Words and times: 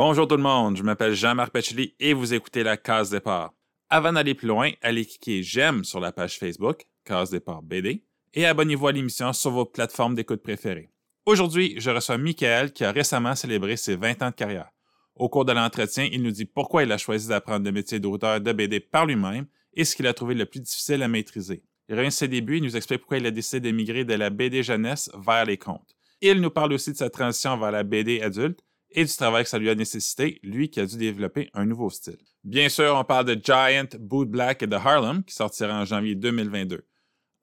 Bonjour 0.00 0.28
tout 0.28 0.36
le 0.36 0.42
monde, 0.44 0.76
je 0.76 0.84
m'appelle 0.84 1.12
Jean-Marc 1.12 1.50
Pacheli 1.50 1.92
et 1.98 2.12
vous 2.12 2.32
écoutez 2.32 2.62
la 2.62 2.76
Case 2.76 3.10
Départ. 3.10 3.52
Avant 3.90 4.12
d'aller 4.12 4.34
plus 4.34 4.46
loin, 4.46 4.70
allez 4.80 5.04
cliquer 5.04 5.42
j'aime 5.42 5.82
sur 5.82 5.98
la 5.98 6.12
page 6.12 6.38
Facebook, 6.38 6.86
Case 7.04 7.30
Départ 7.30 7.64
BD, 7.64 8.04
et 8.32 8.46
abonnez-vous 8.46 8.86
à 8.86 8.92
l'émission 8.92 9.32
sur 9.32 9.50
vos 9.50 9.64
plateformes 9.64 10.14
d'écoute 10.14 10.40
préférées. 10.40 10.92
Aujourd'hui, 11.26 11.74
je 11.78 11.90
reçois 11.90 12.16
Michael 12.16 12.72
qui 12.72 12.84
a 12.84 12.92
récemment 12.92 13.34
célébré 13.34 13.76
ses 13.76 13.96
20 13.96 14.22
ans 14.22 14.30
de 14.30 14.36
carrière. 14.36 14.70
Au 15.16 15.28
cours 15.28 15.44
de 15.44 15.50
l'entretien, 15.50 16.08
il 16.12 16.22
nous 16.22 16.30
dit 16.30 16.44
pourquoi 16.44 16.84
il 16.84 16.92
a 16.92 16.96
choisi 16.96 17.26
d'apprendre 17.26 17.64
le 17.64 17.72
métier 17.72 17.98
d'auteur 17.98 18.40
de 18.40 18.52
BD 18.52 18.78
par 18.78 19.04
lui-même 19.04 19.46
et 19.74 19.84
ce 19.84 19.96
qu'il 19.96 20.06
a 20.06 20.14
trouvé 20.14 20.36
le 20.36 20.46
plus 20.46 20.60
difficile 20.60 21.02
à 21.02 21.08
maîtriser. 21.08 21.64
Il 21.88 21.96
revient 21.96 22.12
ses 22.12 22.28
débuts 22.28 22.58
et 22.58 22.60
nous 22.60 22.76
explique 22.76 23.00
pourquoi 23.00 23.18
il 23.18 23.26
a 23.26 23.32
décidé 23.32 23.58
d'émigrer 23.58 24.04
de 24.04 24.14
la 24.14 24.30
BD 24.30 24.62
jeunesse 24.62 25.10
vers 25.18 25.44
les 25.44 25.58
contes. 25.58 25.96
Il 26.20 26.40
nous 26.40 26.50
parle 26.50 26.72
aussi 26.72 26.92
de 26.92 26.96
sa 26.96 27.10
transition 27.10 27.58
vers 27.58 27.72
la 27.72 27.82
BD 27.82 28.20
adulte 28.20 28.60
et 28.90 29.04
du 29.04 29.14
travail 29.14 29.44
que 29.44 29.50
ça 29.50 29.58
lui 29.58 29.70
a 29.70 29.74
nécessité, 29.74 30.40
lui 30.42 30.70
qui 30.70 30.80
a 30.80 30.86
dû 30.86 30.96
développer 30.96 31.50
un 31.54 31.66
nouveau 31.66 31.90
style. 31.90 32.18
Bien 32.44 32.68
sûr, 32.68 32.94
on 32.96 33.04
parle 33.04 33.26
de 33.26 33.40
Giant, 33.42 33.88
Boot 33.98 34.28
Black 34.28 34.62
et 34.62 34.66
de 34.66 34.76
Harlem, 34.76 35.22
qui 35.24 35.34
sortira 35.34 35.74
en 35.74 35.84
janvier 35.84 36.14
2022. 36.14 36.86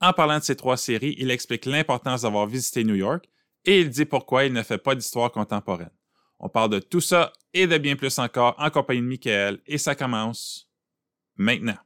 En 0.01 0.13
parlant 0.13 0.39
de 0.39 0.43
ces 0.43 0.55
trois 0.55 0.77
séries, 0.77 1.15
il 1.17 1.31
explique 1.31 1.65
l'importance 1.65 2.23
d'avoir 2.23 2.47
visité 2.47 2.83
New 2.83 2.95
York 2.95 3.25
et 3.65 3.79
il 3.81 3.89
dit 3.89 4.05
pourquoi 4.05 4.45
il 4.45 4.53
ne 4.53 4.63
fait 4.63 4.77
pas 4.77 4.95
d'histoire 4.95 5.31
contemporaine. 5.31 5.91
On 6.39 6.49
parle 6.49 6.69
de 6.69 6.79
tout 6.79 7.01
ça 7.01 7.31
et 7.53 7.67
de 7.67 7.77
bien 7.77 7.95
plus 7.95 8.19
encore 8.19 8.55
en 8.57 8.69
compagnie 8.69 9.01
de 9.01 9.07
Michael 9.07 9.59
et 9.65 9.77
ça 9.77 9.95
commence 9.95 10.69
maintenant. 11.37 11.77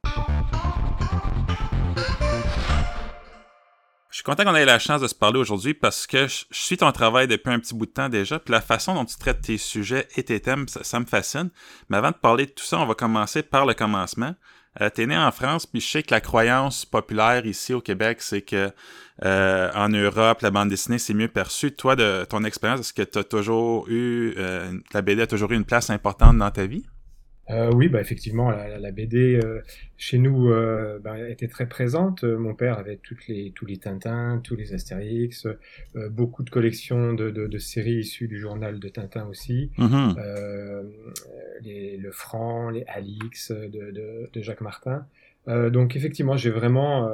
Suis 4.20 4.24
content 4.24 4.44
qu'on 4.44 4.54
ait 4.54 4.66
la 4.66 4.78
chance 4.78 5.00
de 5.00 5.08
se 5.08 5.14
parler 5.14 5.38
aujourd'hui 5.38 5.72
parce 5.72 6.06
que 6.06 6.28
je, 6.28 6.44
suis 6.50 6.76
ton 6.76 6.92
travail 6.92 7.26
depuis 7.26 7.50
un 7.50 7.58
petit 7.58 7.74
bout 7.74 7.86
de 7.86 7.90
temps 7.90 8.10
déjà, 8.10 8.38
puis 8.38 8.52
la 8.52 8.60
façon 8.60 8.94
dont 8.94 9.06
tu 9.06 9.16
traites 9.16 9.40
tes 9.40 9.56
sujets 9.56 10.06
et 10.14 10.22
tes 10.22 10.40
thèmes, 10.40 10.66
ça, 10.68 11.00
me 11.00 11.06
fascine. 11.06 11.48
Mais 11.88 11.96
avant 11.96 12.10
de 12.10 12.16
parler 12.16 12.44
de 12.44 12.50
tout 12.50 12.64
ça, 12.64 12.78
on 12.78 12.86
va 12.86 12.94
commencer 12.94 13.42
par 13.42 13.64
le 13.64 13.72
commencement. 13.72 14.34
Euh, 14.80 14.90
T'es 14.90 15.06
né 15.06 15.16
en 15.16 15.32
France, 15.32 15.64
puis 15.64 15.80
je 15.80 15.88
sais 15.88 16.02
que 16.02 16.12
la 16.12 16.20
croyance 16.20 16.84
populaire 16.84 17.46
ici 17.46 17.72
au 17.72 17.80
Québec, 17.80 18.20
c'est 18.20 18.42
que 18.42 18.70
euh, 19.24 19.70
en 19.74 19.88
Europe, 19.88 20.42
la 20.42 20.50
bande 20.50 20.68
dessinée, 20.68 20.98
c'est 20.98 21.14
mieux 21.14 21.28
perçu. 21.28 21.72
Toi, 21.72 21.96
de 21.96 22.26
ton 22.28 22.44
expérience, 22.44 22.80
est-ce 22.80 22.92
que 22.92 23.18
as 23.18 23.24
toujours 23.24 23.88
eu, 23.88 24.34
euh, 24.36 24.70
la 24.92 25.00
BD 25.00 25.22
a 25.22 25.26
toujours 25.26 25.50
eu 25.52 25.56
une 25.56 25.64
place 25.64 25.88
importante 25.88 26.36
dans 26.36 26.50
ta 26.50 26.66
vie? 26.66 26.84
Euh, 27.50 27.70
oui, 27.74 27.88
bah 27.88 28.00
effectivement, 28.00 28.50
la, 28.50 28.78
la 28.78 28.90
BD 28.92 29.40
euh, 29.42 29.60
chez 29.96 30.18
nous 30.18 30.50
euh, 30.50 30.98
bah, 30.98 31.18
était 31.28 31.48
très 31.48 31.68
présente. 31.68 32.22
Mon 32.22 32.54
père 32.54 32.78
avait 32.78 32.96
toutes 32.96 33.26
les, 33.28 33.52
tous 33.52 33.66
les 33.66 33.76
Tintins, 33.76 34.40
tous 34.42 34.56
les 34.56 34.72
Astérix, 34.72 35.46
beaucoup 36.10 36.42
de 36.42 36.50
collections 36.50 37.12
de, 37.12 37.30
de, 37.30 37.46
de, 37.46 37.58
séries 37.58 37.98
issues 38.00 38.28
du 38.28 38.38
journal 38.38 38.78
de 38.78 38.88
Tintin 38.88 39.26
aussi, 39.26 39.70
Mhm. 39.78 40.16
les, 41.62 41.96
le 41.96 42.10
Franc, 42.12 42.70
les 42.70 42.84
Alix 42.86 43.50
de, 43.50 44.28
de 44.32 44.40
Jacques 44.42 44.60
Martin. 44.60 45.06
donc 45.46 45.96
effectivement, 45.96 46.36
j'ai 46.36 46.50
vraiment, 46.50 47.10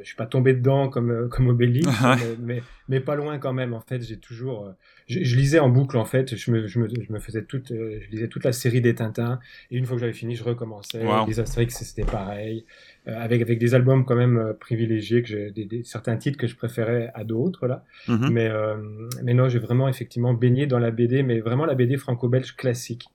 je 0.00 0.06
suis 0.06 0.16
pas 0.16 0.26
tombé 0.26 0.54
dedans 0.54 0.88
comme 0.88 1.28
comme 1.28 1.48
Obélix, 1.48 1.86
mais, 2.02 2.36
mais, 2.40 2.62
mais 2.88 3.00
pas 3.00 3.14
loin 3.14 3.38
quand 3.38 3.52
même. 3.52 3.74
En 3.74 3.80
fait, 3.80 4.02
j'ai 4.02 4.18
toujours 4.18 4.74
je, 5.06 5.22
je, 5.22 5.36
lisais 5.36 5.58
en 5.58 5.68
boucle 5.68 5.96
en 5.96 6.04
fait. 6.04 6.34
Je 6.36 6.50
me, 6.50 6.66
je 6.66 6.78
me, 6.78 6.88
je 6.88 7.12
me 7.12 7.18
faisais 7.18 7.42
toute, 7.42 7.70
euh, 7.70 8.00
je 8.00 8.10
lisais 8.10 8.28
toute 8.28 8.44
la 8.44 8.52
série 8.52 8.80
des 8.80 8.94
Tintins. 8.94 9.38
Et 9.70 9.76
une 9.76 9.84
fois 9.84 9.96
que 9.96 10.00
j'avais 10.00 10.12
fini, 10.14 10.34
je 10.34 10.44
recommençais. 10.44 11.04
Wow. 11.04 11.26
Les 11.26 11.40
Astérix, 11.40 11.76
c'était 11.82 12.10
pareil. 12.10 12.64
Euh, 13.06 13.20
avec 13.20 13.42
avec 13.42 13.58
des 13.58 13.74
albums 13.74 14.04
quand 14.06 14.14
même 14.14 14.38
euh, 14.38 14.52
privilégiés, 14.54 15.22
que 15.22 15.28
j'ai 15.28 15.50
des, 15.50 15.66
des, 15.66 15.84
certains 15.84 16.16
titres 16.16 16.38
que 16.38 16.46
je 16.46 16.56
préférais 16.56 17.10
à 17.14 17.24
d'autres 17.24 17.66
là. 17.66 17.84
Mhm. 18.08 18.30
Mais 18.30 18.48
euh, 18.48 18.76
mais 19.22 19.34
non, 19.34 19.48
j'ai 19.48 19.58
vraiment 19.58 19.88
effectivement 19.88 20.32
baigné 20.32 20.66
dans 20.66 20.78
la 20.78 20.90
BD, 20.90 21.22
mais 21.22 21.40
vraiment 21.40 21.66
la 21.66 21.74
BD 21.74 21.96
franco-belge 21.96 22.56
classique. 22.56 23.08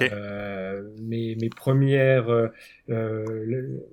Euh, 0.00 0.82
mes, 1.02 1.36
mes 1.36 1.48
premières, 1.48 2.28
euh, 2.28 2.48
le- 2.88 3.84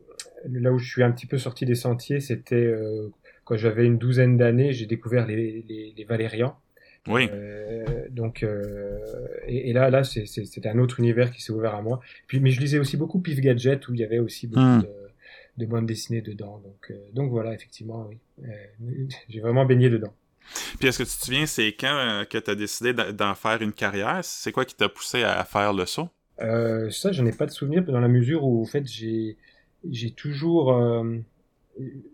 là 0.50 0.72
où 0.72 0.78
je 0.78 0.90
suis 0.90 1.04
un 1.04 1.12
petit 1.12 1.26
peu 1.28 1.38
sorti 1.38 1.66
des 1.66 1.76
sentiers, 1.76 2.20
c'était 2.20 2.56
euh, 2.56 3.10
quand 3.46 3.58
j'avais 3.58 3.86
une 3.86 3.98
douzaine 3.98 4.38
d'années, 4.38 4.74
j'ai 4.74 4.86
découvert 4.86 5.26
les, 5.28 5.64
les, 5.68 5.94
les 5.96 6.04
Valérians. 6.06 6.58
Oui. 7.08 7.30
Euh, 7.32 8.08
donc, 8.10 8.44
euh, 8.44 8.98
et, 9.48 9.70
et 9.70 9.74
là, 9.74 9.90
là, 9.90 10.04
c'était 10.04 10.68
un 10.70 10.80
autre 10.80 11.00
univers 11.00 11.32
qui 11.32 11.42
s'est 11.42 11.52
ouvert 11.52 11.76
à 11.76 11.82
moi. 11.82 12.00
Puis, 12.28 12.40
mais 12.40 12.52
je 12.52 12.62
lisais 12.62 12.80
aussi 12.80 12.96
beaucoup 12.98 13.20
Pif 13.20 13.40
Gadget 13.42 13.88
où 13.88 13.94
il 13.94 14.00
y 14.00 14.04
avait 14.04 14.20
aussi 14.20 14.48
beaucoup 14.48 14.62
Hmm. 14.62 14.82
de, 14.82 14.90
de 15.58 15.66
bandes 15.66 15.86
dessinées 15.86 16.22
dedans. 16.22 16.60
Donc, 16.64 16.94
donc 17.14 17.30
voilà, 17.32 17.54
effectivement, 17.54 18.08
oui, 18.40 19.08
j'ai 19.30 19.40
vraiment 19.42 19.66
baigné 19.66 19.90
dedans. 19.90 20.14
Puis 20.80 20.88
est-ce 20.88 21.00
que 21.00 21.04
tu 21.10 21.18
te 21.18 21.26
souviens, 21.26 21.46
c'est 21.46 21.68
quand 21.74 22.26
que 22.30 22.38
tu 22.38 22.52
as 22.52 22.56
décidé 22.56 22.94
d'en 22.94 23.36
faire 23.36 23.62
une 23.62 23.74
carrière? 23.74 24.20
C'est 24.24 24.52
quoi 24.52 24.66
qui 24.66 24.76
t'a 24.76 24.90
poussé 24.90 25.24
à 25.24 25.44
faire 25.46 25.74
le 25.74 25.86
saut? 25.86 26.10
Ça, 26.90 27.12
j'en 27.12 27.26
ai 27.26 27.32
pas 27.32 27.46
de 27.46 27.52
souvenir 27.52 27.84
dans 27.84 28.00
la 28.00 28.08
mesure 28.08 28.44
où, 28.44 28.62
en 28.62 28.66
fait, 28.66 28.86
j'ai, 28.88 29.38
j'ai 29.92 30.12
toujours, 30.12 30.74
euh, 30.74 31.18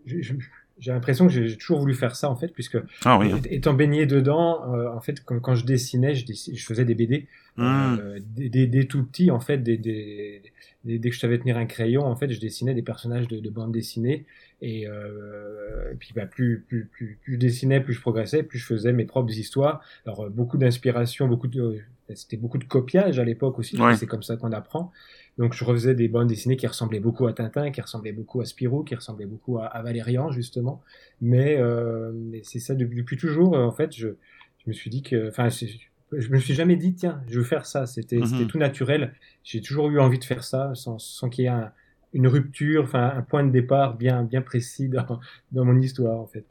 j'ai 0.06 0.92
l'impression 0.92 1.26
que 1.26 1.32
j'ai 1.32 1.56
toujours 1.56 1.80
voulu 1.80 1.94
faire 1.94 2.16
ça, 2.16 2.30
en 2.30 2.36
fait, 2.36 2.48
puisque 2.48 2.78
Ah 3.04 3.18
oui. 3.18 3.30
hein. 3.32 3.40
étant 3.50 3.74
baigné 3.74 4.06
dedans, 4.06 4.74
euh, 4.74 4.88
en 4.90 5.00
fait, 5.00 5.22
quand, 5.24 5.38
quand 5.40 5.54
je 5.54 5.66
dessinais, 5.66 6.14
je, 6.14 6.24
dessinais, 6.24 6.56
je 6.56 6.64
faisais 6.66 6.84
des 6.84 6.94
BD 6.94 7.26
Hmm. 7.56 7.98
euh, 8.00 8.18
dès- 8.24 8.66
dès 8.68 8.84
tout 8.84 9.04
petit, 9.04 9.30
en 9.30 9.40
fait, 9.40 9.58
dès, 9.58 9.76
dès, 9.76 10.40
dès- 10.84 10.98
dès 10.98 11.10
que 11.10 11.14
je 11.14 11.20
savais 11.20 11.36
tenir 11.38 11.58
un 11.58 11.66
crayon, 11.66 12.02
en 12.06 12.14
fait, 12.16 12.30
je 12.30 12.40
dessinais 12.40 12.72
des 12.74 12.80
personnages 12.82 13.26
de, 13.28 13.38
de 13.40 13.50
bande 13.50 13.72
dessinée. 13.72 14.24
Et, 14.62 14.86
euh, 14.86 15.92
et 15.92 15.96
puis, 15.96 16.12
bah, 16.14 16.26
plus, 16.26 16.60
plus, 16.66 16.86
plus, 16.86 17.18
plus 17.22 17.34
je 17.34 17.38
dessinais, 17.38 17.80
plus 17.80 17.92
je 17.92 18.00
progressais, 18.00 18.44
plus 18.44 18.58
je 18.60 18.64
faisais 18.64 18.92
mes 18.92 19.04
propres 19.04 19.36
histoires. 19.36 19.82
Alors, 20.06 20.24
euh, 20.24 20.28
beaucoup 20.30 20.56
d'inspiration, 20.58 21.26
beaucoup 21.28 21.48
de, 21.48 21.80
c'était 22.14 22.36
beaucoup 22.38 22.58
de 22.58 22.64
copiage 22.64 23.18
à 23.18 23.24
l'époque 23.24 23.58
aussi. 23.58 23.76
Ouais. 23.78 23.96
C'est 23.96 24.06
comme 24.06 24.22
ça 24.22 24.36
qu'on 24.36 24.52
apprend. 24.52 24.92
Donc, 25.38 25.54
je 25.54 25.64
refaisais 25.64 25.94
des 25.94 26.08
bandes 26.08 26.28
dessinées 26.28 26.56
qui 26.56 26.66
ressemblaient 26.66 27.00
beaucoup 27.00 27.26
à 27.26 27.32
Tintin, 27.32 27.70
qui 27.70 27.80
ressemblaient 27.80 28.12
beaucoup 28.12 28.40
à 28.40 28.44
Spirou, 28.44 28.84
qui 28.84 28.94
ressemblaient 28.94 29.26
beaucoup 29.26 29.58
à, 29.58 29.66
à 29.66 29.82
Valérian, 29.82 30.30
justement. 30.32 30.82
Mais, 31.20 31.56
euh, 31.58 32.12
mais 32.14 32.42
c'est 32.44 32.58
ça 32.60 32.74
depuis, 32.74 32.96
depuis 32.98 33.16
toujours. 33.16 33.56
euh, 33.56 33.64
En 33.64 33.72
fait, 33.72 33.94
je, 33.96 34.08
je 34.08 34.64
me 34.66 34.72
suis 34.72 34.90
dit 34.90 35.02
que, 35.02 35.28
enfin, 35.28 35.48
je 35.48 36.28
me 36.28 36.38
suis 36.38 36.54
jamais 36.54 36.76
dit 36.76 36.94
tiens, 36.94 37.22
je 37.28 37.38
veux 37.38 37.44
faire 37.44 37.64
ça. 37.66 37.86
C'était 37.86 38.18
Mhm. 38.18 38.48
tout 38.48 38.58
naturel. 38.58 39.14
J'ai 39.44 39.60
toujours 39.62 39.88
eu 39.88 39.98
envie 40.00 40.18
de 40.18 40.24
faire 40.24 40.44
ça 40.44 40.72
sans, 40.74 40.98
sans 40.98 41.28
qu'il 41.30 41.44
y 41.44 41.46
ait 41.46 41.50
un- 41.50 41.72
une 42.12 42.26
rupture, 42.26 42.82
enfin 42.82 43.12
un 43.16 43.22
point 43.22 43.44
de 43.44 43.50
départ 43.52 43.96
bien 43.96 44.24
bien 44.24 44.42
précis 44.42 44.88
dans, 44.88 45.20
dans 45.52 45.64
mon 45.64 45.78
histoire 45.80 46.18
en 46.18 46.26
fait. 46.26 46.44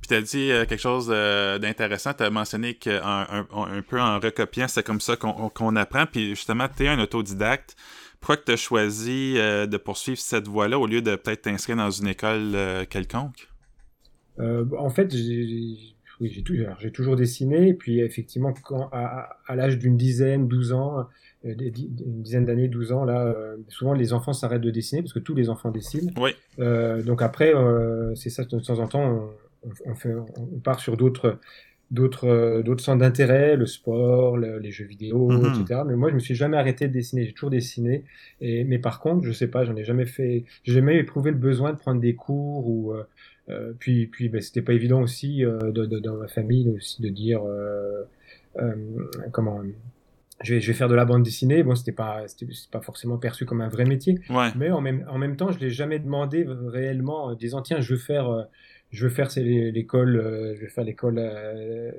Puis 0.00 0.08
t'as 0.08 0.20
dit 0.20 0.50
euh, 0.50 0.64
quelque 0.66 0.80
chose 0.80 1.08
euh, 1.10 1.58
d'intéressant. 1.58 2.12
T'as 2.14 2.30
mentionné 2.30 2.74
qu'un 2.74 3.00
un, 3.04 3.46
un 3.52 3.82
peu 3.82 4.00
en 4.00 4.18
recopiant, 4.18 4.66
c'est 4.68 4.82
comme 4.84 5.00
ça 5.00 5.16
qu'on 5.16 5.48
qu'on 5.50 5.76
apprend. 5.76 6.06
Puis 6.06 6.30
justement, 6.30 6.66
t'es 6.68 6.88
un 6.88 6.98
autodidacte. 6.98 7.76
Pourquoi 8.20 8.36
que 8.36 8.44
t'as 8.44 8.56
choisi 8.56 9.34
euh, 9.36 9.66
de 9.66 9.76
poursuivre 9.76 10.18
cette 10.18 10.48
voie-là 10.48 10.78
au 10.78 10.86
lieu 10.86 11.02
de 11.02 11.16
peut-être 11.16 11.42
t'inscrire 11.42 11.76
dans 11.76 11.90
une 11.90 12.08
école 12.08 12.54
euh, 12.54 12.84
quelconque? 12.84 13.48
Euh, 14.40 14.64
en 14.76 14.90
fait, 14.90 15.14
j'ai 15.14 15.96
oui, 16.20 16.44
j'ai 16.80 16.90
toujours 16.90 17.16
dessiné. 17.16 17.68
Et 17.68 17.74
puis 17.74 18.00
effectivement, 18.00 18.52
quand 18.64 18.90
à, 18.92 19.54
l'âge 19.54 19.78
d'une 19.78 19.96
dizaine, 19.96 20.48
12 20.48 20.72
ans, 20.72 21.06
euh, 21.44 21.54
une 21.54 22.22
dizaine 22.22 22.44
d'années, 22.44 22.68
12 22.68 22.92
ans, 22.92 23.04
là, 23.04 23.24
euh, 23.24 23.56
souvent 23.68 23.92
les 23.92 24.12
enfants 24.12 24.32
s'arrêtent 24.32 24.62
de 24.62 24.70
dessiner 24.70 25.02
parce 25.02 25.12
que 25.12 25.20
tous 25.20 25.34
les 25.34 25.48
enfants 25.48 25.70
dessinent. 25.70 26.12
Oui. 26.16 26.30
Euh, 26.58 27.02
donc 27.02 27.22
après, 27.22 27.52
c'est 28.14 28.30
ça, 28.30 28.44
de 28.44 28.58
temps 28.58 28.78
en 28.78 28.88
temps, 28.88 29.32
on, 29.64 29.70
on, 29.90 29.94
fait, 29.94 30.14
on 30.14 30.58
part 30.58 30.80
sur 30.80 30.96
d'autres 30.96 31.38
d'autres 31.90 32.26
euh, 32.28 32.62
d'autres 32.62 32.82
centres 32.84 33.00
d'intérêt, 33.00 33.56
le 33.56 33.66
sport, 33.66 34.36
le- 34.36 34.58
les 34.58 34.70
jeux 34.70 34.84
vidéo, 34.84 35.28
Mhm. 35.30 35.46
etc. 35.62 35.80
Mais 35.86 35.96
moi, 35.96 36.10
je 36.10 36.14
me 36.14 36.20
suis 36.20 36.34
jamais 36.34 36.56
arrêté 36.56 36.86
de 36.88 36.92
dessiner. 36.92 37.24
J'ai 37.24 37.32
toujours 37.32 37.50
dessiné. 37.50 38.04
Et 38.40 38.64
mais 38.64 38.78
par 38.78 39.00
contre, 39.00 39.24
je 39.24 39.32
sais 39.32 39.48
pas, 39.48 39.64
j'en 39.64 39.76
ai 39.76 39.84
jamais 39.84 40.06
fait. 40.06 40.44
J'ai 40.64 40.72
jamais 40.74 40.96
éprouvé 40.98 41.30
le 41.30 41.38
besoin 41.38 41.72
de 41.72 41.78
prendre 41.78 42.00
des 42.00 42.14
cours 42.14 42.68
ou 42.68 42.92
euh, 42.92 43.04
euh, 43.48 43.72
puis 43.78 44.06
puis 44.06 44.28
ben, 44.28 44.40
c'était 44.42 44.62
pas 44.62 44.74
évident 44.74 45.00
aussi 45.00 45.44
euh, 45.44 45.58
de, 45.72 45.86
de- 45.86 45.98
dans 45.98 46.16
ma 46.16 46.28
famille 46.28 46.68
aussi 46.70 47.00
de 47.00 47.08
dire 47.08 47.40
euh, 47.46 48.02
euh, 48.58 48.74
comment 49.32 49.62
je 50.44 50.54
vais, 50.54 50.60
je 50.60 50.68
vais 50.68 50.72
faire 50.72 50.88
de 50.88 50.94
la 50.94 51.04
bande 51.04 51.24
dessinée. 51.24 51.64
Bon, 51.64 51.74
c'était 51.74 51.90
pas, 51.90 52.22
c'était 52.28 52.46
pas 52.70 52.80
forcément 52.80 53.16
perçu 53.18 53.44
comme 53.44 53.60
un 53.60 53.68
vrai 53.68 53.84
métier. 53.84 54.20
Ouais. 54.30 54.50
Mais 54.56 54.70
en 54.70 54.80
même, 54.80 55.04
en 55.10 55.18
même 55.18 55.34
temps, 55.36 55.50
je 55.50 55.58
l'ai 55.58 55.70
jamais 55.70 55.98
demandé 55.98 56.46
réellement, 56.46 57.24
en 57.24 57.34
disant 57.34 57.60
tiens, 57.60 57.80
je 57.80 57.94
veux 57.94 57.98
faire, 57.98 58.28
euh, 58.28 58.42
je 58.90 59.04
veux 59.04 59.10
faire 59.10 59.28
l'école, 59.36 60.16
euh, 60.16 60.54
je 60.54 60.60
vais 60.60 60.68
faire 60.68 60.84
l'école 60.84 61.16
euh, 61.18 61.90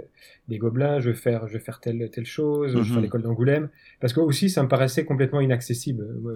des 0.47 0.57
Gobelins, 0.57 0.99
je 0.99 1.09
veux 1.09 1.15
faire, 1.15 1.47
je 1.47 1.53
vais 1.53 1.59
faire 1.59 1.79
telle 1.79 2.09
telle 2.11 2.25
chose, 2.25 2.71
je 2.71 2.77
vais 2.77 2.83
Mhm. 2.83 2.93
faire 2.93 3.01
l'école 3.01 3.21
d'Angoulême, 3.21 3.69
parce 3.99 4.13
que 4.13 4.19
aussi 4.19 4.49
ça 4.49 4.63
me 4.63 4.67
paraissait 4.67 5.05
complètement 5.05 5.41
inaccessible. 5.41 6.03
Euh, 6.25 6.33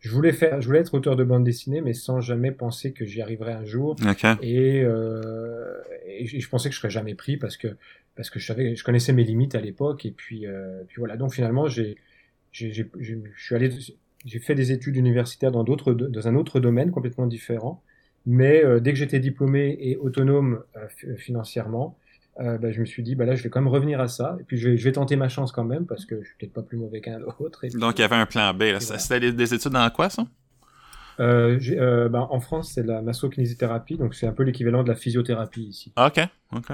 Je 0.00 0.10
voulais 0.10 0.32
faire, 0.32 0.60
je 0.60 0.66
voulais 0.66 0.80
être 0.80 0.92
auteur 0.94 1.16
de 1.16 1.24
bande 1.24 1.42
dessinée, 1.42 1.80
mais 1.80 1.94
sans 1.94 2.20
jamais 2.20 2.52
penser 2.52 2.92
que 2.92 3.06
j'y 3.06 3.22
arriverais 3.22 3.54
un 3.54 3.64
jour. 3.64 3.96
OK. 4.06 4.24
Et, 4.42 4.82
euh, 4.84 5.72
et 6.06 6.26
je 6.26 6.48
pensais 6.48 6.68
que 6.68 6.74
je 6.74 6.78
serais 6.80 6.90
jamais 6.90 7.14
pris 7.14 7.36
parce 7.38 7.56
que 7.56 7.68
parce 8.14 8.28
que 8.30 8.38
je 8.38 8.46
savais, 8.46 8.76
je 8.76 8.84
connaissais 8.84 9.12
mes 9.14 9.24
limites 9.24 9.54
à 9.54 9.60
l'époque. 9.60 10.04
Et 10.06 10.10
puis, 10.10 10.46
euh, 10.46 10.82
puis 10.86 10.96
voilà. 10.98 11.16
Donc 11.16 11.32
finalement, 11.34 11.66
j'ai, 11.66 11.96
j'ai, 12.52 12.72
j'ai- 12.72 12.90
j'ai- 13.00 13.18
je 13.34 13.44
suis 13.44 13.54
allé, 13.54 13.70
j'ai 14.24 14.38
fait 14.38 14.54
des 14.54 14.70
études 14.70 14.96
universitaires 14.96 15.50
dans 15.50 15.64
d'autres, 15.64 15.92
dans 15.94 16.28
un 16.28 16.34
autre 16.34 16.60
domaine 16.60 16.90
complètement 16.90 17.26
différent. 17.26 17.82
Mais 18.26 18.64
euh, 18.64 18.80
dès 18.80 18.92
que 18.92 18.98
j'étais 18.98 19.20
diplômé 19.20 19.76
et 19.80 19.96
autonome 19.96 20.62
euh, 20.76 20.88
fi- 20.88 21.16
financièrement, 21.16 21.96
euh, 22.40 22.58
bah, 22.58 22.70
je 22.72 22.80
me 22.80 22.84
suis 22.84 23.02
dit, 23.02 23.14
bah 23.14 23.24
là, 23.24 23.34
je 23.34 23.42
vais 23.42 23.48
quand 23.48 23.60
même 23.60 23.68
revenir 23.72 24.00
à 24.00 24.08
ça. 24.08 24.36
Et 24.40 24.44
puis, 24.44 24.58
je 24.58 24.68
vais, 24.70 24.76
je 24.76 24.84
vais 24.84 24.92
tenter 24.92 25.16
ma 25.16 25.28
chance 25.28 25.52
quand 25.52 25.64
même, 25.64 25.86
parce 25.86 26.04
que 26.04 26.20
je 26.22 26.26
suis 26.26 26.36
peut-être 26.38 26.52
pas 26.52 26.62
plus 26.62 26.76
mauvais 26.76 27.00
qu'un 27.00 27.20
autre. 27.38 27.60
Puis, 27.60 27.70
Donc, 27.78 27.98
il 27.98 28.02
y 28.02 28.04
avait 28.04 28.16
un 28.16 28.26
plan 28.26 28.52
B. 28.52 28.62
là. 28.62 28.78
voilà. 28.80 28.98
C'était 28.98 29.32
des 29.32 29.54
études 29.54 29.72
dans 29.72 29.88
quoi, 29.90 30.10
ça? 30.10 30.26
Euh, 31.20 31.58
euh, 31.70 32.08
bah, 32.08 32.26
en 32.30 32.40
France, 32.40 32.72
c'est 32.74 32.84
la 32.84 33.02
masso-kinésithérapie, 33.02 33.96
donc 33.96 34.14
c'est 34.14 34.26
un 34.26 34.32
peu 34.32 34.42
l'équivalent 34.42 34.82
de 34.82 34.88
la 34.88 34.94
physiothérapie 34.94 35.64
ici. 35.64 35.92
Ah, 35.96 36.08
OK, 36.08 36.20
OK. 36.54 36.72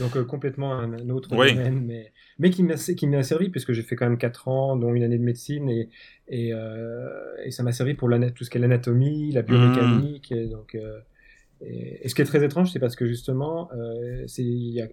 Donc, 0.00 0.16
euh, 0.16 0.24
complètement 0.24 0.74
un, 0.74 0.92
un 0.94 1.08
autre 1.10 1.28
Oui. 1.36 1.52
domaine, 1.54 1.84
mais, 1.84 2.12
mais 2.38 2.50
qui 2.50 2.62
m'a 2.62 2.76
servi, 3.22 3.48
puisque 3.50 3.72
j'ai 3.72 3.82
fait 3.82 3.96
quand 3.96 4.08
même 4.08 4.18
4 4.18 4.48
ans, 4.48 4.76
dont 4.76 4.92
une 4.94 5.02
année 5.02 5.18
de 5.18 5.22
médecine, 5.22 5.68
et, 5.68 5.88
et, 6.28 6.52
euh, 6.52 7.08
et 7.44 7.50
ça 7.50 7.62
m'a 7.62 7.72
servi 7.72 7.94
pour 7.94 8.08
tout 8.34 8.44
ce 8.44 8.50
qui 8.50 8.58
est 8.58 8.60
l'anatomie, 8.60 9.30
la 9.32 9.42
biomécanique. 9.42 10.32
Et 10.32 10.46
donc, 10.46 10.74
euh, 10.74 10.98
et, 11.60 12.04
et 12.04 12.08
ce 12.08 12.14
qui 12.14 12.22
est 12.22 12.26
très 12.26 12.44
étrange, 12.44 12.72
c'est 12.72 12.80
parce 12.80 12.96
que 12.96 13.06
justement, 13.06 13.70
il 14.38 14.70
y 14.70 14.80
a, 14.82 14.88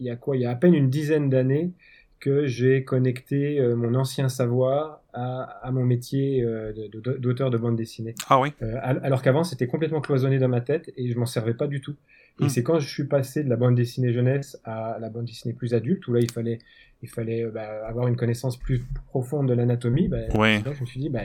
il 0.00 0.06
y 0.06 0.10
a 0.10 0.16
quoi? 0.16 0.36
Il 0.36 0.42
y 0.42 0.46
a 0.46 0.50
à 0.50 0.54
peine 0.56 0.74
une 0.74 0.90
dizaine 0.90 1.30
d'années 1.30 1.72
que 2.20 2.46
j'ai 2.46 2.84
connecté 2.84 3.60
mon 3.74 3.94
ancien 3.94 4.28
savoir 4.28 5.01
à, 5.12 5.42
à 5.66 5.70
mon 5.70 5.84
métier 5.84 6.42
euh, 6.42 6.72
d'auteur 7.18 7.50
de 7.50 7.58
bande 7.58 7.76
dessinée. 7.76 8.14
Ah 8.28 8.40
oui? 8.40 8.52
Euh, 8.62 8.76
al- 8.82 9.00
alors 9.02 9.22
qu'avant, 9.22 9.44
c'était 9.44 9.66
complètement 9.66 10.00
cloisonné 10.00 10.38
dans 10.38 10.48
ma 10.48 10.60
tête 10.60 10.90
et 10.96 11.10
je 11.10 11.18
m'en 11.18 11.26
servais 11.26 11.54
pas 11.54 11.66
du 11.66 11.80
tout. 11.80 11.96
Et 12.40 12.44
Hmm. 12.44 12.48
c'est 12.48 12.62
quand 12.62 12.78
je 12.78 12.88
suis 12.88 13.04
passé 13.04 13.44
de 13.44 13.50
la 13.50 13.56
bande 13.56 13.74
dessinée 13.74 14.10
jeunesse 14.12 14.58
à 14.64 14.96
la 14.98 15.10
bande 15.10 15.26
dessinée 15.26 15.52
plus 15.52 15.74
adulte, 15.74 16.06
où 16.08 16.14
là, 16.14 16.20
il 16.20 16.30
fallait, 16.30 16.58
il 17.02 17.08
fallait 17.10 17.44
euh, 17.44 17.50
bah, 17.50 17.86
avoir 17.86 18.08
une 18.08 18.16
connaissance 18.16 18.56
plus 18.56 18.82
profonde 19.08 19.48
de 19.48 19.52
l'anatomie, 19.54 20.08
bah, 20.08 20.16
Ouais. 20.34 20.62
je 20.64 20.80
me 20.80 20.86
suis 20.86 20.98
dit, 20.98 21.10
bah, 21.10 21.24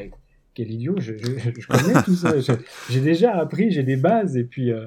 quel 0.54 0.70
idiot, 0.70 0.96
je, 1.00 1.14
je, 1.18 1.28
je 1.62 1.68
connais 1.68 2.02
tout 2.04 2.16
ça. 2.16 2.34
J'ai 2.90 3.00
déjà 3.00 3.38
appris, 3.38 3.72
j'ai 3.72 3.84
des 3.84 3.96
bases, 3.96 4.36
et 4.36 4.44
puis, 4.44 4.72
euh, 4.74 4.86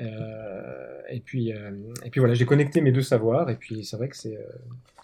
euh, 0.00 1.00
et 1.10 1.20
puis, 1.20 1.52
euh, 1.52 1.70
et 2.04 2.10
puis 2.10 2.20
voilà, 2.20 2.34
j'ai 2.34 2.46
connecté 2.46 2.80
mes 2.80 2.92
deux 2.92 3.02
savoirs, 3.02 3.50
et 3.50 3.56
puis 3.56 3.84
c'est 3.84 3.96
vrai 3.96 4.08
que 4.08 4.16
c'est, 4.16 4.36
euh, 4.36 4.42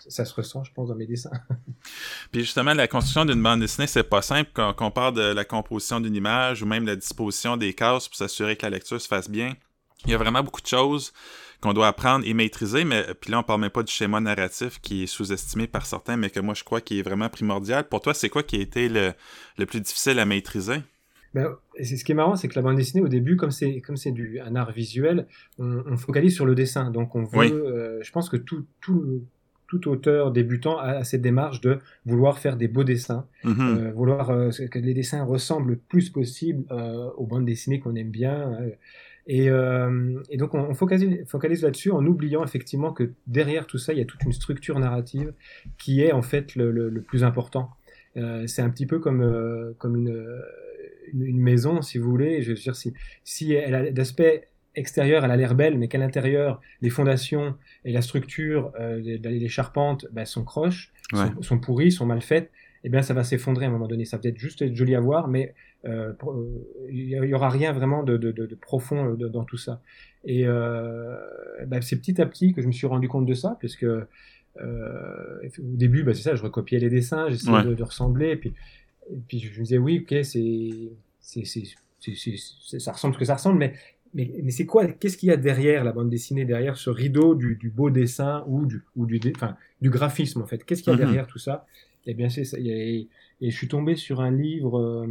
ça 0.08 0.24
se 0.24 0.34
ressent, 0.34 0.64
je 0.64 0.72
pense, 0.72 0.88
dans 0.88 0.94
mes 0.94 1.06
dessins. 1.06 1.30
Puis 2.32 2.42
justement, 2.42 2.74
la 2.74 2.88
construction 2.88 3.24
d'une 3.24 3.42
bande 3.42 3.60
dessinée, 3.60 3.86
c'est 3.86 4.02
pas 4.02 4.22
simple 4.22 4.50
quand, 4.52 4.72
quand 4.74 4.86
on 4.86 4.90
parle 4.90 5.14
de 5.14 5.22
la 5.22 5.44
composition 5.44 6.00
d'une 6.00 6.14
image 6.14 6.62
ou 6.62 6.66
même 6.66 6.86
la 6.86 6.96
disposition 6.96 7.56
des 7.56 7.72
cases 7.74 8.08
pour 8.08 8.16
s'assurer 8.16 8.56
que 8.56 8.64
la 8.66 8.70
lecture 8.70 9.00
se 9.00 9.08
fasse 9.08 9.28
bien. 9.30 9.54
Il 10.04 10.10
y 10.10 10.14
a 10.14 10.18
vraiment 10.18 10.42
beaucoup 10.42 10.60
de 10.60 10.66
choses 10.66 11.12
qu'on 11.60 11.72
doit 11.72 11.88
apprendre 11.88 12.26
et 12.26 12.34
maîtriser, 12.34 12.84
mais 12.84 13.06
puis 13.20 13.30
là, 13.30 13.38
on 13.38 13.42
parle 13.42 13.60
même 13.62 13.70
pas 13.70 13.82
du 13.82 13.90
schéma 13.92 14.20
narratif 14.20 14.78
qui 14.82 15.04
est 15.04 15.06
sous-estimé 15.06 15.66
par 15.66 15.86
certains, 15.86 16.16
mais 16.18 16.28
que 16.28 16.40
moi, 16.40 16.52
je 16.54 16.62
crois 16.62 16.82
qui 16.82 16.98
est 16.98 17.02
vraiment 17.02 17.30
primordial. 17.30 17.88
Pour 17.88 18.02
toi, 18.02 18.12
c'est 18.12 18.28
quoi 18.28 18.42
qui 18.42 18.56
a 18.56 18.60
été 18.60 18.88
le, 18.90 19.14
le 19.56 19.64
plus 19.66 19.80
difficile 19.80 20.18
à 20.18 20.26
maîtriser? 20.26 20.82
Ben, 21.32 21.48
c'est- 21.80 21.96
ce 21.96 22.04
qui 22.04 22.12
est 22.12 22.14
marrant, 22.14 22.36
c'est 22.36 22.48
que 22.48 22.54
la 22.54 22.60
bande 22.62 22.76
dessinée, 22.76 23.02
au 23.02 23.08
début, 23.08 23.36
comme 23.36 23.50
c'est 23.50 23.80
comme 23.80 23.96
c'est 23.96 24.12
du 24.12 24.38
un 24.40 24.54
art 24.56 24.72
visuel, 24.72 25.26
on, 25.58 25.82
on 25.86 25.96
focalise 25.96 26.34
sur 26.34 26.44
le 26.46 26.54
dessin. 26.54 26.90
Donc, 26.90 27.14
on 27.16 27.24
veut. 27.24 27.38
Oui. 27.38 27.50
euh, 27.50 27.98
je 28.02 28.12
pense 28.12 28.28
que 28.28 28.36
tout 28.36 28.66
tout 28.82 29.24
tout 29.66 29.88
auteur 29.88 30.30
débutant 30.30 30.78
a, 30.78 31.04
cette 31.04 31.22
démarche 31.22 31.60
de 31.60 31.78
vouloir 32.06 32.38
faire 32.38 32.56
des 32.56 32.68
beaux 32.68 32.84
dessins, 32.84 33.26
Mhm. 33.44 33.76
euh, 33.78 33.92
vouloir 33.92 34.30
euh, 34.30 34.50
que 34.70 34.78
les 34.78 34.94
dessins 34.94 35.24
ressemblent 35.24 35.70
le 35.70 35.76
plus 35.76 36.10
possible 36.10 36.64
euh, 36.70 37.10
aux 37.16 37.26
bandes 37.26 37.46
dessinées 37.46 37.80
qu'on 37.80 37.94
aime 37.94 38.10
bien. 38.10 38.58
et, 39.26 39.46
et 39.46 40.36
donc, 40.36 40.54
on, 40.54 40.60
on 40.60 40.74
focalise, 40.74 41.24
focalise 41.26 41.62
là-dessus 41.62 41.90
en 41.90 42.04
oubliant 42.06 42.44
effectivement 42.44 42.92
que 42.92 43.10
derrière 43.26 43.66
tout 43.66 43.78
ça, 43.78 43.92
il 43.94 43.98
y 43.98 44.02
a 44.02 44.04
toute 44.04 44.22
une 44.24 44.32
structure 44.32 44.78
narrative 44.78 45.32
qui 45.78 46.02
est 46.02 46.12
en 46.12 46.20
fait 46.22 46.54
le, 46.56 46.70
le- 46.70 46.90
le 46.90 47.00
plus 47.00 47.24
important. 47.24 47.70
C'est 48.46 48.62
un 48.62 48.70
petit 48.70 48.86
peu 48.86 48.98
comme, 49.00 49.74
comme 49.78 49.96
une, 49.96 50.24
une, 51.12 51.22
une 51.24 51.40
maison, 51.40 51.82
si 51.82 51.98
vous 51.98 52.08
voulez. 52.10 52.42
Je 52.42 52.50
veux 52.52 52.54
dire, 52.58 52.76
si, 52.76 52.92
si 53.24 53.52
elle 53.54 53.74
a 53.74 53.90
d'aspect 53.90 54.48
extérieur, 54.76 55.24
elle 55.24 55.30
a 55.30 55.36
l'air 55.36 55.54
belle, 55.54 55.78
mais 55.78 55.88
qu'à 55.88 55.98
l'intérieur, 55.98 56.60
les 56.80 56.90
fondations 56.90 57.54
et 57.84 57.92
la 57.92 58.02
structure, 58.02 58.72
euh, 58.80 58.98
les, 58.98 59.18
les 59.18 59.48
charpentes, 59.48 60.06
bah, 60.12 60.24
sont 60.24 60.44
croches, 60.44 60.92
Ouais. 61.12 61.26
sont, 61.36 61.42
sont 61.42 61.58
pourries, 61.58 61.92
sont 61.92 62.06
mal 62.06 62.22
faites, 62.22 62.50
eh 62.82 62.88
bien, 62.88 63.02
ça 63.02 63.14
va 63.14 63.24
s'effondrer 63.24 63.66
à 63.66 63.68
un 63.68 63.72
moment 63.72 63.86
donné. 63.88 64.04
Ça 64.04 64.16
va 64.16 64.22
peut-être 64.22 64.38
juste 64.38 64.60
être 64.62 64.74
joli 64.74 64.94
à 64.94 65.00
voir, 65.00 65.28
mais 65.28 65.54
euh, 65.86 66.12
euh, 66.26 66.88
il 66.90 67.08
y 67.08 67.34
aura 67.34 67.48
rien 67.50 67.72
vraiment 67.72 68.02
de, 68.02 68.16
de, 68.16 68.32
de, 68.32 68.46
de 68.46 68.54
profond 68.54 69.10
euh, 69.18 69.28
dans 69.28 69.44
tout 69.44 69.56
ça. 69.58 69.80
Et 70.24 70.46
euh, 70.46 71.16
bah, 71.66 71.80
c'est 71.82 71.96
petit 71.96 72.20
à 72.20 72.26
petit 72.26 72.52
que 72.54 72.62
je 72.62 72.66
me 72.66 72.72
suis 72.72 72.86
rendu 72.86 73.08
compte 73.08 73.26
de 73.26 73.34
ça, 73.34 73.56
puisque 73.60 73.84
euh, 73.84 74.04
au 74.60 75.76
début, 75.76 76.02
bah, 76.04 76.14
c'est 76.14 76.22
ça, 76.22 76.34
je 76.34 76.42
recopiais 76.42 76.78
les 76.78 76.88
dessins, 76.90 77.28
j'essayais 77.28 77.52
Ouais. 77.52 77.74
de, 77.74 77.82
ressembler, 77.82 78.30
et 78.30 78.36
puis, 78.36 78.52
et 79.12 79.18
puis 79.28 79.38
je 79.40 79.58
me 79.60 79.64
disais, 79.64 79.78
oui, 79.78 80.04
ok, 80.08 80.24
c'est- 80.24 80.90
ça 82.78 82.92
ressemble 82.92 83.14
ce 83.14 83.18
que 83.18 83.24
ça 83.24 83.34
ressemble, 83.34 83.58
mais, 83.58 83.74
mais, 84.14 84.30
mais 84.42 84.50
c'est 84.50 84.66
quoi, 84.66 84.86
qu'est-ce 84.86 85.16
qu'il 85.18 85.28
y 85.28 85.32
a 85.32 85.36
derrière 85.36 85.84
la 85.84 85.92
bande 85.92 86.08
dessinée, 86.10 86.44
derrière 86.44 86.76
ce 86.76 86.88
rideau 86.90 87.34
du, 87.34 87.56
du 87.56 87.68
beau 87.70 87.90
dessin 87.90 88.44
ou 88.46 88.64
du, 88.66 88.82
ou 88.96 89.06
du, 89.06 89.18
dé- 89.18 89.32
enfin, 89.36 89.56
du 89.80 89.90
graphisme 89.90 90.40
en 90.42 90.46
fait? 90.46 90.64
Qu'est-ce 90.64 90.82
qu'il 90.82 90.92
y 90.92 90.96
a 90.96 90.98
Mhm. 90.98 91.04
derrière 91.04 91.26
tout 91.26 91.38
ça? 91.38 91.66
Eh 92.06 92.14
bien, 92.14 92.28
c'est 92.28 92.44
ça. 92.44 92.58
il 92.58 92.66
y 92.66 92.72
a- 92.72 92.76
Et, 92.76 93.08
et 93.40 93.50
je 93.50 93.56
suis 93.56 93.68
tombé 93.68 93.96
sur 93.96 94.20
un 94.20 94.30
livre 94.30 94.78
euh, 94.78 95.06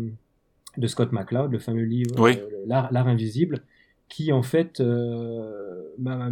de 0.78 0.88
Scott 0.88 1.12
McCloud, 1.12 1.52
le 1.52 1.60
fameux 1.60 1.84
livre 1.84 2.16
Oui. 2.20 2.38
euh, 2.40 2.50
L'art, 2.66 3.08
invisible, 3.08 3.64
qui 4.10 4.32
en 4.32 4.42
fait 4.44 4.80
euh, 4.80 5.82
m'a, 6.00 6.30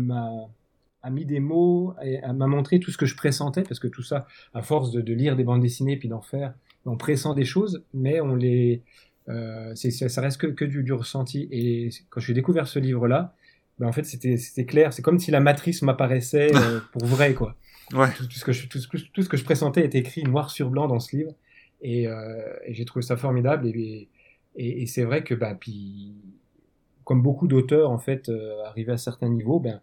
mis 1.10 1.26
des 1.26 1.40
mots 1.40 1.94
m'a 2.34 2.48
montré 2.48 2.80
tout 2.80 2.92
ce 2.92 2.98
que 2.98 3.06
je 3.06 3.16
pressentais, 3.16 3.64
parce 3.64 3.80
que 3.80 3.88
tout 3.88 4.04
ça, 4.04 4.28
à 4.54 4.62
force 4.62 4.92
de, 4.92 5.02
de 5.02 5.14
lire 5.14 5.36
des 5.36 5.44
bandes 5.44 5.62
dessinées 5.62 5.98
puis 5.98 6.08
d'en 6.10 6.22
faire, 6.22 6.54
on 6.86 6.96
pressent 6.98 7.36
des 7.36 7.46
choses, 7.46 7.84
mais 7.94 8.22
on 8.22 8.36
les, 8.36 8.82
euh, 9.30 9.74
c'est, 9.76 9.92
ça 9.92 10.10
ça 10.10 10.22
reste 10.22 10.40
que, 10.40 10.48
que 10.48 10.66
du, 10.66 10.84
du 10.84 10.94
ressenti. 10.94 11.48
Et 11.52 11.90
quand 12.10 12.20
j'ai 12.20 12.34
découvert 12.34 12.68
ce 12.68 12.80
livre-là, 12.80 13.36
ben 13.80 13.88
en 13.88 13.92
fait 13.92 14.04
c'était, 14.04 14.38
c'était 14.38 14.66
clair, 14.66 14.94
c'est 14.94 15.02
comme 15.02 15.20
si 15.20 15.32
la 15.32 15.40
matrice 15.40 15.82
m'apparaissait 15.82 16.52
euh, 16.56 16.80
pour 16.92 17.06
vrai, 17.06 17.34
quoi. 17.34 17.56
Ouais. 17.94 18.12
Tout, 18.16 18.26
tout 18.26 18.38
ce 18.38 18.46
que 18.46 18.52
je, 18.52 18.68
tout 18.68 18.80
ce 19.22 19.30
que 19.30 19.38
je 19.38 19.44
pressentais 19.44 19.84
est 19.84 19.96
écrit 19.96 20.24
noir 20.24 20.50
sur 20.50 20.70
blanc 20.70 20.88
dans 20.88 21.00
ce 21.00 21.16
livre, 21.16 21.34
et, 21.82 22.08
euh, 22.08 22.56
et 22.66 22.74
j'ai 22.74 22.86
trouvé 22.86 23.04
ça 23.04 23.18
formidable. 23.18 23.68
Et, 23.68 24.08
et, 24.56 24.84
et 24.84 24.86
c'est 24.86 25.04
vrai 25.04 25.24
que, 25.24 25.34
ben, 25.34 25.56
puis, 25.56 26.16
comme 27.04 27.22
beaucoup 27.22 27.48
d'auteurs, 27.48 27.90
en 27.90 27.98
fait, 27.98 28.30
euh, 28.30 28.64
arrivés 28.66 28.94
à 28.94 28.98
certains 28.98 29.30
niveaux, 29.30 29.60
ben, 29.60 29.82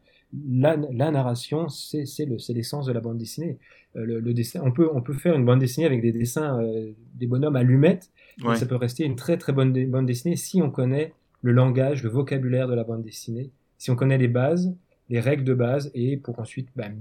la, 0.51 0.77
la 0.77 1.11
narration, 1.11 1.69
c'est, 1.69 2.07
c'est, 2.07 2.25
le, 2.27 2.39
c'est 2.39 2.53
l'essence 2.53 2.87
de 2.87 2.93
la 2.93 3.01
bande 3.01 3.19
dessinée. 3.19 3.59
Euh, 3.97 4.05
le, 4.05 4.21
le 4.21 4.35
dessin, 4.35 4.61
on 4.65 4.71
peut, 4.73 4.89
on 4.93 5.01
peut 5.01 5.15
faire 5.15 5.35
une 5.35 5.45
bande 5.45 5.61
dessinée 5.61 5.87
avec 5.87 6.03
des 6.03 6.13
dessins, 6.13 6.61
euh, 6.63 6.93
des 7.15 7.27
bonhommes 7.27 7.57
allumettes, 7.57 8.11
mais 8.39 8.49
Ouais. 8.49 8.57
ça 8.57 8.67
peut 8.67 8.77
rester 8.77 9.05
une 9.05 9.17
très 9.17 9.37
très 9.39 9.53
bonne 9.53 9.73
bande 9.91 10.07
dessinée 10.07 10.37
si 10.37 10.61
on 10.63 10.71
connaît 10.71 11.13
le 11.43 11.53
langage, 11.53 12.03
le 12.03 12.11
vocabulaire 12.11 12.69
de 12.69 12.75
la 12.75 12.85
bande 12.85 13.03
dessinée, 13.03 13.51
si 13.79 13.91
on 13.91 13.97
connaît 13.97 14.19
les 14.19 14.29
bases, 14.29 14.75
les 15.09 15.21
règles 15.21 15.45
de 15.45 15.55
base, 15.55 15.91
et 15.95 16.17
pour 16.17 16.39
ensuite 16.39 16.69
ben, 16.77 16.95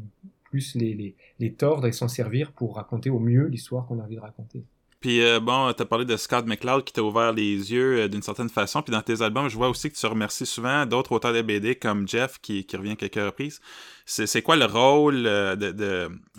plus 0.45 0.75
les, 0.75 0.93
les, 0.93 1.15
les 1.39 1.53
tordre 1.53 1.85
et 1.87 1.91
s'en 1.91 2.07
servir 2.07 2.53
pour 2.53 2.75
raconter 2.75 3.09
au 3.09 3.19
mieux 3.19 3.47
l'histoire 3.47 3.85
qu'on 3.85 3.99
a 3.99 4.03
envie 4.03 4.15
de 4.15 4.21
raconter. 4.21 4.63
Puis 5.07 5.23
euh, 5.23 5.39
bon, 5.39 5.71
t'as 5.71 5.85
parlé 5.85 6.03
de 6.03 6.17
Scott 6.17 6.45
McCloud 6.45 6.83
qui 6.83 6.91
t'a 6.91 7.01
ouvert 7.01 7.31
les 7.31 7.71
yeux 7.71 7.97
euh, 7.97 8.07
d'une 8.09 8.21
certaine 8.21 8.49
façon. 8.49 8.81
Puis 8.81 8.91
dans 8.91 9.01
tes 9.01 9.21
albums, 9.21 9.47
je 9.47 9.55
vois 9.55 9.69
aussi 9.69 9.89
que 9.89 9.95
tu 9.95 10.05
remercies 10.05 10.45
souvent 10.45 10.85
d'autres 10.85 11.13
auteurs 11.13 11.31
de 11.31 11.41
BD 11.41 11.75
comme 11.75 12.05
Jeff 12.05 12.39
qui, 12.41 12.67
revient 12.73 12.97
quelques 12.97 13.15
reprises. 13.15 13.61
C'est, 14.05 14.41
quoi 14.41 14.57
le 14.57 14.65
rôle 14.65 15.25
euh, 15.25 15.55
de, 15.55 15.71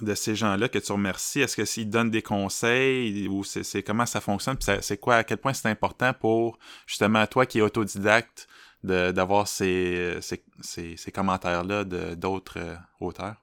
de, 0.03 0.15
ces 0.15 0.35
gens-là 0.35 0.69
que 0.69 0.79
tu 0.79 0.93
remercies? 0.93 1.41
Est-ce 1.41 1.57
que 1.57 1.65
s'ils 1.65 1.89
donnent 1.89 2.11
des 2.11 2.21
conseils 2.21 3.27
ou 3.27 3.43
c'est, 3.43 3.83
comment 3.83 4.05
ça 4.05 4.21
fonctionne? 4.21 4.59
Puis 4.59 4.69
c'est 4.83 4.99
quoi, 4.99 5.15
à 5.15 5.25
quel 5.25 5.39
point 5.39 5.55
c'est 5.55 5.71
important 5.71 6.13
pour 6.13 6.59
justement 6.87 7.27
toi 7.27 7.47
qui 7.47 7.61
es 7.61 7.63
autodidacte 7.63 8.49
d'avoir 8.85 9.49
ces, 9.49 10.19
ces, 10.21 10.45
ces, 10.61 11.11
commentaires-là 11.11 11.85
d'autres 11.85 12.59
auteurs? 13.01 13.37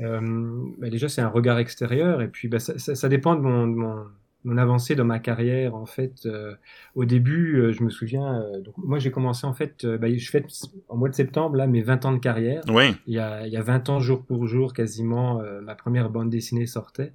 Bah 0.00 0.90
déjà, 0.90 1.08
c'est 1.08 1.20
un 1.20 1.28
regard 1.28 1.60
extérieur, 1.60 2.22
et 2.22 2.26
puis 2.26 2.48
bah, 2.48 2.58
ça, 2.58 3.08
dépend 3.08 3.36
de 3.36 3.40
mon, 3.40 4.08
mon 4.44 4.56
avancée 4.56 4.94
dans 4.94 5.04
ma 5.04 5.18
carrière. 5.18 5.74
En 5.74 5.86
fait, 5.86 6.26
euh, 6.26 6.54
au 6.94 7.04
début, 7.04 7.56
euh, 7.56 7.72
je 7.72 7.82
me 7.82 7.90
souviens, 7.90 8.42
euh, 8.42 8.60
donc 8.60 8.74
moi 8.78 8.98
j'ai 8.98 9.10
commencé 9.10 9.46
en 9.46 9.54
fait, 9.54 9.86
bah, 9.86 10.08
je 10.14 10.30
fête 10.30 10.46
en 10.88 10.96
mois 10.96 11.08
de 11.08 11.14
septembre 11.14 11.56
là 11.56 11.66
mes 11.66 11.82
20 11.82 12.04
ans 12.06 12.12
de 12.12 12.18
carrière. 12.18 12.62
Oui. 12.68 12.94
Il 13.06 13.14
y 13.14 13.18
a, 13.18 13.46
il 13.46 13.52
y 13.52 13.56
a 13.56 13.62
20 13.62 13.88
ans, 13.88 14.00
jour 14.00 14.24
pour 14.24 14.46
jour, 14.46 14.72
quasiment, 14.72 15.42
ma 15.62 15.74
première 15.74 16.10
bande 16.10 16.30
dessinée 16.30 16.66
sortait. 16.66 17.12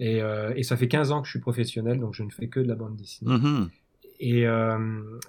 Et, 0.00 0.20
et 0.56 0.62
ça 0.64 0.76
fait 0.76 0.88
15 0.88 1.12
ans 1.12 1.20
que 1.20 1.26
je 1.26 1.30
suis 1.30 1.40
professionnel, 1.40 2.00
donc 2.00 2.14
je 2.14 2.22
ne 2.22 2.30
fais 2.30 2.48
que 2.48 2.60
de 2.60 2.68
la 2.68 2.74
bande 2.74 2.96
dessinée. 2.96 3.32
Mhm. 3.32 3.68
Et 4.20 4.46
euh, 4.46 4.78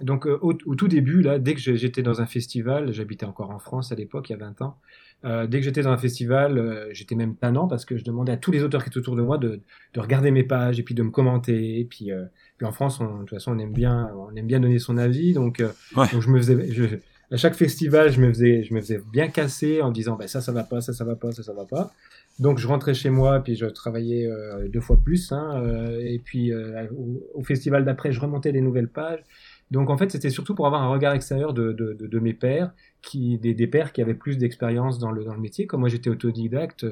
donc 0.01 0.27
euh, 0.27 0.37
au, 0.41 0.53
au 0.65 0.75
tout 0.75 0.87
début, 0.87 1.21
là, 1.21 1.39
dès 1.39 1.55
que 1.55 1.59
j'étais 1.59 2.03
dans 2.03 2.21
un 2.21 2.25
festival, 2.27 2.91
j'habitais 2.93 3.25
encore 3.25 3.49
en 3.51 3.59
France 3.59 3.91
à 3.91 3.95
l'époque, 3.95 4.29
il 4.29 4.33
y 4.33 4.35
a 4.35 4.39
20 4.39 4.61
ans, 4.61 4.77
euh, 5.25 5.47
dès 5.47 5.57
que 5.59 5.65
j'étais 5.65 5.81
dans 5.81 5.89
un 5.89 5.97
festival, 5.97 6.57
euh, 6.59 6.87
j'étais 6.91 7.15
même 7.15 7.35
tannant 7.35 7.67
parce 7.67 7.83
que 7.83 7.97
je 7.97 8.03
demandais 8.03 8.31
à 8.31 8.37
tous 8.37 8.51
les 8.51 8.61
auteurs 8.63 8.83
qui 8.83 8.89
étaient 8.89 8.99
autour 8.99 9.15
de 9.15 9.23
moi 9.23 9.37
de, 9.39 9.59
de 9.93 9.99
regarder 9.99 10.29
mes 10.29 10.43
pages 10.43 10.79
et 10.79 10.83
puis 10.83 10.93
de 10.93 11.01
me 11.01 11.09
commenter. 11.09 11.79
Et 11.79 11.85
puis, 11.85 12.11
euh, 12.11 12.25
puis 12.57 12.67
en 12.67 12.71
France, 12.71 12.99
on, 12.99 13.05
de 13.15 13.19
toute 13.21 13.31
façon, 13.31 13.53
on 13.55 13.57
aime 13.59 13.73
bien, 13.73 14.11
on 14.15 14.35
aime 14.35 14.45
bien 14.45 14.59
donner 14.59 14.77
son 14.77 14.97
avis. 14.97 15.33
Donc, 15.33 15.63
Ouais. 15.97 16.07
donc 16.11 16.21
je 16.21 16.29
me 16.29 16.37
faisais, 16.37 16.71
je, 16.71 16.85
à 17.31 17.37
chaque 17.37 17.55
festival, 17.55 18.11
je 18.11 18.21
me 18.21 18.29
faisais, 18.29 18.63
je 18.63 18.73
me 18.73 18.79
faisais 18.81 18.99
bien 19.11 19.27
casser 19.29 19.81
en 19.81 19.91
disant, 19.91 20.15
bah, 20.15 20.27
ça, 20.27 20.41
ça 20.41 20.51
va 20.51 20.63
pas, 20.63 20.81
ça, 20.81 20.93
ça 20.93 21.03
va 21.03 21.15
pas, 21.15 21.31
ça, 21.31 21.43
ça 21.43 21.53
va 21.53 21.65
pas. 21.65 21.91
Donc 22.39 22.57
je 22.59 22.67
rentrais 22.67 22.93
chez 22.93 23.09
moi, 23.09 23.39
puis 23.39 23.55
je 23.55 23.65
travaillais 23.65 24.27
euh, 24.27 24.67
deux 24.67 24.81
fois 24.81 24.97
plus. 24.97 25.31
Hein, 25.31 25.61
euh, 25.63 25.99
et 26.01 26.19
puis 26.19 26.51
euh, 26.51 26.85
au, 26.91 27.23
au 27.33 27.43
festival 27.43 27.85
d'après, 27.85 28.11
je 28.11 28.19
remontais 28.19 28.51
des 28.51 28.61
nouvelles 28.61 28.89
pages. 28.89 29.23
Donc 29.71 29.89
en 29.89 29.97
fait, 29.97 30.11
c'était 30.11 30.29
surtout 30.29 30.53
pour 30.53 30.67
avoir 30.67 30.83
un 30.83 30.89
regard 30.89 31.13
extérieur 31.13 31.53
de, 31.53 31.71
de, 31.71 31.93
de, 31.93 32.07
de 32.07 32.19
mes 32.19 32.33
pères, 32.33 32.71
qui, 33.01 33.37
des, 33.39 33.53
des 33.53 33.67
pères 33.67 33.91
qui 33.93 34.01
avaient 34.01 34.13
plus 34.13 34.37
d'expérience 34.37 34.99
dans 34.99 35.11
le, 35.11 35.23
dans 35.23 35.33
le 35.33 35.39
métier. 35.41 35.65
Comme 35.65 35.79
moi 35.79 35.89
j'étais 35.89 36.09
autodidacte, 36.09 36.85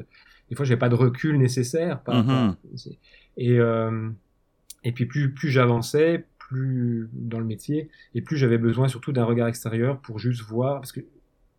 des 0.49 0.55
fois 0.55 0.65
j'avais 0.65 0.79
pas 0.79 0.89
de 0.89 0.95
recul 0.95 1.37
nécessaire. 1.37 2.01
Par, 2.01 2.23
Mhm. 2.23 2.55
et, 3.37 3.59
euh, 3.59 4.09
et 4.83 4.91
puis 4.91 5.05
plus, 5.05 5.33
plus 5.33 5.49
j'avançais, 5.49 6.25
dans 7.13 7.39
le 7.39 7.45
métier, 7.45 7.89
et 8.13 8.21
plus 8.21 8.37
j'avais 8.37 8.57
besoin 8.57 8.87
surtout 8.87 9.11
d'un 9.11 9.25
regard 9.25 9.47
extérieur 9.47 9.99
pour 9.99 10.19
juste 10.19 10.41
voir, 10.41 10.79
parce 10.79 10.91
que 10.91 11.01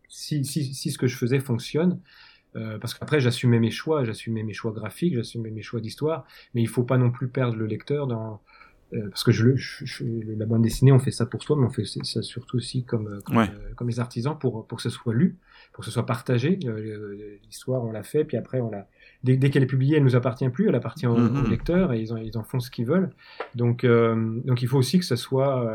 si, 0.07 0.43
ce 0.45 0.97
que 0.97 1.07
je 1.07 1.15
faisais 1.17 1.39
fonctionne, 1.39 1.99
euh, 2.55 2.79
parce 2.79 2.93
qu'après 2.93 3.19
j'assumais 3.19 3.59
mes 3.59 3.71
choix, 3.71 4.05
j'assumais 4.05 4.43
mes 4.43 4.53
choix 4.53 4.71
graphiques, 4.71 5.15
j'assumais 5.15 5.51
mes 5.51 5.61
choix 5.61 5.81
d'histoire, 5.81 6.25
mais 6.53 6.61
il 6.61 6.69
faut 6.69 6.83
pas 6.83 6.97
non 6.97 7.11
plus 7.11 7.27
perdre 7.27 7.57
le 7.57 7.65
lecteur 7.65 8.07
dans 8.07 8.41
euh, 8.93 9.09
parce 9.09 9.23
que 9.23 9.31
je, 9.31 9.43
le- 9.45 9.55
je- 9.57 9.85
je- 9.85 10.03
la 10.37 10.45
bande 10.45 10.61
dessinée, 10.61 10.91
on 10.91 10.99
fait 10.99 11.11
ça 11.11 11.25
pour 11.25 11.41
soi, 11.43 11.55
mais 11.57 11.65
on 11.65 11.69
fait 11.69 11.85
ça 11.85 12.21
surtout 12.21 12.57
aussi 12.57 12.83
comme 12.83 13.07
euh, 13.07 13.19
comme, 13.21 13.37
Ouais. 13.37 13.49
euh, 13.49 13.73
comme 13.75 13.87
les 13.89 13.99
artisans 13.99 14.37
pour 14.37 14.65
pour 14.67 14.77
que 14.77 14.81
ce 14.83 14.89
soit 14.89 15.13
lu, 15.13 15.37
pour 15.73 15.81
que 15.81 15.85
ce 15.85 15.91
soit 15.91 16.05
partagé. 16.05 16.59
Euh, 16.65 17.37
L'histoire, 17.43 17.83
on 17.83 17.91
l'a 17.91 18.03
fait, 18.03 18.23
puis 18.25 18.37
après 18.37 18.61
on 18.61 18.69
l'a. 18.71 18.87
Dès, 19.23 19.37
dès 19.37 19.49
qu'elle 19.49 19.63
est 19.63 19.67
publiée, 19.67 19.97
elle 19.97 20.03
nous 20.03 20.15
appartient 20.15 20.47
plus, 20.49 20.67
elle 20.69 20.75
appartient 20.75 21.07
aux, 21.07 21.17
Mhm. 21.17 21.45
aux 21.45 21.47
lecteurs 21.47 21.93
et 21.93 21.99
ils 22.01 22.13
en 22.13 22.17
ils 22.17 22.37
en 22.37 22.43
font 22.43 22.59
ce 22.59 22.69
qu'ils 22.69 22.85
veulent. 22.85 23.09
Donc 23.55 23.83
euh, 23.83 24.39
donc 24.45 24.61
il 24.61 24.67
faut 24.67 24.77
aussi 24.77 24.99
que 24.99 25.05
ça 25.05 25.15
soit 25.15 25.65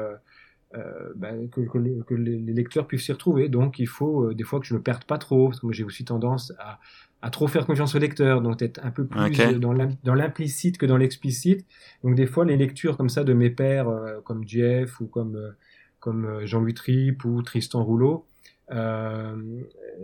euh, 0.77 1.13
bah, 1.17 1.31
que, 1.51 1.63
que 1.63 1.79
les, 1.79 1.99
que 2.07 2.15
les 2.15 2.39
les 2.39 2.53
lecteurs 2.53 2.87
puissent 2.87 3.05
s'y 3.07 3.13
retrouver. 3.13 3.49
Donc 3.49 3.81
il 3.81 3.89
faut 3.89 4.27
euh, 4.27 4.35
des 4.35 4.45
fois 4.45 4.61
que 4.61 4.67
je 4.67 4.75
me 4.75 4.81
perde 4.81 5.05
pas 5.05 5.19
trop, 5.19 5.49
parce 5.49 5.59
que 5.61 5.67
moi 5.67 5.73
j'ai 5.73 5.83
aussi 5.85 6.05
tendance 6.05 6.53
à, 6.61 6.79
à 7.23 7.31
trop 7.31 7.49
faire 7.49 7.67
confiance 7.67 7.95
aux 7.95 7.99
lecteurs, 7.99 8.41
donc 8.43 8.63
être 8.63 8.81
un 8.85 8.91
peu 8.91 9.05
plus 9.07 9.19
dans 9.59 9.73
l'im- 9.73 9.97
dans 10.05 10.15
l'implicite 10.15 10.79
que 10.79 10.87
dans 10.87 10.97
l'explicite. 10.97 11.67
Donc 12.03 12.15
des 12.15 12.27
fois 12.27 12.45
les 12.45 12.57
lectures 12.57 12.97
comme 12.97 13.09
ça 13.11 13.25
de 13.25 13.33
mes 13.35 13.51
pères, 13.51 13.89
euh, 13.89 14.21
comme 14.25 14.47
Jeff 14.47 15.01
ou 15.01 15.07
comme 15.07 15.37
euh, 15.37 15.51
comme 15.99 16.25
euh, 16.25 16.47
Jean-Louis 16.47 16.75
Tripp 16.75 17.25
ou 17.27 17.43
Tristan 17.43 17.85
Rouleau, 17.85 18.25
euh, 18.73 19.37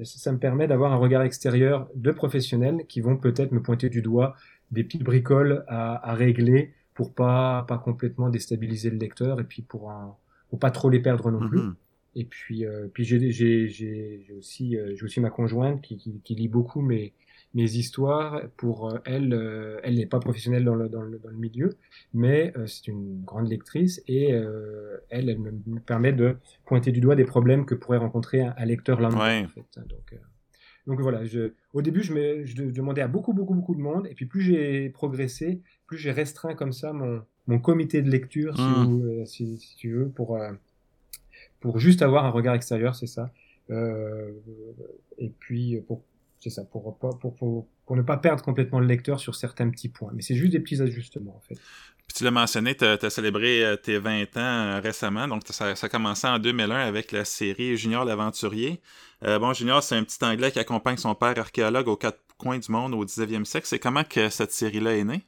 ça 0.02 0.32
me 0.32 0.38
permet 0.38 0.66
d'avoir 0.66 0.92
un 0.92 0.96
regard 0.96 1.22
extérieur 1.22 1.88
de 1.94 2.10
professionnels 2.10 2.84
qui 2.88 3.00
vont 3.00 3.16
peut-être 3.16 3.52
me 3.52 3.62
pointer 3.62 3.88
du 3.88 4.02
doigt 4.02 4.34
des 4.70 4.84
petites 4.84 5.04
bricoles 5.04 5.64
à, 5.68 6.10
à 6.10 6.14
régler 6.14 6.74
pour 6.94 7.14
pas 7.14 7.64
pas 7.68 7.78
complètement 7.78 8.28
déstabiliser 8.28 8.90
le 8.90 8.98
lecteur 8.98 9.40
et 9.40 9.44
puis 9.44 9.62
pour 9.62 9.90
un, 9.90 10.16
pour 10.50 10.58
pas 10.58 10.70
trop 10.70 10.90
les 10.90 11.00
perdre 11.00 11.30
non 11.30 11.48
plus. 11.48 11.58
Mhm. 11.60 11.74
Et 12.18 12.24
puis, 12.24 12.64
euh, 12.64 12.88
puis 12.92 13.04
j'ai, 13.04 13.30
j'ai, 13.30 13.68
j'ai, 13.68 14.22
j'ai 14.26 14.32
aussi, 14.34 14.76
euh, 14.76 14.94
j'ai 14.96 15.04
aussi 15.04 15.20
ma 15.20 15.30
conjointe 15.30 15.82
qui, 15.82 15.96
qui, 15.98 16.20
qui 16.24 16.34
lit 16.34 16.48
beaucoup 16.48 16.80
mes, 16.80 17.12
mes 17.54 17.76
histoires. 17.76 18.40
Pour 18.56 18.88
euh, 18.88 18.98
elle, 19.04 19.32
elle 19.84 19.96
n'est 19.96 20.06
pas 20.06 20.18
professionnelle 20.18 20.64
dans 20.64 20.74
le, 20.74 20.88
dans 20.88 21.02
le, 21.02 21.18
dans 21.18 21.28
le 21.28 21.36
milieu, 21.36 21.76
mais 22.14 22.52
c'est 22.66 22.88
une 22.88 23.22
grande 23.22 23.48
lectrice 23.48 24.02
et 24.08 24.30
elle, 24.30 25.28
elle 25.28 25.38
me, 25.38 25.52
me 25.66 25.78
permet 25.80 26.12
de 26.14 26.36
pointer 26.64 26.90
du 26.90 27.00
doigt 27.00 27.16
des 27.16 27.24
problèmes 27.26 27.66
que 27.66 27.74
pourrait 27.74 27.98
rencontrer 27.98 28.40
un, 28.40 28.54
un 28.56 28.64
lecteur 28.64 28.98
lambda. 29.00 29.18
Ouais. 29.18 29.44
En 29.44 29.48
fait. 29.48 29.80
Donc, 29.86 30.14
donc 30.86 31.00
voilà. 31.00 31.24
Je, 31.24 31.52
au 31.74 31.82
début, 31.82 32.02
je, 32.02 32.14
me, 32.14 32.44
je 32.46 32.56
de- 32.56 32.70
demandais 32.70 33.02
à 33.02 33.08
beaucoup, 33.08 33.34
beaucoup, 33.34 33.54
beaucoup 33.54 33.74
de 33.74 33.80
monde, 33.80 34.06
et 34.10 34.14
puis 34.14 34.24
plus 34.26 34.40
j'ai 34.40 34.88
progressé, 34.88 35.60
plus 35.86 35.98
j'ai 35.98 36.12
restreint 36.12 36.54
comme 36.54 36.72
ça 36.72 36.92
mon, 36.92 37.22
mon 37.46 37.58
comité 37.58 38.00
de 38.02 38.10
lecture, 38.10 38.56
si, 38.56 38.62
Mm. 38.62 38.84
vous- 38.86 39.04
euh, 39.04 39.24
si, 39.26 39.58
si 39.58 39.76
tu 39.76 39.92
veux, 39.92 40.08
pour 40.08 40.36
pour 41.66 41.80
juste 41.80 42.00
avoir 42.00 42.24
un 42.24 42.30
regard 42.30 42.54
extérieur, 42.54 42.94
c'est 42.94 43.08
ça. 43.08 43.32
Euh, 43.70 44.30
et 45.18 45.30
puis 45.30 45.80
pour 45.88 46.04
c'est 46.38 46.50
ça, 46.50 46.62
pour, 46.62 46.96
ne 47.90 48.02
pas 48.02 48.18
perdre 48.18 48.44
complètement 48.44 48.78
le 48.78 48.86
lecteur 48.86 49.18
sur 49.18 49.34
certains 49.34 49.68
petits 49.68 49.88
points. 49.88 50.12
Mais 50.14 50.22
c'est 50.22 50.36
juste 50.36 50.52
des 50.52 50.60
petits 50.60 50.80
ajustements 50.80 51.34
en 51.34 51.40
fait. 51.40 51.58
Tu 52.14 52.22
l'as 52.22 52.30
mentionné, 52.30 52.76
tu 52.76 52.84
as, 52.84 53.10
célébré 53.10 53.64
euh, 53.64 53.74
tes 53.74 53.98
20 53.98 54.22
ans 54.22 54.26
euh, 54.36 54.80
récemment, 54.80 55.26
donc 55.26 55.42
ça, 55.46 55.74
ça 55.74 55.86
a 55.86 55.88
commencé 55.88 56.28
en 56.28 56.38
2001 56.38 56.76
avec 56.76 57.10
la 57.10 57.24
série 57.24 57.76
Junior 57.76 58.04
l'aventurier. 58.04 58.80
Bon, 59.22 59.52
Junior, 59.52 59.82
c'est 59.82 59.96
un 59.96 60.04
petit 60.04 60.24
Anglais 60.24 60.52
qui 60.52 60.60
accompagne 60.60 60.98
son 60.98 61.16
père 61.16 61.36
archéologue 61.36 61.88
aux 61.88 61.96
quatre 61.96 62.20
coins 62.38 62.58
du 62.58 62.70
monde 62.70 62.94
au 62.94 63.04
19e 63.04 63.44
siècle. 63.44 63.66
C'est 63.66 63.80
comment 63.80 64.04
que 64.04 64.28
cette 64.28 64.52
série-là 64.52 64.94
est 64.94 65.04
née? 65.04 65.26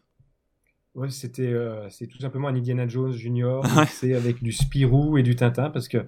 Ouais, 0.98 1.10
c'était 1.10 1.46
euh, 1.46 1.88
c'est 1.90 2.08
tout 2.08 2.18
simplement 2.18 2.48
un 2.48 2.56
Indiana 2.56 2.88
Jones 2.88 3.12
Junior 3.12 3.64
c'est 3.88 4.14
avec 4.14 4.42
du 4.42 4.50
Spirou 4.50 5.16
et 5.16 5.22
du 5.22 5.36
Tintin 5.36 5.70
parce 5.70 5.86
que 5.86 5.98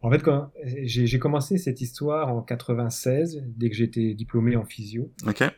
en 0.00 0.10
fait 0.10 0.22
quand 0.22 0.50
j'ai 0.64 1.18
commencé 1.18 1.58
cette 1.58 1.82
histoire 1.82 2.34
en 2.34 2.40
96 2.40 3.44
dès 3.46 3.68
que 3.68 3.76
j'étais 3.76 4.14
diplômé 4.14 4.56
en 4.56 4.64
physio? 4.64 5.12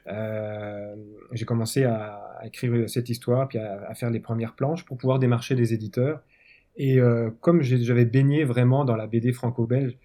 Euh, 0.08 0.96
j'ai 1.30 1.44
commencé 1.44 1.84
à, 1.84 2.14
à 2.40 2.46
écrire 2.48 2.90
cette 2.90 3.08
histoire, 3.08 3.46
puis 3.46 3.58
à, 3.58 3.80
à 3.88 3.94
faire 3.94 4.10
les 4.10 4.18
premières 4.18 4.56
planches 4.56 4.84
pour 4.84 4.96
pouvoir 4.98 5.20
démarcher 5.20 5.54
des 5.54 5.72
éditeurs. 5.72 6.20
Et 6.76 6.98
euh, 6.98 7.30
comme 7.40 7.62
j'avais 7.62 8.06
baigné 8.06 8.42
vraiment 8.42 8.84
dans 8.84 8.96
la 8.96 9.06
BD 9.06 9.32
franco-belge, 9.32 9.96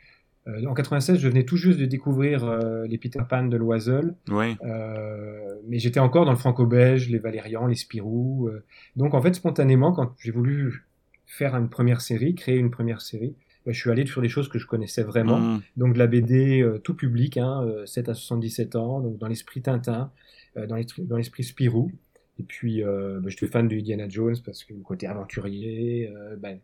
en 0.47 0.73
96, 0.73 1.17
je 1.19 1.27
venais 1.27 1.43
tout 1.43 1.57
juste 1.57 1.79
de 1.79 1.85
découvrir 1.85 2.43
euh, 2.43 2.85
les 2.87 2.97
Peter 2.97 3.19
Pan 3.27 3.43
de 3.45 3.57
Loisel, 3.57 4.15
Oui. 4.29 4.55
euh, 4.63 5.55
mais 5.67 5.79
j'étais 5.79 5.99
encore 5.99 6.25
dans 6.25 6.31
le 6.31 6.37
franco-belge, 6.37 7.09
les 7.09 7.17
Valérian, 7.19 7.65
les 7.67 7.75
Spirou. 7.75 8.47
euh. 8.47 8.63
donc 8.95 9.13
en 9.13 9.21
fait, 9.21 9.33
spontanément, 9.33 9.91
quand 9.91 10.13
j'ai 10.19 10.31
voulu 10.31 10.85
faire 11.25 11.55
une 11.55 11.69
première 11.69 12.01
série, 12.01 12.35
créer 12.35 12.57
une 12.57 12.69
première 12.71 13.01
série, 13.01 13.35
bah, 13.65 13.71
je 13.71 13.79
suis 13.79 13.89
allé 13.89 14.05
sur 14.05 14.21
des 14.21 14.29
choses 14.29 14.47
que 14.47 14.59
je 14.59 14.67
connaissais 14.67 15.01
vraiment 15.01 15.39
Mhm. 15.39 15.61
donc 15.77 15.93
de 15.95 15.99
la 15.99 16.05
BD 16.07 16.61
euh, 16.61 16.77
tout 16.77 16.93
public, 16.93 17.37
hein, 17.37 17.63
euh, 17.65 17.85
7 17.87 18.09
à 18.09 18.13
77 18.13 18.75
ans, 18.75 18.99
donc 19.01 19.17
dans 19.17 19.27
l'esprit 19.27 19.61
Tintin, 19.63 20.11
euh, 20.57 20.67
dans 20.67 21.17
l'esprit 21.17 21.43
Spirou. 21.43 21.91
Et 22.37 22.43
puis, 22.43 22.83
euh, 22.83 23.21
je 23.25 23.35
suis 23.35 23.47
fan 23.47 23.67
de 23.67 23.75
Indiana 23.75 24.07
Jones 24.09 24.35
parce 24.45 24.63
que 24.65 24.73
le 24.73 24.81
côté 24.81 25.07
aventurier, 25.07 26.11
euh, 26.15 26.35
ben, 26.35 26.59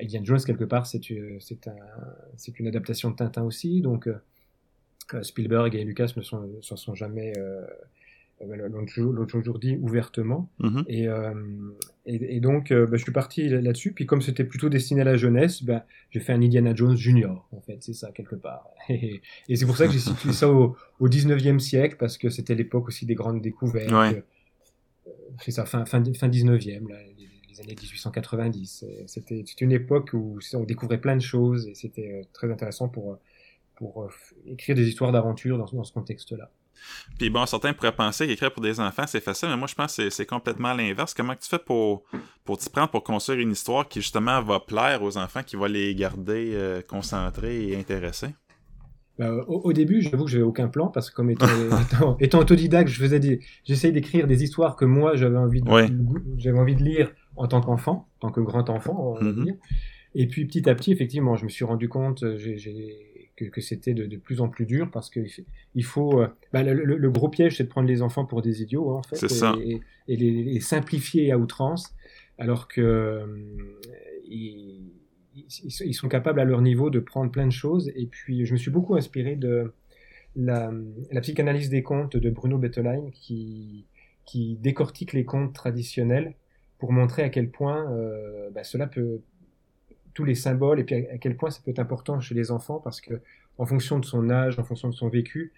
Indiana 0.00 0.24
Jones 0.24 0.40
quelque 0.44 0.64
part, 0.64 0.86
c'est 0.86 1.10
une, 1.10 1.40
c'est 1.40 1.66
un, 1.68 1.76
c'est 2.36 2.58
une 2.58 2.66
adaptation 2.66 3.10
de 3.10 3.16
Tintin 3.16 3.42
aussi. 3.44 3.80
Donc 3.80 4.06
euh, 4.08 4.16
euh, 5.14 5.22
Spielberg 5.22 5.74
et 5.74 5.84
Lucas 5.84 6.12
ne 6.16 6.22
sont, 6.22 6.48
s'en 6.62 6.76
sont 6.76 6.94
jamais, 6.94 7.32
euh, 7.38 7.64
euh, 8.42 8.68
l'ont 8.68 9.26
toujours 9.26 9.58
dit 9.58 9.76
ouvertement. 9.80 10.50
Mhm. 10.58 10.84
Et, 10.88 11.08
euh, 11.08 11.32
et, 12.06 12.36
et 12.36 12.40
donc, 12.40 12.70
euh, 12.70 12.86
bah, 12.86 12.96
je 12.96 13.02
suis 13.02 13.12
parti 13.12 13.48
là- 13.48 13.60
là-dessus. 13.60 13.92
Puis 13.92 14.06
comme 14.06 14.20
c'était 14.22 14.44
plutôt 14.44 14.68
destiné 14.68 15.00
à 15.00 15.04
la 15.04 15.16
jeunesse, 15.16 15.62
bah, 15.64 15.86
j'ai 16.10 16.20
fait 16.20 16.32
un 16.32 16.42
Indiana 16.42 16.74
Jones 16.74 16.96
junior, 16.96 17.48
en 17.52 17.60
fait, 17.60 17.78
c'est 17.80 17.94
ça, 17.94 18.12
quelque 18.12 18.36
part. 18.36 18.68
et 18.88 19.20
c'est 19.56 19.66
pour 19.66 19.76
ça 19.76 19.86
que 19.86 19.92
j'ai 19.92 19.98
situé 19.98 20.32
ça 20.32 20.48
au, 20.50 20.76
au 21.00 21.08
19e 21.08 21.58
siècle, 21.58 21.96
parce 21.98 22.16
que 22.18 22.28
c'était 22.30 22.54
l'époque 22.54 22.88
aussi 22.88 23.06
des 23.06 23.14
grandes 23.14 23.40
découvertes. 23.42 23.90
Ouais. 23.92 24.22
Euh, 25.06 25.10
C'est 25.40 25.50
ça, 25.52 25.64
fin, 25.64 25.84
fin, 25.86 26.02
fin 26.14 26.28
19e, 26.28 26.88
là, 26.88 26.96
les, 27.02 27.28
les 27.58 27.64
années 27.64 27.76
1890. 27.80 28.84
Et 28.84 29.04
C'était 29.06 29.42
une 29.60 29.72
époque 29.72 30.10
où 30.12 30.38
on 30.54 30.64
découvrait 30.64 31.00
plein 31.00 31.16
de 31.16 31.22
choses, 31.22 31.66
et 31.66 31.74
c'était 31.74 32.10
euh, 32.12 32.22
très 32.32 32.50
intéressant 32.50 32.88
pour, 32.88 33.12
euh, 33.12 33.16
pour 33.76 34.02
euh, 34.04 34.08
écrire 34.46 34.76
des 34.76 34.88
histoires 34.88 35.12
d'aventure 35.12 35.58
dans, 35.58 35.66
dans 35.66 35.84
ce 35.84 35.92
contexte-là. 35.92 36.50
Puis 37.18 37.28
bon, 37.28 37.44
certains 37.46 37.72
pourraient 37.72 37.94
penser 37.94 38.28
qu'écrire 38.28 38.52
pour 38.52 38.62
des 38.62 38.78
enfants, 38.78 39.04
c'est 39.08 39.20
facile, 39.20 39.48
mais 39.48 39.56
moi, 39.56 39.66
je 39.66 39.74
pense 39.74 39.96
que 39.96 40.10
c'est- 40.10 40.26
complètement 40.26 40.72
l'inverse. 40.74 41.12
Comment 41.12 41.34
tu 41.34 41.48
fais 41.48 41.58
pour, 41.58 42.04
pour 42.44 42.56
t'y 42.58 42.70
prendre 42.70 42.90
pour 42.90 43.02
construire 43.02 43.40
une 43.40 43.50
histoire 43.50 43.88
qui, 43.88 44.00
justement, 44.00 44.40
va 44.42 44.60
plaire 44.60 45.02
aux 45.02 45.18
enfants, 45.18 45.42
qui 45.42 45.56
va 45.56 45.66
les 45.66 45.94
garder 45.96 46.52
euh, 46.54 46.80
concentrés 46.82 47.68
et 47.70 47.76
intéressés? 47.76 48.30
Bah, 49.18 49.32
au, 49.48 49.62
au 49.64 49.72
début, 49.72 50.00
j'avoue 50.00 50.26
que 50.26 50.30
j'avais 50.30 50.44
aucun 50.44 50.68
plan 50.68 50.86
parce 50.86 51.10
que 51.10 51.16
comme 51.16 51.30
étant, 51.30 51.46
étant, 51.90 52.16
étant 52.20 52.38
autodidacte, 52.38 52.88
je 52.88 53.00
faisais 53.00 53.40
j'essayais 53.64 53.92
d'écrire 53.92 54.28
des 54.28 54.44
histoires 54.44 54.76
que 54.76 54.84
moi 54.84 55.16
j'avais 55.16 55.36
envie 55.38 55.60
de, 55.60 55.68
Ouais. 55.68 55.88
j'avais 56.36 56.58
envie 56.60 56.76
de 56.76 56.84
lire 56.84 57.10
en 57.38 57.48
tant 57.48 57.60
qu'enfant, 57.60 58.08
en 58.16 58.28
tant 58.28 58.30
que 58.32 58.40
grand 58.40 58.68
enfant, 58.70 58.96
on 58.98 59.14
va 59.14 59.32
Mhm. 59.32 59.44
dire. 59.44 59.54
Et 60.14 60.26
puis 60.26 60.46
petit 60.46 60.68
à 60.68 60.74
petit, 60.74 60.90
effectivement, 60.92 61.36
je 61.36 61.44
me 61.44 61.48
suis 61.50 61.64
rendu 61.64 61.88
compte 61.88 62.22
euh, 62.24 62.38
que, 63.36 63.44
que 63.44 63.60
c'était 63.60 63.94
de, 63.94 64.06
de 64.06 64.16
plus 64.16 64.40
en 64.40 64.48
plus 64.48 64.66
dur 64.66 64.90
parce 64.90 65.10
que 65.10 65.20
il 65.74 65.84
faut, 65.84 66.20
euh, 66.22 66.28
bah, 66.52 66.62
le, 66.62 66.72
le- 66.72 66.96
le 66.96 67.10
gros 67.10 67.28
piège, 67.28 67.56
c'est 67.58 67.64
de 67.64 67.68
prendre 67.68 67.88
les 67.88 68.02
enfants 68.02 68.24
pour 68.24 68.42
des 68.42 68.62
idiots 68.62 68.90
hein, 68.90 68.98
en 68.98 69.02
fait, 69.02 69.16
C'est 69.16 69.26
et, 69.32 69.38
ça. 69.38 69.54
et, 69.62 69.80
et 70.08 70.16
les, 70.16 70.30
les 70.44 70.60
simplifier 70.60 71.30
à 71.30 71.38
outrance, 71.38 71.94
alors 72.38 72.68
que 72.68 72.80
euh, 72.80 73.26
ils, 74.26 74.90
sont- 75.48 75.84
ils 75.84 75.94
sont 75.94 76.08
capables 76.08 76.40
à 76.40 76.44
leur 76.44 76.62
niveau 76.62 76.90
de 76.90 76.98
prendre 77.00 77.30
plein 77.30 77.46
de 77.46 77.52
choses. 77.52 77.90
Et 77.94 78.06
puis, 78.06 78.46
je 78.46 78.52
me 78.52 78.58
suis 78.58 78.70
beaucoup 78.70 78.96
inspiré 78.96 79.36
de 79.36 79.72
la, 80.36 80.72
la 81.10 81.20
psychanalyse 81.20 81.68
des 81.68 81.82
contes 81.82 82.16
de 82.16 82.30
Bruno 82.30 82.58
Bettelheim 82.58 83.10
qui, 83.12 83.86
qui 84.24 84.56
décortique 84.56 85.12
les 85.12 85.24
contes 85.24 85.52
traditionnels 85.54 86.34
pour 86.78 86.92
montrer 86.92 87.22
à 87.22 87.28
quel 87.28 87.50
point 87.50 87.90
euh, 87.92 88.50
bah, 88.50 88.64
cela 88.64 88.86
peut 88.86 89.20
tous 90.14 90.24
les 90.24 90.34
symboles 90.34 90.80
et 90.80 90.84
puis 90.84 90.94
à, 90.94 91.14
à 91.14 91.18
quel 91.18 91.36
point 91.36 91.50
ça 91.50 91.60
peut 91.64 91.70
être 91.70 91.78
important 91.78 92.20
chez 92.20 92.34
les 92.34 92.50
enfants 92.50 92.80
parce 92.80 93.00
que 93.00 93.20
en 93.58 93.66
fonction 93.66 93.98
de 93.98 94.04
son 94.04 94.30
âge, 94.30 94.58
en 94.58 94.64
fonction 94.64 94.88
de 94.88 94.94
son 94.94 95.08
vécu, 95.08 95.52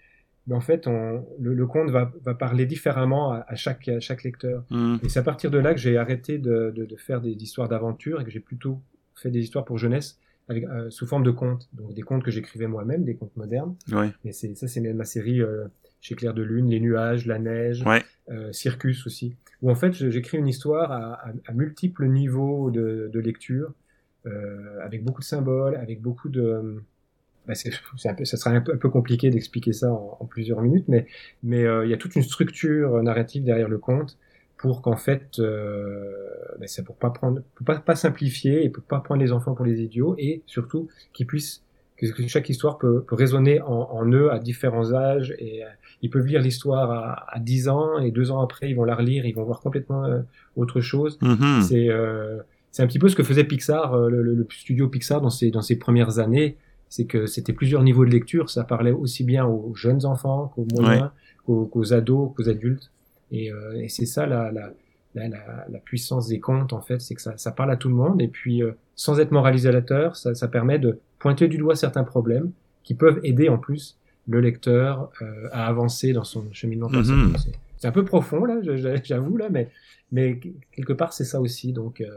ben, 0.47 0.55
en 0.55 0.61
fait, 0.61 0.87
on, 0.87 1.23
le, 1.39 1.53
le 1.53 1.67
conte 1.67 1.91
va, 1.91 2.11
va 2.23 2.33
parler 2.33 2.65
différemment 2.65 3.31
à, 3.31 3.45
à 3.47 3.55
chaque, 3.55 3.87
à 3.87 3.99
chaque 3.99 4.23
lecteur. 4.23 4.63
Mhm. 4.71 4.99
Et 5.03 5.09
c'est 5.09 5.19
à 5.19 5.23
partir 5.23 5.51
de 5.51 5.59
là 5.59 5.73
que 5.73 5.79
j'ai 5.79 5.97
arrêté 5.97 6.39
de, 6.39 6.71
de, 6.75 6.85
de 6.85 6.95
faire 6.95 7.21
des 7.21 7.31
histoires 7.31 7.69
d'aventure 7.69 8.21
et 8.21 8.23
que 8.23 8.31
j'ai 8.31 8.39
plutôt 8.39 8.81
fait 9.15 9.29
des 9.29 9.39
histoires 9.39 9.65
pour 9.65 9.77
jeunesse 9.77 10.19
avec, 10.49 10.63
euh, 10.63 10.89
sous 10.89 11.05
forme 11.05 11.23
de 11.23 11.31
contes. 11.31 11.69
Donc 11.73 11.93
des 11.93 12.01
contes 12.01 12.23
que 12.23 12.31
j'écrivais 12.31 12.67
moi-même, 12.67 13.03
des 13.03 13.15
contes 13.15 13.35
modernes. 13.37 13.75
Oui. 13.91 14.07
Mais 14.25 14.31
c'est 14.31 14.55
ça, 14.55 14.67
c'est 14.67 14.81
ma 14.81 15.05
série 15.05 15.41
euh, 15.41 15.67
chez 16.01 16.15
Clair 16.15 16.33
de 16.33 16.41
Lune, 16.43 16.69
Les 16.69 16.79
Nuages, 16.79 17.25
La 17.27 17.39
Neige, 17.39 17.83
Ouais. 17.85 18.03
euh, 18.29 18.51
Circus 18.51 19.05
aussi. 19.07 19.35
Où 19.61 19.69
en 19.71 19.75
fait, 19.75 19.93
j'écris 19.93 20.37
une 20.39 20.47
histoire 20.47 20.91
à, 20.91 21.13
à, 21.13 21.31
à 21.47 21.53
multiples 21.53 22.07
niveaux 22.07 22.71
de, 22.71 23.09
de 23.13 23.19
lecture. 23.19 23.73
avec 24.83 25.03
beaucoup 25.03 25.21
de 25.21 25.25
symboles, 25.25 25.75
avec 25.75 26.01
beaucoup 26.01 26.29
de 26.29 26.83
bah 27.47 27.55
c'est 27.55 27.71
un 28.05 28.13
peu, 28.13 28.23
ça 28.25 28.37
serait 28.37 28.55
un 28.55 28.61
peu, 28.61 28.73
un 28.73 28.77
peu 28.77 28.89
compliqué 28.89 29.31
d'expliquer 29.31 29.73
ça 29.73 29.91
en, 29.91 30.17
en, 30.19 30.25
plusieurs 30.25 30.61
minutes, 30.61 30.85
mais 30.87 31.07
mais 31.43 31.61
il 31.63 31.89
y 31.89 31.93
a 31.93 31.97
toute 31.97 32.15
une 32.15 32.21
structure 32.23 33.01
narrative 33.01 33.43
derrière 33.43 33.67
le 33.69 33.79
conte 33.79 34.17
pour 34.57 34.83
qu'en 34.83 34.95
fait, 34.95 35.39
euh, 35.39 36.27
ben 36.59 36.67
c'est 36.67 36.83
pour 36.83 36.95
pas 36.97 37.09
prendre, 37.09 37.41
pour 37.55 37.65
pas, 37.65 37.79
pas 37.79 37.95
simplifier 37.95 38.63
et 38.63 38.69
pour 38.69 38.83
pas 38.83 38.99
prendre 38.99 39.21
les 39.21 39.31
enfants 39.31 39.55
pour 39.55 39.65
les 39.65 39.81
idiots 39.81 40.13
et 40.19 40.43
surtout 40.45 40.87
qu'ils 41.13 41.25
puissent 41.25 41.63
que 42.01 42.27
chaque 42.27 42.49
histoire 42.49 42.77
peut, 42.77 43.03
peut 43.07 43.15
résonner 43.15 43.61
en, 43.61 43.89
en, 43.91 44.11
eux 44.11 44.31
à 44.31 44.39
différents 44.39 44.93
âges 44.93 45.35
et 45.37 45.63
euh, 45.63 45.67
ils 46.01 46.09
peuvent 46.09 46.25
lire 46.25 46.41
l'histoire 46.41 46.91
à, 46.91 47.35
à 47.35 47.39
10 47.39 47.69
ans 47.69 47.99
et 47.99 48.11
deux 48.11 48.31
ans 48.31 48.41
après 48.41 48.69
ils 48.69 48.75
vont 48.75 48.85
la 48.85 48.95
relire, 48.95 49.25
ils 49.25 49.35
vont 49.35 49.43
voir 49.43 49.59
complètement 49.59 50.05
euh, 50.05 50.21
autre 50.55 50.81
chose. 50.81 51.19
Mm-hmm. 51.21 51.61
C'est 51.61 51.89
euh, 51.89 52.39
c'est 52.71 52.81
un 52.83 52.87
petit 52.87 52.99
peu 52.99 53.09
ce 53.09 53.15
que 53.15 53.23
faisait 53.23 53.43
Pixar, 53.43 53.93
euh, 53.93 54.09
le, 54.09 54.23
le, 54.23 54.47
studio 54.49 54.87
Pixar 54.87 55.21
dans 55.21 55.29
ses 55.29 55.51
dans 55.51 55.61
ses 55.61 55.77
premières 55.77 56.19
années, 56.19 56.57
c'est 56.89 57.05
que 57.05 57.25
c'était 57.25 57.53
plusieurs 57.53 57.83
niveaux 57.83 58.05
de 58.05 58.11
lecture, 58.11 58.49
ça 58.49 58.63
parlait 58.63 58.91
aussi 58.91 59.23
bien 59.23 59.45
aux 59.45 59.73
jeunes 59.75 60.05
enfants 60.05 60.51
qu'aux 60.55 60.65
moyens, 60.71 61.09
ouais. 61.47 61.67
qu'aux 61.69 61.93
ados, 61.93 62.31
qu'aux 62.35 62.49
adultes. 62.49 62.91
Et, 63.31 63.51
euh, 63.51 63.79
et 63.79 63.87
c'est 63.87 64.05
ça 64.05 64.25
la, 64.25 64.51
la, 64.51 64.73
la, 65.15 65.27
la, 65.27 65.79
puissance 65.79 66.27
des 66.27 66.39
contes, 66.39 66.73
en 66.73 66.81
fait, 66.81 67.01
c'est 67.01 67.15
que 67.15 67.21
ça, 67.21 67.37
ça, 67.37 67.51
parle 67.51 67.71
à 67.71 67.77
tout 67.77 67.89
le 67.89 67.95
monde. 67.95 68.21
Et 68.21 68.27
puis, 68.27 68.63
euh, 68.63 68.71
sans 68.95 69.19
être 69.19 69.31
moralisateur, 69.31 70.15
ça, 70.15 70.33
ça 70.35 70.47
permet 70.47 70.79
de 70.79 70.99
pointer 71.19 71.47
du 71.47 71.57
doigt 71.57 71.75
certains 71.75 72.03
problèmes 72.03 72.51
qui 72.83 72.95
peuvent 72.95 73.19
aider 73.23 73.49
en 73.49 73.57
plus 73.57 73.97
le 74.27 74.39
lecteur 74.39 75.09
euh, 75.21 75.49
à 75.51 75.67
avancer 75.67 76.13
dans 76.13 76.23
son 76.23 76.45
cheminement. 76.53 76.89
Mm 76.89 77.01
-hmm. 77.01 77.55
C'est 77.77 77.87
un 77.87 77.91
peu 77.91 78.05
profond 78.05 78.45
là, 78.45 78.55
j'avoue 79.03 79.37
là, 79.37 79.49
mais 79.49 79.69
mais 80.11 80.39
quelque 80.71 80.93
part 80.93 81.13
c'est 81.13 81.25
ça 81.25 81.39
aussi, 81.39 81.73
donc 81.73 81.99
euh, 81.99 82.07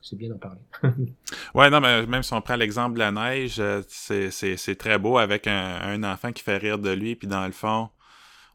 c'est 0.00 0.16
bien 0.16 0.28
d'en 0.28 0.38
parler. 0.38 0.60
ouais, 1.54 1.70
non, 1.70 1.80
mais 1.80 2.06
même 2.06 2.22
si 2.22 2.32
on 2.32 2.40
prend 2.40 2.56
l'exemple 2.56 2.94
de 2.94 3.00
la 3.00 3.10
neige, 3.10 3.56
euh, 3.58 3.82
c'est 3.88 4.78
très 4.78 4.98
beau 4.98 5.18
avec 5.18 5.46
un, 5.46 5.78
un, 5.82 6.04
enfant 6.04 6.30
qui 6.32 6.42
fait 6.42 6.58
rire 6.58 6.78
de 6.78 6.90
lui, 6.90 7.16
puis 7.16 7.26
dans 7.26 7.46
le 7.46 7.52
fond, 7.52 7.88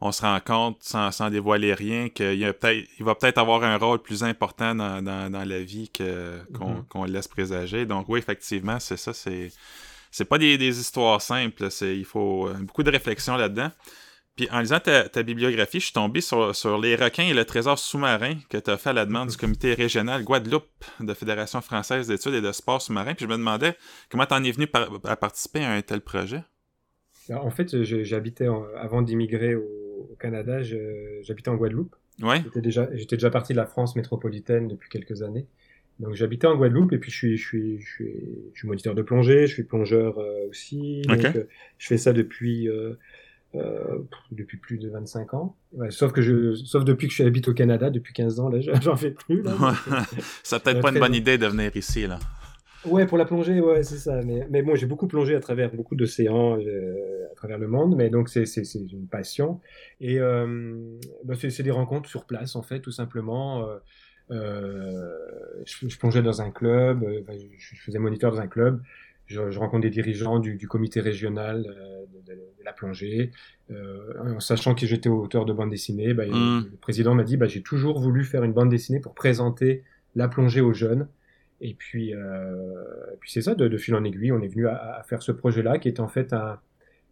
on 0.06 0.12
se 0.12 0.22
rend 0.22 0.40
compte, 0.42 0.84
sans, 0.84 1.12
sans 1.12 1.30
dévoiler 1.30 1.74
rien, 1.74 2.10
qu'il 2.10 2.54
peut 2.60 2.76
il 3.00 3.06
va 3.06 3.16
peut-être 3.16 3.38
avoir 3.38 3.64
un 3.64 3.78
rôle 3.78 4.00
plus 4.00 4.22
important 4.24 4.76
dans, 4.76 5.02
dans, 5.02 5.32
dans 5.32 5.48
la 5.48 5.60
vie 5.62 5.90
que 5.90 6.40
qu'on 6.54 6.74
mm 6.74 6.86
-hmm. 6.90 7.06
qu 7.08 7.12
laisse 7.12 7.30
présager. 7.30 7.86
Donc 7.86 8.10
oui, 8.10 8.20
effectivement, 8.20 8.80
c'est 8.82 8.98
ça, 8.98 9.14
c'est 9.14 9.50
c'est 10.12 10.26
pas 10.26 10.38
des, 10.38 10.58
des, 10.58 10.74
histoires 10.84 11.22
simples, 11.22 11.72
c'est 11.72 11.96
il 11.98 12.06
faut 12.06 12.48
euh, 12.48 12.54
beaucoup 12.68 12.84
de 12.84 12.92
réflexion 12.92 13.34
là-dedans. 13.38 13.72
Puis 14.36 14.48
en 14.52 14.60
lisant 14.60 14.82
ta, 14.88 15.08
ta, 15.08 15.24
bibliographie, 15.24 15.80
je 15.80 15.86
suis 15.86 15.94
tombé 15.94 16.20
sur, 16.30 16.54
sur 16.62 16.76
les 16.86 16.96
requins 17.04 17.30
et 17.32 17.36
le 17.42 17.46
trésor 17.46 17.78
sous-marin 17.80 18.36
que 18.52 18.58
tu 18.66 18.70
as 18.72 18.78
fait 18.78 18.90
à 18.90 18.98
la 19.02 19.06
demande 19.06 19.30
du 19.30 19.38
comité 19.38 19.70
régional 19.74 20.20
Guadeloupe 20.30 20.84
de 21.10 21.14
Fédération 21.22 21.62
française 21.62 22.08
d'études 22.10 22.36
et 22.40 22.42
de 22.42 22.52
sport 22.52 22.82
sous-marin. 22.82 23.14
Puis 23.16 23.26
je 23.26 23.32
me 23.34 23.38
demandais 23.44 23.74
comment 24.10 24.26
tu 24.26 24.34
en 24.34 24.44
es 24.44 24.52
venu 24.58 24.68
par, 24.68 24.84
à 25.16 25.16
participer 25.26 25.64
à 25.64 25.72
un 25.78 25.82
tel 25.90 26.02
projet? 26.02 26.42
En 27.30 27.52
fait, 27.58 27.68
j'habitais 28.12 28.50
avant 28.86 29.02
d'immigrer 29.08 29.54
au, 29.56 29.83
au 30.12 30.16
Canada, 30.16 30.62
j'habitais 31.22 31.50
en 31.50 31.56
Guadeloupe. 31.56 31.96
Ouais. 32.22 32.42
J'étais 32.44 32.62
déjà, 32.62 32.90
j'étais 32.94 33.16
déjà 33.16 33.30
parti 33.30 33.54
de 33.54 33.58
la 33.58 33.66
France 33.66 33.96
métropolitaine 33.96 34.68
depuis 34.68 34.90
quelques 34.90 35.24
années. 35.24 35.48
Donc 36.00 36.16
j'habitais 36.16 36.48
en 36.48 36.56
Guadeloupe 36.56 36.94
et 36.94 36.98
puis 36.98 37.12
je 37.12 37.16
suis, 37.16 37.38
je 37.38 37.46
suis, 37.46 37.80
je 37.80 37.90
suis, 37.90 38.14
je 38.54 38.60
suis 38.60 38.68
moniteur 38.68 38.96
de 38.96 39.02
plongée, 39.02 39.48
je 39.48 39.54
suis 39.54 39.64
plongeur 39.64 40.18
euh, 40.18 40.50
aussi. 40.50 41.04
Okay. 41.08 41.24
Donc 41.24 41.36
euh, 41.36 41.44
je 41.78 41.88
fais 41.88 41.98
ça 41.98 42.14
depuis 42.14 42.68
euh, 42.68 42.96
depuis 44.32 44.58
plus 44.58 44.80
de 44.80 44.90
25 44.90 45.34
ans. 45.36 45.56
Ouais, 45.74 45.92
sauf 45.92 46.12
que 46.12 46.22
je, 46.22 46.56
sauf 46.56 46.84
depuis 46.84 47.08
que 47.08 47.14
je 47.14 47.24
habite 47.24 47.48
au 47.48 47.54
Canada 47.54 47.92
depuis 47.92 48.14
15 48.14 48.40
ans 48.40 48.50
là, 48.50 48.60
j'en 48.82 48.96
fais 48.96 49.12
plus. 49.12 49.44
Là, 49.44 49.54
ça 50.44 50.60
peut-être 50.60 50.82
pas 50.82 50.92
une 50.92 51.00
bonne 51.00 51.16
idée 51.16 51.38
de 51.38 51.46
venir 51.46 51.76
ici 51.76 52.08
là. 52.08 52.20
Ouais, 52.86 53.06
pour 53.06 53.18
la 53.18 53.26
plongée, 53.26 53.62
ouais, 53.62 53.84
c'est 53.84 53.98
ça. 53.98 54.22
Mais, 54.24 54.46
mais 54.50 54.62
bon, 54.62 54.76
j'ai 54.76 54.86
beaucoup 54.86 55.08
plongé 55.08 55.36
à 55.36 55.40
travers 55.40 55.72
beaucoup 55.72 55.96
d'océans, 55.96 56.58
euh, 56.60 57.28
à 57.32 57.36
travers 57.36 57.58
le 57.58 57.68
monde, 57.68 57.96
mais 57.96 58.10
donc 58.10 58.30
c'est 58.30 58.46
une 58.74 59.08
passion. 59.08 59.62
Et 60.02 60.20
euh, 60.20 60.98
bah 61.24 61.36
c'est 61.38 61.64
des 61.64 61.72
rencontres 61.72 62.10
sur 62.10 62.26
place, 62.26 62.56
en 62.56 62.62
fait, 62.62 62.80
tout 62.82 62.92
simplement. 62.92 63.66
Euh, 64.32 65.12
je, 65.66 65.88
je, 65.88 65.98
plongeais 65.98 66.22
dans 66.22 66.42
un 66.42 66.50
club, 66.50 67.06
je, 67.58 67.76
faisais 67.76 68.00
moniteur 68.00 68.32
dans 68.32 68.40
un 68.40 68.48
club, 68.48 68.82
je, 69.28 69.52
je 69.52 69.60
rencontre 69.60 69.82
des 69.82 69.90
dirigeants 69.90 70.40
du, 70.40 70.56
du 70.56 70.68
comité 70.68 71.02
régional 71.02 71.64
de, 71.64 72.34
de, 72.34 72.36
de, 72.36 72.64
la 72.64 72.74
plongée, 72.74 73.32
en 73.70 74.40
sachant 74.40 74.76
que 74.76 74.86
j'étais 74.86 75.10
auteur 75.10 75.46
de 75.46 75.54
bande 75.54 75.70
dessinée. 75.70 76.14
Bah, 76.14 76.26
mmh. 76.26 76.70
Le 76.72 76.78
président 76.78 77.16
m'a 77.16 77.24
dit 77.24 77.38
bah, 77.38 77.48
j'ai 77.48 77.62
toujours 77.62 78.00
voulu 78.00 78.24
faire 78.24 78.44
une 78.44 78.54
bande 78.54 78.70
dessinée 78.70 79.00
pour 79.00 79.14
présenter 79.14 79.84
la 80.16 80.28
plongée 80.28 80.62
aux 80.62 80.74
jeunes. 80.74 81.08
Et 81.66 81.74
puis, 81.74 82.14
euh, 82.14 82.76
puis 83.22 83.32
c'est 83.32 83.42
ça, 83.42 83.56
de, 83.56 83.68
de, 83.70 83.78
fil 83.78 83.96
en 83.96 84.04
aiguille, 84.04 84.34
on 84.34 84.42
est 84.42 84.50
venu 84.50 84.68
à, 84.68 84.98
à 85.00 85.04
faire 85.04 85.24
ce 85.24 85.32
projet-là, 85.32 85.80
qui 85.80 85.88
est 85.88 86.02
en 86.02 86.10
fait 86.10 86.34
un, 86.34 86.60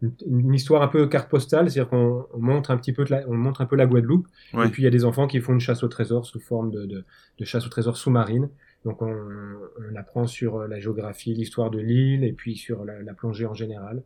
une, 0.02 0.12
une, 0.26 0.54
histoire 0.54 0.82
un 0.82 0.88
peu 0.88 1.06
carte 1.08 1.30
postale, 1.30 1.70
c'est-à-dire 1.70 1.88
qu'on 1.88 2.26
montre 2.38 2.70
un 2.70 2.76
petit 2.76 2.92
peu, 2.92 3.04
la, 3.08 3.26
on 3.28 3.34
montre 3.34 3.62
un 3.62 3.66
peu 3.66 3.76
la 3.76 3.86
Guadeloupe, 3.86 4.28
et 4.52 4.68
puis 4.68 4.82
il 4.82 4.84
y 4.84 4.88
a 4.88 4.90
des 4.90 5.06
enfants 5.06 5.26
qui 5.26 5.40
font 5.40 5.54
une 5.54 5.60
chasse 5.60 5.82
au 5.82 5.88
trésor 5.88 6.26
sous 6.26 6.38
forme 6.38 6.70
de, 6.70 6.84
de, 6.84 7.04
de 7.38 7.44
chasse 7.46 7.66
au 7.66 7.70
trésor 7.70 7.96
sous-marine. 7.96 8.50
Donc 8.84 9.00
on, 9.00 9.14
on, 9.14 9.96
apprend 9.96 10.26
sur 10.26 10.66
la 10.68 10.78
géographie, 10.80 11.32
l'histoire 11.34 11.70
de 11.70 11.78
l'île, 11.78 12.24
et 12.24 12.32
puis 12.32 12.54
sur 12.54 12.84
la, 12.84 13.00
la, 13.00 13.14
plongée 13.14 13.46
en 13.46 13.54
général. 13.54 14.02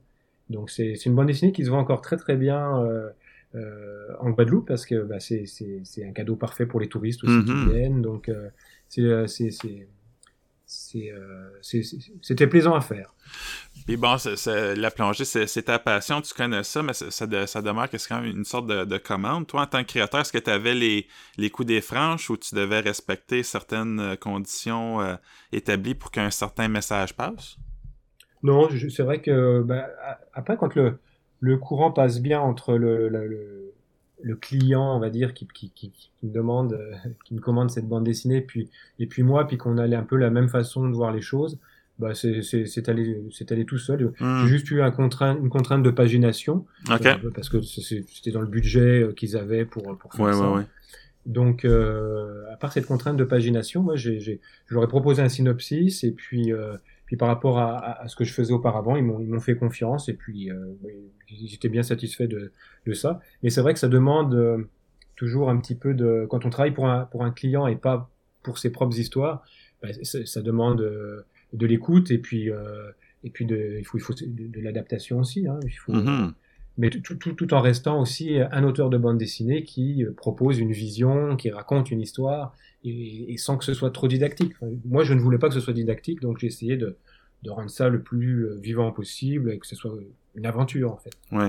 Donc 0.49 0.71
c'est 0.71 0.95
une 1.07 1.15
bande 1.17 1.27
dessinée 1.27 1.51
qui 1.51 1.65
se 1.65 1.71
vend 1.71 1.79
encore 1.79 2.03
très 2.03 2.17
très 2.17 2.37
bien. 2.37 2.85
Euh, 2.85 3.09
euh, 3.55 4.09
en 4.21 4.31
Guadeloupe 4.31 4.67
parce 4.67 4.85
que 4.85 5.03
bah, 5.05 5.21
c'est 5.21 6.05
un 6.05 6.13
cadeau 6.13 6.37
parfait 6.37 6.67
pour 6.67 6.81
les 6.81 6.89
touristes 6.89 7.25
aussi 7.25 7.45
qui 7.45 7.53
Mm-hmm. 7.53 7.73
viennent 7.73 8.03
donc 8.03 8.29
euh, 8.29 8.51
c'est 8.89 9.03
euh, 9.03 9.27
c'était 10.67 12.47
plaisant 12.49 12.75
à 12.75 12.81
faire. 12.81 13.15
Puis 13.87 13.97
bon, 13.97 14.19
c 14.19 14.33
est, 14.33 14.37
c 14.37 14.51
est, 14.51 14.75
la 14.75 14.91
plongée, 14.91 15.25
c'est 15.25 15.63
ta 15.63 15.79
passion, 15.79 16.21
tu 16.21 16.35
connais 16.35 16.65
ça, 16.65 16.83
mais 16.83 16.93
ça, 16.93 17.11
ça 17.11 17.63
demeure 17.63 17.89
que 17.89 17.99
c'est 17.99 18.09
quand 18.09 18.21
même 18.21 18.37
une 18.37 18.45
sorte 18.45 18.67
de, 18.67 18.85
de, 18.85 18.99
commande. 18.99 19.47
Toi, 19.47 19.63
en 19.63 19.67
tant 19.67 19.83
que 19.83 19.89
créateur, 19.89 20.21
est-ce 20.21 20.33
que 20.33 20.39
tu 20.39 20.51
avais 20.51 20.75
les, 20.75 21.07
les 21.39 21.51
coups 21.51 21.69
des 21.69 21.81
franches 21.81 22.31
ou 22.31 22.37
tu 22.37 22.55
devais 22.55 22.81
respecter 22.81 23.45
certaines 23.45 24.01
euh, 24.01 24.17
conditions 24.17 25.01
euh, 25.01 25.15
établies 25.53 25.95
pour 25.95 26.11
qu'un 26.11 26.31
certain 26.31 26.67
message 26.67 27.15
passe? 27.15 27.57
Non, 28.43 28.69
c'est 28.91 29.03
vrai 29.03 29.21
que 29.21 29.63
bah, 29.63 29.87
après, 30.33 30.57
quand 30.57 30.75
le, 30.75 30.99
le 31.41 31.57
courant 31.57 31.93
passe 31.93 32.21
bien 32.21 32.41
entre 32.41 32.77
le, 32.77 33.09
le, 33.09 33.27
le 33.27 33.66
le 34.23 34.37
client, 34.37 34.97
on 34.97 35.01
va 35.01 35.11
dire, 35.11 35.35
qui, 35.35 35.47
qui, 35.47 35.71
qui, 35.71 35.91
qui 35.91 36.11
me 36.23 36.33
demande, 36.33 36.73
euh, 36.73 36.95
qui 37.25 37.35
me 37.35 37.41
commande 37.41 37.71
cette 37.71 37.89
bande 37.89 38.05
dessinée, 38.05 38.41
puis 38.41 38.71
et 38.99 39.07
puis 39.07 39.23
moi, 39.23 39.47
puis 39.47 39.57
qu'on 39.57 39.79
allait 39.79 39.97
un 39.97 40.05
peu 40.05 40.17
la 40.17 40.31
même 40.31 40.49
façon 40.49 40.89
de 40.89 40.95
voir 40.95 41.13
les 41.13 41.23
choses, 41.23 41.59
bah 41.99 42.15
c'est 42.15 42.43
c'est 42.43 42.89
allé 42.89 43.23
c'est 43.33 43.53
allé 43.53 43.65
tout 43.65 43.79
seul. 43.79 44.13
Mmh. 44.21 44.43
J'ai 44.43 44.49
juste 44.49 44.71
eu 44.71 44.83
un 44.83 44.91
contrainte, 44.91 45.39
une 45.41 45.49
contrainte 45.49 45.83
de 45.83 45.91
pagination, 45.91 46.67
okay. 46.91 47.15
euh, 47.25 47.31
parce 47.35 47.49
que 47.49 47.63
c'était 47.63 48.33
dans 48.33 48.43
le 48.43 48.49
budget 48.49 49.03
euh, 49.03 49.13
qu'ils 49.13 49.37
avaient 49.37 49.65
pour 49.65 49.97
pour 49.99 50.13
faire 50.13 50.27
ouais, 50.27 50.33
ça. 50.33 50.51
Ouais, 50.51 50.59
ouais. 50.59 50.67
Donc, 51.27 51.65
euh, 51.65 52.45
à 52.53 52.57
part 52.57 52.73
cette 52.73 52.87
contrainte 52.87 53.17
de 53.17 53.25
pagination, 53.25 53.83
moi, 53.83 53.97
j'ai, 53.97 54.41
j'aurais 54.69 54.87
proposé 54.87 55.23
un 55.23 55.29
synopsis 55.29 56.05
et 56.05 56.13
puis, 56.13 56.53
euh, 56.53 56.77
puis 57.07 57.17
par 57.17 57.29
rapport 57.29 57.59
à, 57.59 58.07
ce 58.09 58.17
que 58.17 58.25
je 58.25 58.33
faisais 58.33 58.53
auparavant, 58.53 58.97
ils 58.97 59.05
m'ont, 59.05 59.41
fait 59.41 59.57
confiance 59.57 60.09
et 60.09 60.15
puis 60.15 60.51
euh, 60.51 60.75
ils 61.31 61.55
étaient 61.55 61.69
bien 61.69 61.85
satisfaits 61.85 62.27
de, 62.27 62.53
de 62.85 62.93
ça. 62.93 63.21
Mais 63.43 63.51
c'est 63.51 63.61
vrai 63.61 63.73
que 63.75 63.79
ça 63.79 63.89
demande 63.89 64.35
euh, 64.35 64.69
toujours 65.15 65.49
un 65.49 65.57
petit 65.59 65.77
peu 65.77 65.95
de, 65.95 66.27
quand 66.29 66.45
on 66.45 66.51
travaille 66.51 66.75
pour 66.75 66.89
un, 66.89 67.05
pour 67.05 67.25
un 67.25 67.31
client 67.31 67.67
et 67.69 67.77
pas 67.77 68.11
pour 68.43 68.59
ses 68.59 68.71
propres 68.71 68.99
histoires, 68.99 69.45
bah, 69.83 69.89
ça, 70.03 70.43
demande 70.43 70.81
euh, 70.81 71.25
de 71.53 71.67
l'écoute 71.67 72.11
et 72.11 72.19
puis, 72.19 72.51
euh, 72.51 72.91
et 73.23 73.31
puis 73.31 73.47
de, 73.47 73.77
il 73.79 73.85
faut, 73.85 73.99
il 73.99 74.01
faut 74.01 74.15
de, 74.15 74.61
l'adaptation 74.61 75.21
aussi. 75.21 75.47
Hein, 75.47 75.61
il 75.65 75.71
faut, 75.71 75.93
mm 75.93 76.05
-hmm 76.05 76.33
mais 76.79 76.91
tout, 76.91 77.15
tout, 77.15 77.33
tout, 77.33 77.55
en 77.55 77.61
restant 77.61 78.01
aussi 78.01 78.39
un 78.39 78.65
auteur 78.65 78.91
de 78.91 78.99
bande 78.99 79.19
dessinée 79.19 79.65
qui 79.65 80.05
propose 80.17 80.59
une 80.59 80.73
vision, 80.73 81.37
qui 81.37 81.51
raconte 81.51 81.91
une 81.91 82.01
histoire, 82.01 82.55
et, 82.85 83.37
sans 83.39 83.57
que 83.57 83.65
ce 83.65 83.75
soit 83.75 83.91
trop 83.91 84.09
didactique. 84.09 84.53
Moi, 84.85 85.05
je 85.05 85.15
ne 85.15 85.21
voulais 85.21 85.39
pas 85.39 85.49
que 85.49 85.55
ce 85.55 85.61
soit 85.61 85.73
didactique, 85.73 86.21
donc 86.21 86.39
j'ai 86.39 86.47
essayé 86.47 86.77
de, 86.77 86.97
rendre 87.49 87.71
ça 87.71 87.89
le 87.89 88.03
plus 88.03 88.59
vivant 88.59 88.91
possible 88.91 89.53
et 89.53 89.59
que 89.61 89.69
ce 89.69 89.77
soit 89.77 89.93
une 90.35 90.47
aventure, 90.47 90.93
en 90.93 90.97
fait. 90.97 91.13
Oui. 91.31 91.49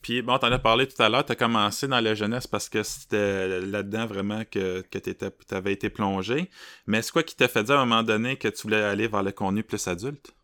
Puis, 0.00 0.22
bon, 0.22 0.38
t'en 0.38 0.50
as 0.50 0.58
parlé 0.58 0.86
tout 0.86 1.00
à 1.02 1.10
l'heure, 1.10 1.26
t'as 1.26 1.34
commencé 1.34 1.86
dans 1.86 2.00
la 2.00 2.14
jeunesse 2.14 2.46
parce 2.46 2.70
que 2.70 2.82
c'était 2.82 3.60
là-dedans 3.60 4.06
vraiment 4.06 4.44
que, 4.50 4.80
que 4.80 4.98
t'avais 5.46 5.74
été 5.74 5.90
plongé. 5.90 6.48
Mais 6.86 7.02
c'est 7.02 7.12
quoi 7.12 7.22
qui 7.22 7.36
t'a 7.36 7.48
fait 7.48 7.64
dire 7.64 7.76
à 7.78 7.82
un 7.82 7.84
moment 7.84 8.02
donné 8.02 8.36
que 8.36 8.48
tu 8.48 8.62
voulais 8.62 8.82
aller 8.82 9.08
vers 9.08 9.22
le 9.22 9.32
contenu 9.32 9.62
plus 9.62 9.86
adulte? 9.88 10.34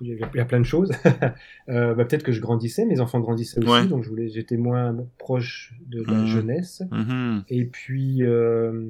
Il 0.00 0.18
y 0.18 0.40
a 0.40 0.44
plein 0.44 0.60
de 0.60 0.64
choses. 0.64 0.90
euh, 1.68 1.94
bah, 1.94 2.04
peut-être 2.04 2.22
que 2.22 2.32
je 2.32 2.40
grandissais, 2.40 2.84
mes 2.84 3.00
enfants 3.00 3.20
grandissaient 3.20 3.58
aussi, 3.58 3.68
ouais. 3.68 3.86
donc 3.86 4.04
je 4.04 4.08
voulais, 4.08 4.28
j'étais 4.28 4.56
moins 4.56 4.96
proche 5.18 5.74
de 5.86 6.02
la 6.02 6.22
mmh. 6.22 6.26
jeunesse. 6.26 6.82
Mmh. 6.90 7.40
Et 7.48 7.64
puis 7.64 8.22
euh, 8.22 8.86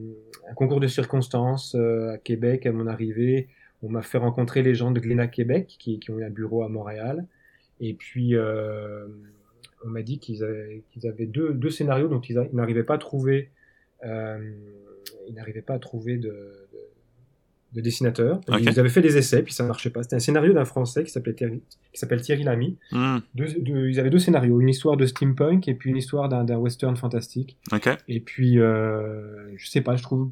un 0.50 0.54
concours 0.54 0.80
de 0.80 0.86
circonstances 0.86 1.74
euh, 1.74 2.12
à 2.12 2.18
Québec 2.18 2.66
à 2.66 2.72
mon 2.72 2.86
arrivée, 2.86 3.48
on 3.82 3.88
m'a 3.88 4.02
fait 4.02 4.18
rencontrer 4.18 4.62
les 4.62 4.74
gens 4.74 4.90
de 4.90 5.00
Glénat 5.00 5.26
Québec 5.26 5.76
qui, 5.78 5.98
qui, 5.98 6.10
ont 6.10 6.18
un 6.18 6.30
bureau 6.30 6.62
à 6.62 6.68
Montréal. 6.68 7.26
Et 7.80 7.94
puis 7.94 8.34
on 8.36 9.88
m'a 9.88 10.02
dit 10.02 10.18
qu'ils 10.18 10.42
avaient, 10.42 11.26
deux, 11.26 11.52
deux, 11.52 11.70
scénarios 11.70 12.08
dont 12.08 12.20
ils, 12.20 12.48
n'arrivaient 12.52 12.84
pas 12.84 12.94
à 12.94 12.98
trouver, 12.98 13.50
ils 14.02 15.34
n'arrivaient 15.34 15.60
pas 15.60 15.74
à 15.74 15.78
trouver 15.78 16.16
de, 16.16 16.63
de 17.74 17.80
de 17.80 17.80
dessinateurs. 17.80 18.40
Ils 18.60 18.78
avaient 18.78 18.88
fait 18.88 19.00
des 19.00 19.16
essais, 19.16 19.42
puis 19.42 19.52
ça 19.52 19.64
marchait 19.64 19.90
pas. 19.90 20.02
C'était 20.02 20.16
un 20.16 20.20
scénario 20.20 20.52
d'un 20.52 20.64
Français 20.64 21.04
qui 21.04 21.10
s'appelait 21.10 21.34
Thierry, 21.34 21.60
qui 21.92 21.98
s'appelle 21.98 22.20
Thierry 22.20 22.44
Lamy. 22.44 22.76
Hmm. 22.92 23.18
ils 23.36 24.00
avaient 24.00 24.10
deux 24.10 24.18
scénarios, 24.18 24.60
une 24.60 24.68
histoire 24.68 24.96
de 24.96 25.06
steampunk 25.06 25.68
et 25.68 25.74
puis 25.74 25.90
une 25.90 25.96
histoire 25.96 26.28
d'un 26.28 26.56
western 26.56 26.96
fantastique. 26.96 27.56
Et 28.08 28.20
puis, 28.20 28.58
euh, 28.58 29.56
je 29.56 29.68
sais 29.68 29.80
pas, 29.80 29.96
je 29.96 30.02
trouve 30.02 30.30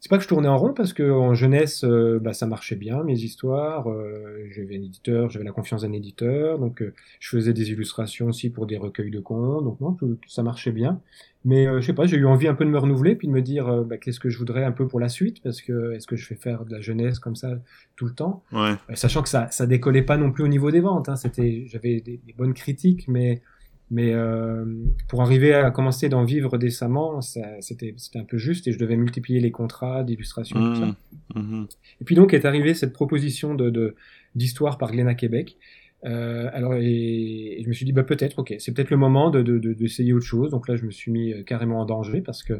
c'est 0.00 0.10
pas 0.10 0.18
que 0.18 0.22
je 0.22 0.28
tournais 0.28 0.48
en 0.48 0.58
rond 0.58 0.72
parce 0.74 0.92
que 0.92 1.10
en 1.10 1.34
jeunesse, 1.34 1.82
euh, 1.82 2.18
bah, 2.20 2.34
ça 2.34 2.46
marchait 2.46 2.76
bien 2.76 3.02
mes 3.02 3.18
histoires. 3.18 3.90
Euh, 3.90 4.46
j'avais 4.50 4.76
un 4.76 4.82
éditeur, 4.82 5.30
j'avais 5.30 5.44
la 5.44 5.52
confiance 5.52 5.82
d'un 5.82 5.92
éditeur, 5.92 6.58
donc 6.58 6.82
euh, 6.82 6.92
je 7.18 7.30
faisais 7.30 7.52
des 7.54 7.70
illustrations 7.70 8.26
aussi 8.26 8.50
pour 8.50 8.66
des 8.66 8.76
recueils 8.76 9.10
de 9.10 9.20
contes. 9.20 9.64
Donc 9.64 9.80
non, 9.80 9.96
ça 10.28 10.42
marchait 10.42 10.72
bien. 10.72 11.00
Mais 11.44 11.64
je 11.64 11.80
sais 11.80 11.92
pas, 11.92 12.06
j'ai 12.06 12.16
eu 12.16 12.26
envie 12.26 12.48
un 12.48 12.54
peu 12.54 12.64
de 12.64 12.70
me 12.70 12.78
renouveler 12.78 13.14
puis 13.14 13.28
de 13.28 13.32
me 13.32 13.40
dire 13.40 13.84
bah, 13.84 13.96
qu'est-ce 13.98 14.18
que 14.18 14.28
je 14.28 14.36
voudrais 14.36 14.64
un 14.64 14.72
peu 14.72 14.88
pour 14.88 14.98
la 14.98 15.08
suite 15.08 15.40
parce 15.44 15.62
que 15.62 15.92
est-ce 15.92 16.08
que 16.08 16.16
je 16.16 16.28
vais 16.28 16.34
faire 16.34 16.64
de 16.64 16.72
la 16.72 16.80
jeunesse 16.80 17.20
comme 17.20 17.36
ça 17.36 17.58
tout 17.94 18.06
le 18.06 18.12
temps, 18.12 18.42
ouais. 18.52 18.74
sachant 18.94 19.22
que 19.22 19.28
ça 19.28 19.48
ça 19.52 19.66
décollait 19.66 20.02
pas 20.02 20.16
non 20.16 20.32
plus 20.32 20.42
au 20.42 20.48
niveau 20.48 20.72
des 20.72 20.80
ventes. 20.80 21.08
Hein. 21.08 21.14
C'était 21.14 21.64
j'avais 21.68 22.00
des, 22.00 22.20
des 22.24 22.32
bonnes 22.32 22.52
critiques, 22.52 23.06
mais 23.06 23.42
mais 23.90 24.12
euh, 24.12 24.64
pour 25.08 25.22
arriver 25.22 25.54
à 25.54 25.70
commencer 25.70 26.08
d'en 26.08 26.24
vivre 26.24 26.58
décemment, 26.58 27.20
c'était 27.20 27.94
un 28.16 28.24
peu 28.24 28.36
juste 28.36 28.66
et 28.66 28.72
je 28.72 28.78
devais 28.78 28.96
multiplier 28.96 29.40
les 29.40 29.52
contrats 29.52 30.02
d'illustration. 30.02 30.58
Mmh, 30.58 30.94
mmh. 31.34 31.66
Et 32.00 32.04
puis 32.04 32.16
donc 32.16 32.34
est 32.34 32.44
arrivée 32.44 32.74
cette 32.74 32.92
proposition 32.92 33.54
de 33.54 33.94
d'histoire 34.34 34.78
par 34.78 34.90
Glénat 34.90 35.14
Québec. 35.14 35.56
Euh, 36.04 36.50
alors 36.52 36.74
et, 36.74 37.58
je 37.62 37.68
me 37.68 37.72
suis 37.72 37.86
dit 37.86 37.92
bah 37.92 38.04
peut-être 38.04 38.38
ok 38.38 38.54
c'est 38.58 38.72
peut-être 38.72 38.90
le 38.90 38.96
moment 38.96 39.30
de 39.30 39.42
d'essayer 39.72 40.12
autre 40.12 40.26
chose. 40.26 40.50
Donc 40.50 40.68
là 40.68 40.76
je 40.76 40.84
me 40.84 40.90
suis 40.90 41.12
mis 41.12 41.32
euh, 41.32 41.42
carrément 41.42 41.80
en 41.80 41.84
danger 41.84 42.20
parce 42.20 42.42
que 42.42 42.54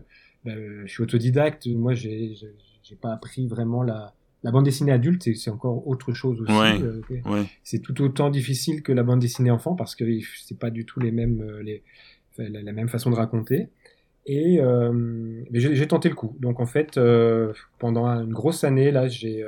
bah, 0.45 0.53
je 0.55 0.91
suis 0.91 1.03
autodidacte. 1.03 1.67
Moi 1.67 1.95
j'ai 1.95 2.35
j'ai 2.83 2.97
pas 2.97 3.13
appris 3.13 3.49
vraiment 3.49 3.83
la 3.83 4.15
la 4.43 4.51
bande 4.51 4.65
dessinée 4.65 4.93
adulte, 4.93 5.35
c'est 5.35 5.51
encore 5.51 5.87
autre 5.89 6.13
chose 6.13 6.41
aussi. 6.41 6.53
Euh, 6.53 7.01
c'est 7.65 7.81
tout 7.81 8.01
autant 8.03 8.31
difficile 8.31 8.83
que 8.83 8.93
la 8.93 9.03
bande 9.03 9.21
dessinée 9.21 9.51
enfant 9.51 9.75
parce 9.75 9.95
que 9.95 10.05
c'est 10.45 10.59
pas 10.59 10.71
du 10.71 10.85
tout 10.85 11.01
les 11.01 11.11
mêmes, 11.11 11.41
euh, 11.41 11.63
les, 11.63 11.83
la, 12.39 12.73
même 12.73 12.89
façon 12.89 13.11
de 13.11 13.17
raconter. 13.17 13.69
Et 14.27 14.61
euh, 14.61 15.43
j'ai 15.53 15.87
tenté 15.89 16.09
le 16.09 16.15
coup. 16.15 16.37
Donc 16.41 16.61
en 16.61 16.67
fait, 16.67 17.01
pendant 17.79 18.07
une 18.07 18.33
grosse 18.33 18.65
année, 18.65 18.91
là, 18.91 19.09
j'ai 19.09 19.45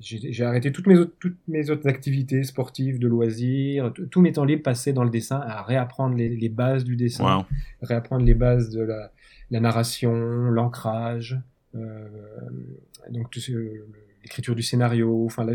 j'ai 0.00 0.44
arrêté 0.44 0.72
toutes 0.72 0.88
mes, 0.88 0.98
autres, 0.98 1.12
toutes 1.20 1.38
mes 1.46 1.70
autres 1.70 1.88
activités 1.88 2.42
sportives, 2.42 2.98
de 2.98 3.06
loisirs, 3.06 3.92
tous 4.10 4.20
mes 4.20 4.32
temps 4.32 4.44
libres 4.44 4.64
passés 4.64 4.92
dans 4.92 5.04
le 5.04 5.10
dessin 5.10 5.40
à 5.46 5.62
réapprendre 5.62 6.16
les, 6.16 6.28
les 6.28 6.48
bases 6.48 6.82
du 6.82 6.96
dessin, 6.96 7.46
réapprendre 7.82 8.24
les 8.24 8.34
bases 8.34 8.70
de 8.70 8.82
la, 8.82 9.12
la 9.52 9.60
narration, 9.60 10.12
l'ancrage, 10.50 11.38
donc 11.74 13.34
l'écriture 14.22 14.54
du 14.54 14.62
scénario. 14.62 15.24
Enfin 15.24 15.44
là, 15.44 15.52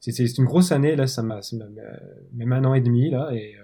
c'était 0.00 0.24
une 0.24 0.44
grosse 0.44 0.72
année. 0.72 0.96
Là, 0.96 1.06
ça 1.06 1.22
m'a 1.22 1.40
même 2.34 2.52
un 2.52 2.64
an 2.64 2.74
et 2.74 2.80
demi 2.80 3.10
là. 3.10 3.30
Et, 3.32 3.56
euh, 3.56 3.62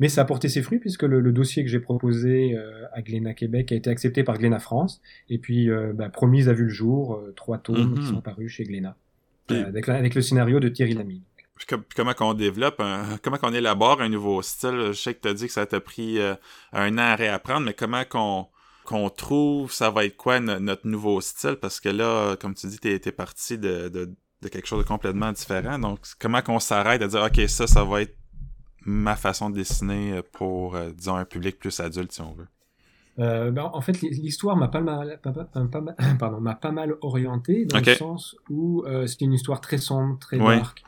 mais 0.00 0.08
ça 0.08 0.22
a 0.22 0.24
porté 0.24 0.48
ses 0.48 0.62
fruits 0.62 0.78
puisque 0.78 1.02
le, 1.02 1.32
dossier 1.32 1.62
que 1.62 1.70
j'ai 1.70 1.78
proposé 1.78 2.56
euh, 2.56 2.84
à 2.92 3.02
Glénat 3.02 3.34
Québec 3.34 3.70
a 3.72 3.74
été 3.74 3.88
accepté 3.90 4.24
par 4.24 4.38
Glénat 4.38 4.58
France 4.58 5.00
et 5.28 5.38
puis 5.38 5.68
bah, 5.94 6.08
Promise 6.08 6.48
a 6.48 6.52
vu 6.52 6.64
le 6.64 6.70
jour, 6.70 7.22
trois 7.36 7.58
tomes 7.58 7.94
qui 7.94 8.00
mhm. 8.00 8.06
sont 8.06 8.20
parus 8.20 8.50
chez 8.50 8.64
Glénat 8.64 8.96
avec, 9.48 9.88
avec, 9.88 10.14
le 10.14 10.22
scénario 10.22 10.60
de 10.60 10.68
Thierry 10.70 10.94
Lamy. 10.94 11.22
comment 11.94 12.14
qu'on 12.14 12.32
développe, 12.32 12.82
comment 13.22 13.36
qu'on 13.36 13.52
élabore 13.52 14.00
un 14.00 14.08
nouveau 14.08 14.40
style? 14.40 14.88
Je 14.88 14.92
sais 14.92 15.14
que 15.14 15.20
tu 15.20 15.28
as 15.28 15.34
dit 15.34 15.46
que 15.46 15.52
ça 15.52 15.66
t'a 15.66 15.78
pris 15.78 16.18
un 16.72 16.94
an 16.94 17.02
à 17.02 17.14
réapprendre, 17.14 17.66
mais 17.66 17.74
comment 17.74 18.04
qu'on 18.08 18.46
qu'on 18.84 19.10
trouve, 19.10 19.72
ça 19.72 19.90
va 19.90 20.04
être 20.04 20.16
quoi 20.16 20.40
notre 20.40 20.86
nouveau 20.86 21.20
style? 21.20 21.56
Parce 21.60 21.80
que 21.80 21.88
là, 21.88 22.36
comme 22.36 22.54
tu 22.54 22.66
dis, 22.66 22.78
t'es 22.78 22.94
es 22.94 23.12
parti 23.12 23.58
de, 23.58 23.88
de, 23.88 24.48
quelque 24.48 24.66
chose 24.66 24.82
de 24.82 24.88
complètement 24.88 25.32
différent. 25.32 25.78
Donc, 25.78 26.00
comment 26.18 26.42
qu'on 26.42 26.60
s'arrête 26.60 27.02
à 27.02 27.06
dire, 27.06 27.22
OK, 27.22 27.48
ça, 27.48 27.66
ça 27.66 27.84
va 27.84 28.02
être 28.02 28.16
ma 28.84 29.16
façon 29.16 29.50
de 29.50 29.54
dessiner 29.54 30.20
pour, 30.32 30.74
euh, 30.74 30.90
disons, 30.90 31.14
un 31.14 31.24
public 31.24 31.58
plus 31.58 31.78
adulte, 31.80 32.12
si 32.12 32.20
on 32.20 32.32
veut? 32.32 32.48
Euh, 33.18 33.50
ben, 33.50 33.70
en 33.72 33.80
fait, 33.80 34.00
l'histoire 34.00 34.56
m'a 34.56 34.68
pas 34.68 34.80
mal, 34.80 35.20
pas, 35.22 35.32
pardon, 36.18 36.40
m'a 36.40 36.54
pas 36.54 36.72
mal 36.72 36.96
orienté 37.02 37.66
dans 37.66 37.78
le 37.78 37.94
sens 37.94 38.36
où 38.48 38.84
euh, 38.86 39.06
c'est 39.06 39.20
une 39.20 39.34
histoire 39.34 39.60
très 39.60 39.78
sombre, 39.78 40.18
très 40.18 40.38
dark. 40.38 40.82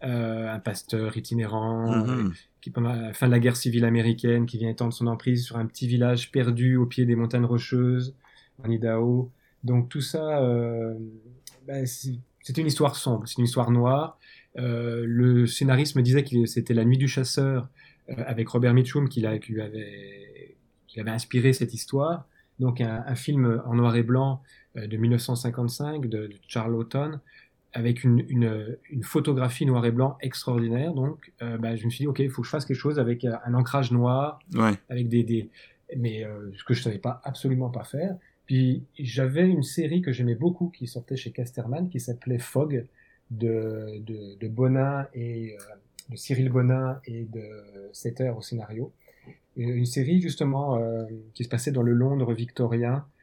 Un 0.00 0.58
pasteur 0.60 1.16
itinérant, 1.16 2.06
mm-hmm 2.06 2.32
qui 2.60 2.70
pendant 2.70 2.92
la 2.92 3.12
fin 3.12 3.26
de 3.26 3.32
la 3.32 3.38
guerre 3.38 3.56
civile 3.56 3.84
américaine, 3.84 4.46
qui 4.46 4.58
vient 4.58 4.70
étendre 4.70 4.92
son 4.92 5.06
emprise 5.06 5.44
sur 5.44 5.56
un 5.56 5.66
petit 5.66 5.86
village 5.86 6.30
perdu 6.30 6.76
au 6.76 6.86
pied 6.86 7.04
des 7.04 7.14
montagnes 7.14 7.44
rocheuses, 7.44 8.14
en 8.62 8.70
Idaho. 8.70 9.30
Donc 9.64 9.88
tout 9.88 10.00
ça, 10.00 10.42
euh, 10.42 10.94
bah, 11.66 11.86
c'était 11.86 12.60
une 12.60 12.66
histoire 12.66 12.96
sombre, 12.96 13.26
c'est 13.26 13.38
une 13.38 13.44
histoire 13.44 13.70
noire. 13.70 14.18
Euh, 14.58 15.04
le 15.06 15.46
scénariste 15.46 15.94
me 15.94 16.02
disait 16.02 16.24
que 16.24 16.46
c'était 16.46 16.74
La 16.74 16.84
Nuit 16.84 16.98
du 16.98 17.06
Chasseur 17.06 17.68
euh, 18.10 18.14
avec 18.26 18.48
Robert 18.48 18.74
Mitchum 18.74 19.08
qui, 19.08 19.24
qui, 19.40 19.52
lui 19.52 19.60
avait, 19.60 20.56
qui 20.88 21.00
avait 21.00 21.10
inspiré 21.10 21.52
cette 21.52 21.74
histoire. 21.74 22.26
Donc 22.58 22.80
un, 22.80 23.04
un 23.06 23.14
film 23.14 23.62
en 23.66 23.74
noir 23.74 23.94
et 23.94 24.02
blanc 24.02 24.42
euh, 24.76 24.88
de 24.88 24.96
1955 24.96 26.08
de, 26.08 26.26
de 26.26 26.34
Charles 26.48 26.74
Houghton 26.74 27.20
avec 27.72 28.02
une, 28.04 28.24
une, 28.28 28.78
une, 28.90 29.02
photographie 29.02 29.66
noir 29.66 29.84
et 29.84 29.90
blanc 29.90 30.16
extraordinaire. 30.20 30.94
Donc, 30.94 31.32
euh, 31.42 31.58
bah, 31.58 31.76
je 31.76 31.84
me 31.84 31.90
suis 31.90 32.02
dit, 32.02 32.06
OK, 32.06 32.18
il 32.20 32.30
faut 32.30 32.42
que 32.42 32.46
je 32.46 32.50
fasse 32.50 32.64
quelque 32.64 32.76
chose 32.76 32.98
avec 32.98 33.24
euh, 33.24 33.34
un 33.44 33.54
ancrage 33.54 33.92
noir, 33.92 34.38
avec 34.88 35.08
des, 35.08 35.22
des... 35.22 35.50
mais 35.96 36.24
euh, 36.24 36.50
ce 36.56 36.64
que 36.64 36.74
je 36.74 36.82
savais 36.82 36.98
pas 36.98 37.20
absolument 37.24 37.70
pas 37.70 37.84
faire. 37.84 38.16
Puis 38.46 38.84
j'avais 38.98 39.46
une 39.46 39.62
série 39.62 40.00
que 40.00 40.12
j'aimais 40.12 40.34
beaucoup 40.34 40.70
qui 40.70 40.86
sortait 40.86 41.16
chez 41.16 41.30
Casterman 41.30 41.90
qui 41.90 42.00
s'appelait 42.00 42.38
Fog 42.38 42.86
de, 43.30 44.00
de, 44.00 44.38
de 44.38 44.48
Bonin 44.48 45.06
et 45.12 45.54
euh, 45.54 45.58
de 46.08 46.16
Cyril 46.16 46.48
Bonin 46.48 46.98
et 47.04 47.24
de 47.24 47.44
Setter 47.92 48.30
au 48.30 48.40
scénario. 48.40 48.92
Une 49.56 49.84
série 49.84 50.22
justement 50.22 50.80
qui 51.34 51.42
se 51.42 51.48
passait 51.48 51.72
dans 51.72 51.82
le 51.82 51.92
Londres 51.92 52.32
victorien 52.32 52.94
euh, 52.94 53.17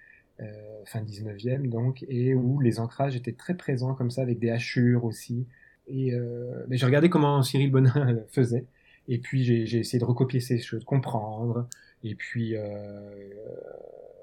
fin 0.85 1.01
19e 1.01 1.69
donc, 1.69 2.05
et 2.07 2.33
où 2.33 2.59
les 2.59 2.79
ancrages 2.79 3.15
étaient 3.15 3.33
très 3.33 3.55
présents 3.55 3.93
comme 3.93 4.11
ça, 4.11 4.21
avec 4.21 4.39
des 4.39 4.49
hachures 4.49 5.05
aussi. 5.05 5.47
Et 5.87 6.13
euh, 6.13 6.65
mais 6.67 6.77
j'ai 6.77 6.85
regardé 6.85 7.09
comment 7.09 7.41
Cyril 7.43 7.71
Bonin 7.71 8.19
faisait, 8.29 8.65
et 9.07 9.19
puis 9.19 9.43
j'ai 9.43 9.77
essayé 9.77 9.99
de 9.99 10.05
recopier 10.05 10.39
ces 10.39 10.59
choses, 10.59 10.79
de 10.79 10.85
comprendre, 10.85 11.67
et 12.03 12.15
puis, 12.15 12.55
euh, 12.55 12.61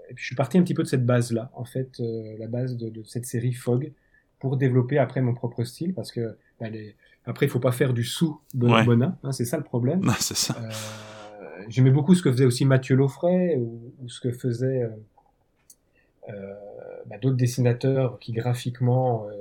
et 0.08 0.14
puis 0.14 0.22
je 0.22 0.26
suis 0.26 0.36
parti 0.36 0.58
un 0.58 0.62
petit 0.62 0.74
peu 0.74 0.82
de 0.82 0.88
cette 0.88 1.06
base-là, 1.06 1.50
en 1.54 1.64
fait, 1.64 2.00
euh, 2.00 2.36
la 2.38 2.48
base 2.48 2.76
de, 2.76 2.88
de, 2.88 3.02
cette 3.04 3.26
série 3.26 3.52
Fog, 3.52 3.92
pour 4.38 4.56
développer 4.56 4.98
après 4.98 5.20
mon 5.20 5.34
propre 5.34 5.62
style, 5.62 5.94
parce 5.94 6.10
que 6.10 6.36
bah, 6.60 6.68
les... 6.68 6.96
après 7.26 7.46
il 7.46 7.48
faut 7.48 7.60
pas 7.60 7.72
faire 7.72 7.92
du 7.92 8.02
sous 8.02 8.40
Bonin, 8.54 8.84
Bonin 8.84 9.18
hein, 9.22 9.32
c'est 9.32 9.44
ça 9.44 9.56
le 9.56 9.64
problème. 9.64 10.02
c'est 10.18 10.36
ça. 10.36 10.56
Euh, 10.60 10.70
J'aimais 11.68 11.90
beaucoup 11.92 12.16
ce 12.16 12.22
que 12.22 12.32
faisait 12.32 12.44
aussi 12.44 12.64
Mathieu 12.64 12.96
Laufray, 12.96 13.56
ou, 13.56 13.94
ou 14.00 14.08
ce 14.08 14.20
que 14.20 14.32
faisait 14.32 14.82
euh, 14.82 14.90
bah, 16.28 17.18
d'autres 17.20 17.36
dessinateurs 17.36 18.18
qui 18.18 18.32
graphiquement 18.32 19.26
euh, 19.28 19.32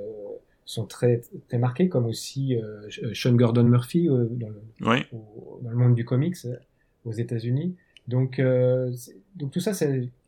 sont 0.64 0.86
très, 0.86 1.22
très 1.48 1.58
marqués, 1.58 1.88
comme 1.88 2.06
aussi 2.06 2.56
euh, 2.56 2.88
Sean 3.14 3.34
Gordon 3.34 3.64
Murphy 3.64 4.06
dans 4.06 4.48
le, 4.48 4.60
dans, 4.80 5.70
le, 5.70 5.76
monde 5.76 5.94
du 5.94 6.04
comics 6.04 6.36
aux 7.04 7.12
États-Unis. 7.12 7.76
Donc, 8.08 8.40
donc 9.36 9.52
tout 9.52 9.60
ça, 9.60 9.72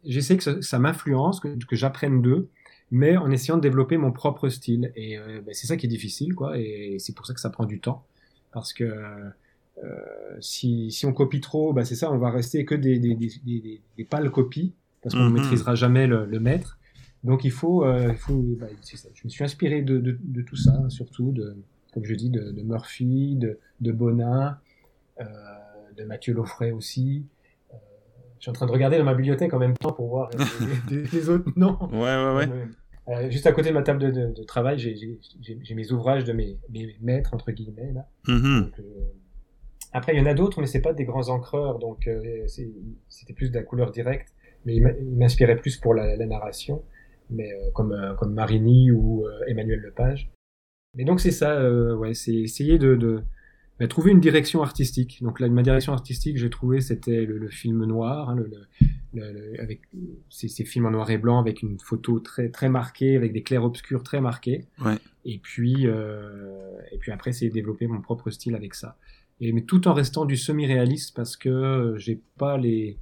j'essaie 0.04 0.36
que 0.36 0.60
ça, 0.60 0.78
m'influence, 0.78 1.40
que, 1.40 1.48
que 1.64 1.74
j'apprenne 1.74 2.22
d'eux, 2.22 2.48
mais 2.92 3.16
en 3.16 3.30
essayant 3.32 3.56
de 3.56 3.62
développer 3.62 3.96
mon 3.96 4.12
propre 4.12 4.48
style. 4.48 4.92
Et 4.94 5.18
bah, 5.18 5.52
c'est 5.52 5.66
ça 5.66 5.76
qui 5.76 5.86
est 5.86 5.88
difficile, 5.88 6.34
quoi. 6.34 6.56
Et 6.58 6.96
c'est 7.00 7.14
pour 7.14 7.26
ça 7.26 7.34
que 7.34 7.40
ça 7.40 7.50
prend 7.50 7.64
du 7.64 7.80
temps, 7.80 8.04
parce 8.52 8.72
que 8.72 9.32
euh, 9.82 10.36
si, 10.40 10.90
si 10.90 11.06
on 11.06 11.12
copie 11.12 11.40
trop, 11.40 11.72
bah, 11.72 11.84
c'est 11.84 11.96
ça, 11.96 12.12
on 12.12 12.18
va 12.18 12.30
rester 12.30 12.64
que 12.64 12.74
des, 12.74 12.98
des, 12.98 13.14
des, 13.14 13.30
des, 13.44 13.80
des 13.96 14.04
pâles 14.04 14.30
copies 14.30 14.72
parce 15.04 15.14
qu'on 15.14 15.24
ne 15.24 15.28
mhm. 15.28 15.34
maîtrisera 15.34 15.74
jamais 15.74 16.06
le, 16.06 16.40
maître. 16.40 16.78
Donc 17.22 17.44
il 17.44 17.52
faut, 17.52 17.84
euh, 17.84 18.08
il 18.10 18.16
faut 18.16 18.42
bah, 18.58 18.66
ça. 18.82 19.08
je 19.14 19.20
me 19.24 19.28
suis 19.28 19.44
inspiré 19.44 19.82
de, 19.82 19.98
de, 19.98 20.18
de, 20.20 20.42
tout 20.42 20.56
ça, 20.56 20.72
surtout 20.88 21.30
de, 21.30 21.56
comme 21.92 22.04
je 22.04 22.14
dis, 22.14 22.30
de, 22.30 22.50
de 22.50 22.62
Murphy, 22.62 23.36
de, 23.36 23.58
de 23.80 23.92
Bonin, 23.92 24.58
euh, 25.20 25.24
de 25.96 26.04
Mathieu 26.04 26.34
Laufray 26.34 26.72
aussi. 26.72 27.24
Euh, 27.72 27.76
je 28.38 28.42
suis 28.42 28.50
en 28.50 28.54
train 28.54 28.66
de 28.66 28.72
regarder 28.72 28.98
dans 28.98 29.04
ma 29.04 29.14
bibliothèque 29.14 29.52
en 29.54 29.58
même 29.58 29.76
temps 29.76 29.92
pour 29.92 30.08
voir 30.08 30.30
les, 30.90 31.28
autres 31.28 31.52
noms. 31.56 31.78
Ouais, 31.92 32.16
ouais, 32.16 32.34
ouais. 32.34 32.48
Euh, 33.08 33.30
juste 33.30 33.46
à 33.46 33.52
côté 33.52 33.68
de 33.68 33.74
ma 33.74 33.82
table 33.82 34.00
de, 34.12 34.32
de, 34.32 34.42
travail, 34.44 34.78
j'ai 34.78 35.74
mes 35.74 35.92
ouvrages 35.92 36.24
de 36.24 36.32
mes, 36.32 36.58
mes, 36.70 36.96
maîtres, 37.02 37.34
entre 37.34 37.52
guillemets. 37.52 37.92
Là. 37.92 38.08
Mhm. 38.26 38.62
Donc, 38.62 38.78
euh, 38.80 38.82
après, 39.92 40.14
il 40.14 40.18
y 40.18 40.22
en 40.22 40.26
a 40.26 40.34
d'autres, 40.34 40.60
mais 40.62 40.66
c'est 40.66 40.80
pas 40.80 40.94
des 40.94 41.04
grands 41.04 41.28
encreurs, 41.28 41.78
donc 41.78 42.08
c'était 43.08 43.34
plus 43.34 43.50
de 43.50 43.54
la 43.54 43.62
couleur 43.62 43.92
directe 43.92 44.34
mais 44.64 44.76
il 44.76 44.82
m'inspirait 45.16 45.56
plus 45.56 45.76
pour 45.76 45.94
la, 45.94 46.16
la, 46.16 46.26
narration, 46.26 46.82
mais 47.30 47.52
euh, 47.52 47.70
comme 47.74 47.92
euh, 47.92 48.14
comme 48.14 48.34
Marini 48.34 48.90
ou 48.90 49.26
euh, 49.26 49.30
Emmanuel 49.48 49.80
Lepage. 49.80 50.30
Mais 50.96 51.04
donc 51.04 51.20
c'est 51.20 51.32
ça, 51.32 51.68
ouais, 51.96 52.14
c'est 52.14 52.34
essayer 52.34 52.78
de, 52.78 52.94
de, 52.94 53.20
bah, 53.80 53.88
trouver 53.88 54.12
une 54.12 54.20
direction 54.20 54.62
artistique. 54.62 55.20
Donc 55.22 55.40
là, 55.40 55.48
ma 55.48 55.62
direction 55.62 55.92
artistique, 55.92 56.38
j'ai 56.38 56.50
trouvé, 56.50 56.80
c'était 56.80 57.24
le, 57.24 57.48
film 57.48 57.84
noir, 57.84 58.30
hein, 58.30 58.36
le, 58.36 59.60
avec 59.60 59.80
ces, 60.30 60.46
ces, 60.46 60.64
films 60.64 60.86
en 60.86 60.92
noir 60.92 61.10
et 61.10 61.18
blanc 61.18 61.40
avec 61.40 61.62
une 61.62 61.80
photo 61.80 62.20
très 62.20 62.48
très 62.48 62.68
marquée, 62.68 63.16
avec 63.16 63.32
des 63.32 63.42
clairs 63.42 63.64
obscurs 63.64 64.04
très 64.04 64.20
marqués. 64.20 64.66
Ouais. 64.84 64.94
Et 65.24 65.38
puis 65.38 65.86
euh, 65.86 66.78
et 66.92 66.98
puis 66.98 67.10
après, 67.10 67.32
c'est 67.32 67.48
développer 67.48 67.88
mon 67.88 68.00
propre 68.00 68.30
style 68.30 68.54
avec 68.54 68.74
ça. 68.74 68.96
Et 69.40 69.52
mais 69.52 69.62
tout 69.62 69.88
en 69.88 69.94
restant 69.94 70.26
du 70.26 70.36
semi-réaliste 70.36 71.14
parce 71.16 71.36
que 71.36 71.94
j'ai 71.96 72.20
pas 72.38 72.56
les 72.56 72.98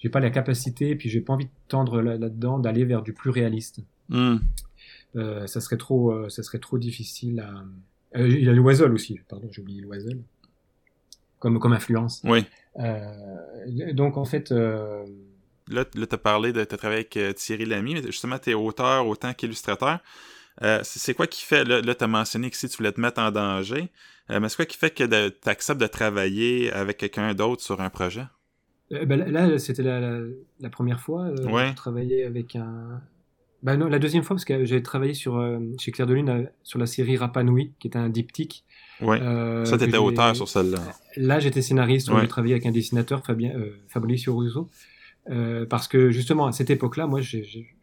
j'ai 0.00 0.08
pas 0.08 0.20
la 0.20 0.30
capacité, 0.30 0.90
et 0.90 0.96
puis 0.96 1.08
j'ai 1.08 1.20
pas 1.20 1.34
envie 1.34 1.44
de 1.44 1.50
tendre 1.68 2.00
là-dedans, 2.00 2.58
d'aller 2.58 2.84
vers 2.84 3.02
du 3.02 3.12
plus 3.12 3.30
réaliste. 3.30 3.80
Hmm. 4.08 4.38
Euh, 5.16 5.46
ça 5.46 5.60
serait 5.60 5.76
trop, 5.76 6.12
euh, 6.12 6.28
ça 6.28 6.42
serait 6.42 6.58
trop 6.58 6.78
difficile 6.78 7.40
à. 7.40 8.18
Euh, 8.18 8.26
il 8.26 8.44
y 8.44 8.48
a 8.48 8.52
l'oiseau 8.52 8.88
aussi, 8.88 9.20
pardon, 9.28 9.48
j'ai 9.50 9.60
oublié 9.60 9.80
l'oiseau. 9.82 10.10
Comme, 11.38 11.58
comme 11.58 11.72
influence. 11.72 12.22
Oui. 12.24 12.44
Donc 13.94 14.16
en 14.16 14.24
fait. 14.24 14.50
Là, 14.50 15.84
là 15.94 16.06
tu 16.06 16.14
as 16.14 16.18
parlé 16.18 16.52
de, 16.52 16.64
tu 16.64 16.76
travaillé 16.76 17.06
avec 17.12 17.36
Thierry 17.36 17.64
Lamy, 17.66 17.94
mais 17.94 18.02
justement, 18.02 18.38
tu 18.38 18.50
es 18.50 18.54
auteur 18.54 19.06
autant 19.06 19.32
qu'illustrateur. 19.32 20.00
c'est 20.82 21.14
quoi 21.14 21.26
qui 21.26 21.42
fait, 21.42 21.64
là, 21.64 21.80
là 21.80 21.94
tu 21.94 22.04
as 22.04 22.08
mentionné 22.08 22.50
que 22.50 22.56
si 22.56 22.68
tu 22.68 22.76
voulais 22.76 22.92
te 22.92 23.00
mettre 23.00 23.20
en 23.20 23.30
danger, 23.30 23.90
mais 24.28 24.48
c'est 24.48 24.56
quoi 24.56 24.66
qui 24.66 24.76
fait 24.76 24.90
que 24.90 25.28
tu 25.28 25.48
acceptes 25.48 25.80
de 25.80 25.86
travailler 25.86 26.72
avec 26.72 26.98
quelqu'un 26.98 27.32
d'autre 27.34 27.62
sur 27.62 27.80
un 27.80 27.90
projet? 27.90 28.24
Ben, 28.90 29.30
là, 29.30 29.58
c'était 29.58 29.82
la, 29.82 30.20
la, 30.60 30.70
première 30.70 31.00
fois. 31.00 31.30
ouais. 31.30 31.72
travailler 31.74 32.24
avec 32.24 32.56
un, 32.56 33.00
bah 33.62 33.76
non, 33.76 33.88
la 33.88 33.98
deuxième 33.98 34.22
fois, 34.22 34.36
parce 34.36 34.44
que 34.44 34.64
j'ai 34.64 34.82
travaillé 34.82 35.12
sur, 35.12 35.36
euh, 35.36 35.58
chez 35.78 35.92
Claire 35.92 36.06
de 36.06 36.14
Lune 36.14 36.28
euh, 36.30 36.44
sur 36.62 36.78
la 36.78 36.86
série 36.86 37.16
Rapanui, 37.16 37.72
qui 37.78 37.88
est 37.88 37.96
un 37.96 38.08
diptyque. 38.08 38.64
Ouais. 39.02 39.20
Euh, 39.20 39.64
ça, 39.64 39.76
t'étais 39.76 39.98
auteur 39.98 40.34
sur 40.34 40.48
celle-là. 40.48 40.78
Là, 41.16 41.40
j'étais 41.40 41.60
scénariste, 41.60 42.10
ouais. 42.10 42.22
j'ai 42.22 42.28
travaillé 42.28 42.54
avec 42.54 42.66
un 42.66 42.70
dessinateur, 42.70 43.24
Fabien, 43.24 43.52
euh, 43.54 43.76
Fabricio 43.88 44.34
Russo. 44.34 44.70
Euh, 45.28 45.66
parce 45.66 45.88
que 45.88 46.10
justement, 46.10 46.46
à 46.46 46.52
cette 46.52 46.70
époque-là, 46.70 47.06
moi, 47.06 47.20
je 47.20 47.38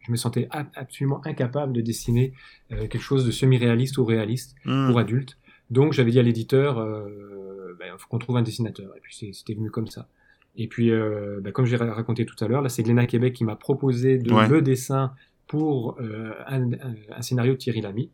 me 0.08 0.16
sentais 0.16 0.48
absolument 0.74 1.24
incapable 1.24 1.72
de 1.72 1.80
dessiner 1.80 2.32
quelque 2.68 2.98
chose 2.98 3.24
de 3.24 3.30
semi-réaliste 3.30 3.96
ou 3.98 4.04
réaliste 4.04 4.56
hmm. 4.64 4.88
pour 4.88 4.98
adultes. 4.98 5.38
Donc, 5.70 5.92
j'avais 5.92 6.10
dit 6.10 6.18
à 6.18 6.22
l'éditeur, 6.22 6.84
il 7.08 7.76
ben, 7.78 7.96
faut 7.96 8.08
qu'on 8.08 8.18
trouve 8.18 8.36
un 8.36 8.42
dessinateur. 8.42 8.90
Et 8.96 9.00
puis, 9.00 9.32
c'était 9.32 9.54
venu 9.54 9.70
comme 9.70 9.86
ça. 9.86 10.08
Et 10.58 10.66
puis, 10.66 10.90
bah, 11.40 11.52
comme 11.52 11.64
j'ai 11.64 11.76
raconté 11.76 12.26
tout 12.26 12.36
à 12.44 12.48
l'heure, 12.48 12.62
là, 12.62 12.68
c'est 12.68 12.82
Glénat 12.82 13.06
Québec 13.06 13.32
qui 13.32 13.44
m'a 13.44 13.56
proposé 13.56 14.18
de 14.18 14.30
le 14.48 14.60
dessin 14.60 15.12
pour 15.48 15.96
euh, 15.98 16.32
un, 16.46 16.72
un, 17.10 17.22
scénario 17.22 17.54
de 17.54 17.58
Thierry 17.58 17.80
Lamy. 17.80 18.10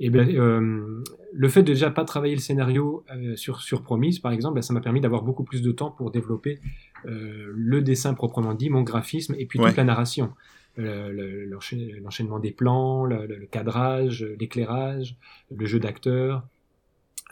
Et 0.00 0.10
ben, 0.10 0.28
euh, 0.28 1.04
le 1.32 1.48
fait 1.48 1.62
de 1.62 1.68
déjà 1.68 1.90
pas 1.90 2.04
travailler 2.04 2.34
le 2.34 2.40
scénario 2.40 3.04
euh, 3.14 3.36
sur, 3.36 3.60
sur 3.62 3.82
Promise, 3.82 4.18
par 4.18 4.32
exemple, 4.32 4.56
ben, 4.56 4.62
ça 4.62 4.74
m'a 4.74 4.80
permis 4.80 5.00
d'avoir 5.00 5.22
beaucoup 5.22 5.44
plus 5.44 5.62
de 5.62 5.70
temps 5.70 5.92
pour 5.92 6.10
développer 6.10 6.58
euh, 7.06 7.52
le 7.54 7.82
dessin 7.82 8.12
proprement 8.12 8.54
dit, 8.54 8.68
mon 8.68 8.82
graphisme, 8.82 9.34
et 9.38 9.46
puis 9.46 9.60
toute 9.60 9.76
la 9.76 9.84
narration. 9.84 10.32
L'enchaînement 10.76 12.40
des 12.40 12.50
plans, 12.50 13.04
le, 13.04 13.26
le 13.26 13.46
cadrage, 13.46 14.24
l'éclairage, 14.40 15.16
le 15.54 15.66
jeu 15.66 15.78
d'acteurs, 15.78 16.42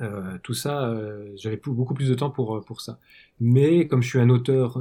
euh, 0.01 0.39
tout 0.43 0.55
ça, 0.55 0.89
euh, 0.89 1.31
j'avais 1.37 1.61
beaucoup 1.65 1.95
plus 1.95 2.09
de 2.09 2.15
temps 2.15 2.31
pour, 2.31 2.65
pour 2.65 2.81
ça. 2.81 2.99
Mais 3.41 3.87
comme 3.87 4.03
je 4.03 4.09
suis 4.09 4.19
un 4.19 4.31
auteur, 4.31 4.79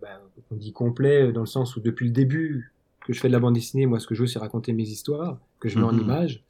ben, 0.00 0.18
on 0.50 0.56
dit 0.56 0.72
complet, 0.72 1.32
dans 1.32 1.40
le 1.40 1.46
sens 1.46 1.76
où 1.76 1.80
depuis 1.80 2.06
le 2.06 2.12
début, 2.12 2.72
que 3.04 3.14
je 3.14 3.20
fais 3.20 3.28
de 3.28 3.32
la 3.32 3.40
bande 3.40 3.54
dessinée, 3.54 3.86
moi, 3.86 4.00
ce 4.00 4.06
que 4.06 4.14
je 4.14 4.22
veux, 4.22 4.26
c'est 4.26 4.38
raconter 4.38 4.72
mes 4.74 4.82
histoires, 4.82 5.38
que 5.60 5.68
je 5.68 5.78
mets 5.78 5.84
en 5.84 5.92
mhm. 5.92 6.02
image. 6.02 6.44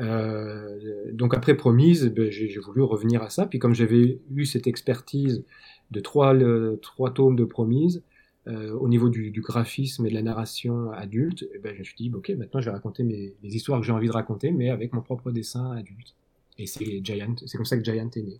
Euh, 0.00 1.12
donc 1.12 1.34
après 1.34 1.54
Promise, 1.54 2.06
ben, 2.06 2.30
j'ai 2.30 2.58
voulu 2.58 2.82
revenir 2.82 3.22
à 3.22 3.30
ça. 3.30 3.46
Puis 3.46 3.58
comme 3.58 3.74
j'avais 3.74 4.20
eu 4.34 4.44
cette 4.44 4.66
expertise 4.66 5.44
de 5.90 6.00
trois, 6.00 6.32
le, 6.32 6.78
trois 6.82 7.12
tomes 7.12 7.36
de 7.36 7.44
Promise, 7.44 8.02
euh, 8.46 8.72
au 8.72 8.88
niveau 8.88 9.08
du, 9.08 9.30
du, 9.30 9.40
graphisme 9.40 10.04
et 10.04 10.10
de 10.10 10.14
la 10.14 10.22
narration 10.22 10.90
adulte, 10.90 11.46
eh 11.54 11.58
ben, 11.58 11.72
je 11.74 11.78
me 11.78 11.84
suis 11.84 11.94
dit, 11.96 12.12
ok, 12.12 12.30
maintenant 12.30 12.60
je 12.60 12.66
vais 12.66 12.72
raconter 12.72 13.02
mes, 13.02 13.34
les 13.42 13.56
histoires 13.56 13.80
que 13.80 13.86
j'ai 13.86 13.92
envie 13.92 14.08
de 14.08 14.12
raconter, 14.12 14.50
mais 14.50 14.68
avec 14.68 14.92
mon 14.92 15.00
propre 15.00 15.30
dessin 15.30 15.70
adulte. 15.70 16.14
Et 16.58 16.66
c'est 16.66 17.04
Giant, 17.04 17.34
c'est 17.46 17.56
comme 17.56 17.66
ça 17.66 17.76
que 17.76 17.84
Giant 17.84 18.10
est 18.14 18.22
né. 18.22 18.38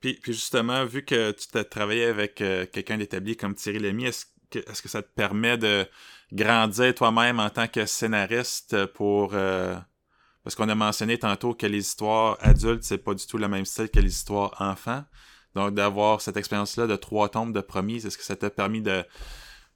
Puis, 0.00 0.14
puis, 0.22 0.32
justement, 0.32 0.84
vu 0.84 1.04
que 1.04 1.32
tu 1.32 1.48
t'as 1.48 1.64
travaillé 1.64 2.04
avec 2.04 2.40
euh, 2.40 2.66
quelqu'un 2.66 2.98
d'établi 2.98 3.36
comme 3.36 3.54
Thierry 3.54 3.80
Lamy, 3.80 4.06
est-ce 4.06 4.26
que, 4.50 4.58
est-ce 4.70 4.80
que 4.80 4.88
ça 4.88 5.02
te 5.02 5.08
permet 5.14 5.58
de 5.58 5.86
grandir 6.32 6.94
toi-même 6.94 7.40
en 7.40 7.50
tant 7.50 7.68
que 7.68 7.86
scénariste 7.86 8.86
pour 8.86 9.30
euh, 9.34 9.76
parce 10.44 10.54
qu'on 10.54 10.68
a 10.68 10.74
mentionné 10.74 11.18
tantôt 11.18 11.54
que 11.54 11.66
les 11.66 11.78
histoires 11.78 12.38
adultes 12.40 12.82
c'est 12.82 12.98
pas 12.98 13.14
du 13.14 13.26
tout 13.26 13.38
le 13.38 13.48
même 13.48 13.64
style 13.64 13.88
que 13.88 14.00
les 14.00 14.12
histoires 14.12 14.54
enfants. 14.60 15.04
Donc 15.54 15.74
d'avoir 15.74 16.20
cette 16.20 16.36
expérience 16.36 16.76
là 16.76 16.86
de 16.86 16.96
trois 16.96 17.28
tombes 17.28 17.54
de 17.54 17.60
promise 17.60 18.06
est-ce 18.06 18.18
que 18.18 18.24
ça 18.24 18.36
t'a 18.36 18.50
permis 18.50 18.82
de 18.82 19.04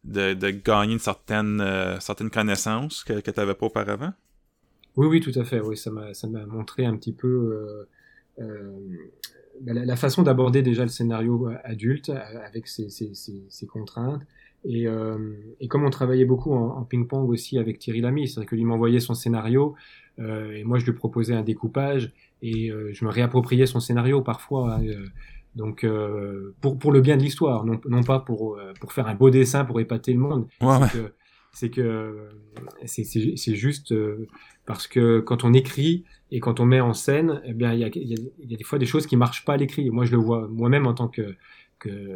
de, 0.05 0.35
de 0.35 0.51
gagner 0.51 0.95
une 0.95 0.99
certaine 0.99 1.61
euh, 1.61 1.99
certaine 2.01 2.31
connaissance 2.31 3.05
que, 3.05 3.21
que 3.21 3.31
tu 3.31 3.41
n'avais 3.41 3.55
pas 3.55 3.67
auparavant? 3.67 4.13
Oui 4.97 5.07
oui 5.07 5.21
tout 5.21 5.39
à 5.39 5.45
fait 5.45 5.61
oui 5.61 5.77
ça 5.77 5.91
m'a 5.91 6.15
ça 6.15 6.29
m'a 6.29 6.45
montré 6.47 6.85
un 6.85 6.97
petit 6.97 7.13
peu 7.13 7.87
euh, 8.41 8.73
la, 9.65 9.85
la, 9.85 9.97
façon 9.97 10.23
d'aborder 10.23 10.63
déjà 10.63 10.83
le 10.83 10.89
scénario 10.89 11.51
adulte 11.65 12.11
avec 12.11 12.67
ses, 12.67 12.89
ses, 12.89 13.15
ses, 13.15 13.45
ses 13.49 13.67
contraintes 13.67 14.23
et, 14.65 14.87
euh, 14.87 15.35
et, 15.61 15.69
comme 15.69 15.85
on 15.85 15.91
travaillait 15.91 16.25
beaucoup 16.25 16.53
en, 16.53 16.77
en 16.77 16.85
ping-pong 16.85 17.29
aussi 17.29 17.59
avec 17.59 17.79
Thierry 17.79 18.01
Lamy, 18.01 18.29
c'est-à-dire 18.29 18.49
que 18.51 18.55
lui 18.55 18.65
m'envoyait 18.65 19.01
son 19.01 19.15
scénario 19.15 19.75
euh, 20.21 20.53
et 20.53 20.65
moi 20.65 20.79
je 20.79 20.85
lui 20.85 20.93
proposais 20.93 21.35
un 21.35 21.43
découpage 21.43 22.13
et 22.43 22.71
euh, 22.71 22.91
je 22.93 23.05
me 23.05 23.11
réappropriais 23.11 23.67
son 23.67 23.81
scénario 23.81 24.21
parfois. 24.23 24.75
Hein, 24.75 24.85
euh, 24.85 25.07
donc 25.57 25.85
euh, 25.85 26.55
pour, 26.61 26.79
pour 26.79 26.93
le 26.93 27.01
bien 27.01 27.17
de 27.17 27.23
l'histoire, 27.23 27.65
non, 27.65 27.81
non 27.87 28.03
pas 28.03 28.21
pour, 28.21 28.59
pour 28.81 28.93
faire 28.93 29.07
un 29.09 29.15
beau 29.15 29.31
dessin 29.31 29.65
pour 29.65 29.81
épater 29.81 30.13
le 30.13 30.19
monde. 30.19 30.47
c'est 30.61 30.99
que 30.99 31.13
c'est 31.53 31.71
que 31.71 32.29
c'est 32.87 33.55
juste 33.55 33.95
parce 34.67 34.87
que 34.87 35.21
quand 35.21 35.45
on 35.45 35.53
écrit 35.53 36.05
et 36.31 36.41
quand 36.41 36.61
on 36.61 36.65
met 36.65 36.81
en 36.81 36.95
scène, 36.95 37.43
eh 37.45 37.53
bien 37.53 37.73
il 37.75 37.81
y 37.81 37.85
a, 37.85 37.89
y, 37.89 38.15
a, 38.15 38.17
y 38.47 38.55
a, 38.55 38.57
des 38.57 38.65
fois 38.65 38.79
des 38.79 38.87
choses 38.87 39.07
qui 39.07 39.17
marchent 39.17 39.45
pas 39.45 39.55
à 39.55 39.57
l'écrit. 39.57 39.91
Moi 39.91 40.05
je 40.05 40.13
le 40.13 40.19
vois 40.19 40.49
moi-même 40.49 40.87
en 40.87 40.95
tant 40.95 41.09
que 41.09 41.37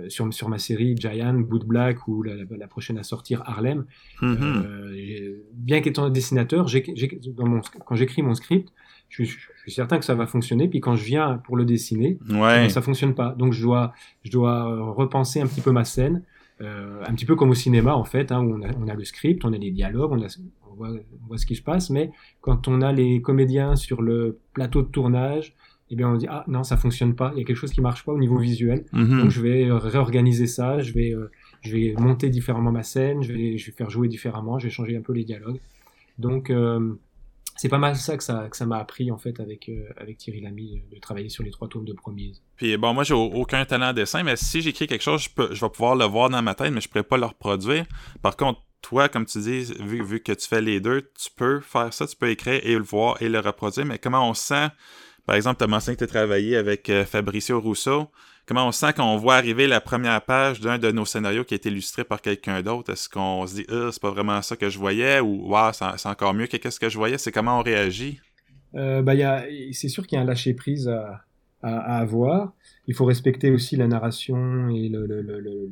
sur, 0.08 0.32
sur 0.32 0.48
ma 0.48 0.58
série 0.58 0.96
Giant, 0.96 1.34
Boot 1.34 1.64
Black 1.64 2.06
ou 2.08 2.22
la, 2.22 2.34
la, 2.50 2.66
prochaine 2.66 2.98
à 2.98 3.02
sortir 3.02 3.42
Harlem. 3.46 3.84
Mm-hmm. 4.22 4.42
euh, 4.42 5.44
bien 5.52 5.80
qu'étant 5.80 6.08
dessinateur, 6.08 6.68
j'ai, 6.68 6.84
dans 7.36 7.46
mon, 7.46 7.60
quand 7.84 7.94
j'écris 7.94 8.22
mon 8.22 8.34
script, 8.34 8.68
je, 9.08 9.24
je, 9.24 9.36
suis 9.62 9.72
certain 9.72 9.98
que 9.98 10.04
ça 10.04 10.14
va 10.14 10.26
fonctionner. 10.26 10.68
Puis 10.68 10.80
quand 10.80 10.96
je 10.96 11.04
viens 11.04 11.38
pour 11.44 11.56
le 11.56 11.64
dessiner, 11.64 12.18
ouais. 12.30 12.68
ça 12.70 12.82
fonctionne 12.82 13.14
pas. 13.14 13.34
Donc 13.36 13.52
je 13.52 13.62
dois, 13.62 13.92
je 14.24 14.30
dois 14.30 14.92
repenser 14.92 15.40
un 15.40 15.46
petit 15.46 15.60
peu 15.60 15.72
ma 15.72 15.84
scène, 15.84 16.22
euh, 16.62 17.02
un 17.06 17.14
petit 17.14 17.26
peu 17.26 17.36
comme 17.36 17.50
au 17.50 17.54
cinéma 17.54 17.94
en 17.94 18.04
fait, 18.04 18.32
hein, 18.32 18.40
où 18.42 18.54
on 18.54 18.62
a, 18.62 18.68
on 18.78 18.88
a, 18.88 18.94
le 18.94 19.04
script, 19.04 19.44
on 19.44 19.52
a 19.52 19.58
les 19.58 19.70
dialogues, 19.70 20.12
on, 20.12 20.22
a, 20.22 20.38
on, 20.70 20.74
voit, 20.74 20.88
on 20.90 21.26
voit 21.26 21.38
ce 21.38 21.46
qui 21.46 21.56
se 21.56 21.62
passe. 21.62 21.90
Mais 21.90 22.10
quand 22.40 22.68
on 22.68 22.80
a 22.80 22.92
les 22.92 23.20
comédiens 23.20 23.76
sur 23.76 24.02
le 24.02 24.38
plateau 24.54 24.82
de 24.82 24.88
tournage, 24.88 25.54
eh 25.90 25.96
bien 25.96 26.08
on 26.08 26.16
dit 26.16 26.26
ah 26.28 26.44
non 26.48 26.64
ça 26.64 26.76
fonctionne 26.76 27.14
pas, 27.14 27.32
il 27.34 27.38
y 27.38 27.42
a 27.42 27.44
quelque 27.44 27.56
chose 27.56 27.72
qui 27.72 27.80
marche 27.80 28.04
pas 28.04 28.12
au 28.12 28.18
niveau 28.18 28.38
visuel, 28.38 28.84
mm-hmm. 28.92 29.20
donc 29.20 29.30
je 29.30 29.40
vais 29.40 29.70
réorganiser 29.70 30.46
ça, 30.46 30.80
je 30.80 30.92
vais 30.92 31.12
euh, 31.12 31.30
je 31.60 31.72
vais 31.72 31.94
monter 31.98 32.28
différemment 32.28 32.72
ma 32.72 32.82
scène, 32.82 33.22
je 33.22 33.32
vais 33.32 33.56
je 33.58 33.66
vais 33.66 33.72
faire 33.72 33.88
jouer 33.88 34.08
différemment, 34.08 34.58
je 34.58 34.64
vais 34.64 34.70
changer 34.70 34.96
un 34.96 35.02
peu 35.02 35.12
les 35.12 35.24
dialogues. 35.24 35.60
Donc 36.18 36.50
euh, 36.50 36.94
c'est 37.56 37.68
pas 37.68 37.78
mal 37.78 37.96
ça 37.96 38.16
que 38.16 38.22
ça 38.22 38.48
que 38.48 38.56
ça 38.56 38.66
m'a 38.66 38.78
appris 38.78 39.10
en 39.10 39.18
fait 39.18 39.40
avec 39.40 39.68
euh, 39.68 39.88
avec 39.96 40.18
Thierry 40.18 40.40
Lamy 40.40 40.82
de 40.92 40.98
travailler 40.98 41.28
sur 41.28 41.42
les 41.42 41.50
trois 41.50 41.68
tomes 41.68 41.84
de 41.84 41.92
Promise. 41.92 42.42
Puis 42.56 42.76
bon 42.76 42.94
moi 42.94 43.04
j'ai 43.04 43.14
aucun 43.14 43.64
talent 43.64 43.90
en 43.90 43.92
dessin 43.92 44.22
mais 44.22 44.36
si 44.36 44.62
j'écris 44.62 44.86
quelque 44.86 45.02
chose 45.02 45.22
je 45.22 45.30
peux 45.30 45.54
je 45.54 45.60
vais 45.64 45.70
pouvoir 45.70 45.96
le 45.96 46.04
voir 46.04 46.30
dans 46.30 46.42
ma 46.42 46.54
tête 46.54 46.72
mais 46.72 46.80
je 46.80 46.88
pourrais 46.88 47.02
pas 47.02 47.18
le 47.18 47.26
reproduire. 47.26 47.86
Par 48.22 48.36
contre 48.36 48.60
toi, 48.82 49.08
comme 49.08 49.26
tu 49.26 49.40
dis, 49.40 49.74
vu, 49.80 50.04
vu 50.04 50.20
que 50.20 50.30
tu 50.30 50.46
fais 50.46 50.60
les 50.60 50.78
deux, 50.78 51.10
tu 51.18 51.28
peux 51.34 51.58
faire 51.58 51.92
ça, 51.92 52.06
tu 52.06 52.14
peux 52.14 52.30
écrire 52.30 52.60
et 52.62 52.74
le 52.74 52.84
voir 52.84 53.20
et 53.20 53.28
le 53.28 53.40
reproduire, 53.40 53.84
mais 53.84 53.98
comment 53.98 54.28
on 54.28 54.34
sent 54.34 54.68
par 55.26 55.34
exemple, 55.34 55.58
tu 55.58 55.64
as 55.64 55.66
mentionné 55.66 55.96
que 55.96 56.04
tu 56.04 56.04
as 56.04 56.08
travaillé 56.08 56.56
avec 56.56 56.88
euh, 56.88 57.04
Fabricio 57.04 57.60
Rousseau. 57.60 58.08
Comment 58.46 58.68
on 58.68 58.72
sent 58.72 58.92
qu'on 58.92 59.16
voit 59.16 59.34
arriver 59.34 59.66
la 59.66 59.80
première 59.80 60.22
page 60.22 60.60
d'un 60.60 60.78
de 60.78 60.92
nos 60.92 61.04
scénarios 61.04 61.42
qui 61.42 61.54
est 61.54 61.64
illustré 61.64 62.04
par 62.04 62.22
quelqu'un 62.22 62.62
d'autre? 62.62 62.92
Est-ce 62.92 63.08
qu'on 63.08 63.44
se 63.44 63.56
dit, 63.56 63.66
ah, 63.68 63.88
c'est 63.90 64.00
pas 64.00 64.12
vraiment 64.12 64.40
ça 64.40 64.54
que 64.54 64.70
je 64.70 64.78
voyais 64.78 65.18
ou, 65.18 65.52
wow, 65.52 65.72
c'est 65.72 66.08
encore 66.08 66.32
mieux 66.32 66.46
que 66.46 66.70
ce 66.70 66.78
que 66.78 66.88
je 66.88 66.96
voyais? 66.96 67.18
C'est 67.18 67.32
comment 67.32 67.58
on 67.58 67.62
réagit? 67.62 68.20
Euh, 68.76 69.02
bah, 69.02 69.14
c'est 69.72 69.88
sûr 69.88 70.06
qu'il 70.06 70.16
y 70.16 70.18
a 70.20 70.22
un 70.22 70.26
lâcher-prise 70.26 70.86
à, 70.86 71.24
à, 71.62 71.98
avoir. 71.98 72.52
Il 72.86 72.94
faut 72.94 73.04
respecter 73.04 73.50
aussi 73.50 73.74
la 73.74 73.88
narration 73.88 74.68
et 74.68 74.92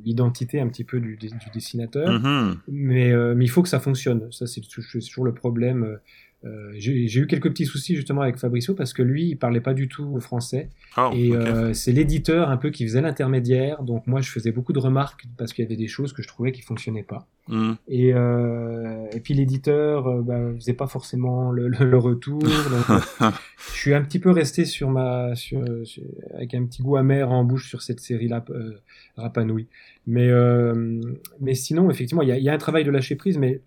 l'identité 0.04 0.60
un 0.60 0.66
petit 0.66 0.82
peu 0.82 0.98
du, 0.98 1.16
du 1.16 1.28
dessinateur. 1.52 2.08
Mm-hmm. 2.08 2.56
mais, 2.68 3.12
euh, 3.12 3.34
mais 3.36 3.44
il 3.44 3.48
faut 3.48 3.62
que 3.62 3.68
ça 3.68 3.78
fonctionne. 3.78 4.32
Ça, 4.32 4.48
c'est 4.48 4.62
toujours 4.62 5.24
le 5.24 5.32
problème 5.32 5.98
euh, 6.44 6.72
j'ai 6.76 7.18
eu 7.18 7.26
quelques 7.26 7.48
petits 7.48 7.64
soucis 7.64 7.96
justement 7.96 8.20
avec 8.20 8.36
Fabricio 8.36 8.74
parce 8.74 8.92
que 8.92 9.02
lui, 9.02 9.28
il 9.28 9.36
parlait 9.36 9.60
pas 9.60 9.74
du 9.74 9.88
tout 9.88 10.20
français. 10.20 10.68
Oh, 10.96 11.10
et 11.14 11.32
euh, 11.32 11.72
c'est 11.72 11.92
l'éditeur 11.92 12.50
un 12.50 12.56
peu 12.56 12.70
qui 12.70 12.86
faisait 12.86 13.00
l'intermédiaire. 13.00 13.82
Donc 13.82 14.06
moi, 14.06 14.20
je 14.20 14.30
faisais 14.30 14.52
beaucoup 14.52 14.72
de 14.72 14.78
remarques 14.78 15.24
parce 15.38 15.52
qu'il 15.52 15.64
y 15.64 15.66
avait 15.66 15.76
des 15.76 15.88
choses 15.88 16.12
que 16.12 16.22
je 16.22 16.28
trouvais 16.28 16.52
qui 16.52 16.62
fonctionnaient 16.62 17.02
pas. 17.02 17.26
Hmm. 17.48 17.74
Et, 17.88 18.12
euh, 18.14 19.06
et 19.12 19.20
puis 19.20 19.34
l'éditeur 19.34 20.06
euh, 20.06 20.22
bah, 20.22 20.38
faisait 20.56 20.72
pas 20.72 20.86
forcément 20.86 21.50
le, 21.50 21.68
le, 21.68 21.98
retour. 21.98 22.40
Donc, 22.40 23.02
je 23.72 23.78
suis 23.78 23.94
un 23.94 24.02
petit 24.02 24.18
peu 24.18 24.30
resté 24.30 24.64
sur 24.64 24.90
ma, 24.90 25.34
sur, 25.34 25.62
avec 26.34 26.54
un 26.54 26.64
petit 26.64 26.82
goût 26.82 26.96
amer 26.96 27.30
en 27.30 27.44
bouche 27.44 27.68
sur 27.68 27.82
cette 27.82 28.00
série-là, 28.00 28.44
euh, 28.50 28.72
Rapanouille. 29.16 29.66
Mais, 30.06 30.30
mais 31.40 31.54
sinon, 31.54 31.90
effectivement, 31.90 32.22
il 32.22 32.28
y 32.28 32.32
a, 32.32 32.38
y 32.38 32.50
a 32.50 32.52
un 32.52 32.58
travail 32.58 32.84
de 32.84 32.90
lâcher 32.90 33.16
prise, 33.16 33.38
mais 33.38 33.62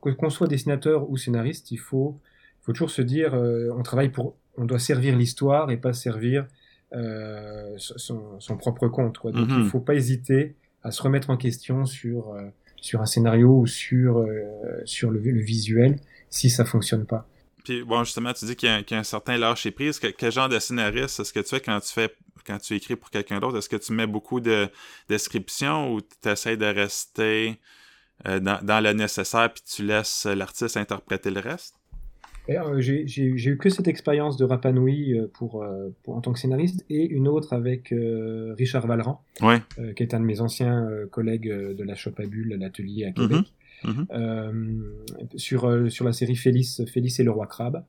qu'on 0.00 0.30
soit 0.30 0.46
dessinateur 0.46 1.08
ou 1.10 1.16
scénariste, 1.16 1.70
il 1.70 1.78
faut, 1.78 2.20
faut 2.62 2.72
toujours 2.72 2.90
se 2.90 3.02
dire, 3.02 3.34
euh, 3.34 3.70
on 3.76 3.82
travaille 3.82 4.10
pour, 4.10 4.36
on 4.56 4.64
doit 4.64 4.78
servir 4.78 5.16
l'histoire 5.16 5.70
et 5.70 5.76
pas 5.76 5.92
servir 5.92 6.46
euh, 6.94 7.74
son, 7.76 8.38
son, 8.38 8.56
propre 8.56 8.86
compte. 8.88 9.18
Quoi. 9.18 9.32
Donc 9.32 9.48
il 9.48 9.56
mhm. 9.56 9.68
faut 9.68 9.80
pas 9.80 9.94
hésiter 9.94 10.54
à 10.82 10.92
se 10.92 11.02
remettre 11.02 11.30
en 11.30 11.36
question 11.36 11.86
sur 11.86 12.32
euh, 12.34 12.42
sur 12.80 13.00
un 13.00 13.06
scénario 13.06 13.48
ou 13.48 13.66
sur 13.66 14.18
euh, 14.18 14.28
sur 14.84 15.10
le, 15.10 15.18
le, 15.18 15.40
visuel 15.40 15.96
si 16.30 16.50
ça 16.50 16.64
fonctionne 16.64 17.04
pas. 17.04 17.26
Puis 17.64 17.82
bon, 17.82 18.04
justement, 18.04 18.32
tu 18.32 18.44
dis 18.44 18.54
qu'il 18.54 18.68
y, 18.68 18.92
y, 18.92 18.94
a 18.94 18.98
un 18.98 19.04
certain 19.04 19.36
lâcher 19.38 19.72
prise. 19.72 19.98
quel 19.98 20.30
genre 20.30 20.48
de 20.48 20.58
scénariste 20.58 21.18
est-ce 21.18 21.32
que 21.32 21.40
tu 21.40 21.48
fais 21.48 21.60
quand 21.60 21.80
tu 21.80 21.92
fais 21.92 22.14
quand 22.46 22.58
tu 22.58 22.74
écris 22.74 22.94
pour 22.94 23.10
quelqu'un 23.10 23.40
d'autre? 23.40 23.58
Est-ce 23.58 23.70
que 23.70 23.76
tu 23.76 23.92
mets 23.92 24.06
beaucoup 24.06 24.40
de 24.40 24.68
descriptions 25.08 25.92
ou 25.92 26.00
tu 26.00 26.28
essaies 26.28 26.58
de 26.58 26.66
rester 26.66 27.58
euh, 28.26 28.40
dans, 28.40 28.82
le 28.82 28.92
nécessaire, 28.92 29.52
puis 29.52 29.62
tu 29.64 29.84
laisses 29.84 30.26
l'artiste 30.26 30.76
interpréter 30.76 31.30
le 31.30 31.40
reste? 31.40 31.74
Euh, 32.50 32.80
j'ai 32.80 33.24
eu 33.24 33.58
que 33.58 33.70
cette 33.70 33.88
expérience 33.88 34.36
de 34.36 34.44
Rapanui 34.44 35.18
euh, 35.18 35.30
pour, 35.32 35.64
pour, 36.02 36.16
en 36.16 36.20
tant 36.20 36.32
que 36.32 36.38
scénariste 36.38 36.84
et 36.90 37.04
une 37.06 37.28
autre 37.28 37.52
avec 37.52 37.94
Richard 38.56 38.86
Valran, 38.86 39.22
qui 39.40 40.02
est 40.02 40.14
un 40.14 40.20
de 40.20 40.24
mes 40.24 40.40
anciens 40.40 40.88
collègues 41.10 41.48
de 41.48 41.84
la 41.84 41.94
Shop 41.94 42.12
à 42.18 42.26
Bulle, 42.26 42.56
l'atelier 42.58 43.06
à 43.06 43.12
Québec, 43.12 43.46
mhm. 43.84 44.06
Mhm. 44.10 44.88
sur, 45.36 45.90
sur 45.90 46.04
la 46.04 46.12
série 46.12 46.36
Félix, 46.36 46.84
Félix 46.86 47.20
et 47.20 47.24
le 47.24 47.30
roi 47.30 47.46
crabe. 47.46 47.84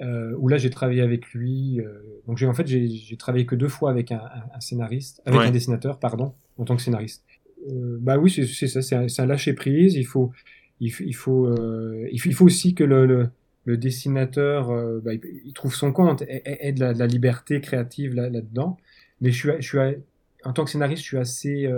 où 0.00 0.48
là 0.48 0.58
j'ai 0.58 0.70
travaillé 0.70 1.02
avec 1.02 1.32
lui. 1.32 1.80
donc 2.26 2.38
j'ai 2.38 2.46
en 2.46 2.54
fait 2.54 2.66
j'ai 2.66 3.16
travaillé 3.16 3.46
que 3.46 3.56
deux 3.56 3.68
fois 3.68 3.90
avec 3.90 4.12
un, 4.12 4.22
un, 4.54 4.60
scénariste, 4.60 5.22
avec 5.26 5.40
un 5.40 5.50
dessinateur 5.50 5.98
pardon, 5.98 6.34
en 6.58 6.64
tant 6.64 6.76
que 6.76 6.82
scénariste. 6.82 7.24
Euh, 7.68 7.98
bah 8.00 8.18
oui, 8.18 8.30
c'est 8.30 8.68
ça, 8.68 8.82
c'est 8.82 9.20
un, 9.20 9.26
lâcher 9.26 9.52
prise. 9.52 9.94
Il 9.94 10.04
faut, 10.06 10.32
il, 10.80 10.90
faut, 10.90 11.46
euh, 11.46 12.08
il, 12.10 12.34
faut, 12.34 12.44
aussi 12.44 12.74
que 12.74 12.84
le, 12.84 13.30
dessinateur, 13.66 14.70
euh, 14.70 15.00
bah, 15.00 15.12
il, 15.14 15.52
trouve 15.52 15.74
son 15.74 15.92
compte, 15.92 16.22
ait, 16.28 16.72
de, 16.72 16.80
la, 16.80 16.94
de, 16.94 16.98
la, 16.98 17.06
liberté 17.06 17.60
créative 17.60 18.14
là, 18.14 18.28
là-dedans. 18.28 18.78
Mais 19.20 19.30
je 19.30 19.36
suis, 19.36 19.50
je 19.60 19.66
suis, 19.66 19.78
en 20.44 20.52
tant 20.52 20.64
que 20.64 20.70
scénariste, 20.70 21.02
je 21.02 21.08
suis 21.08 21.18
assez, 21.18 21.70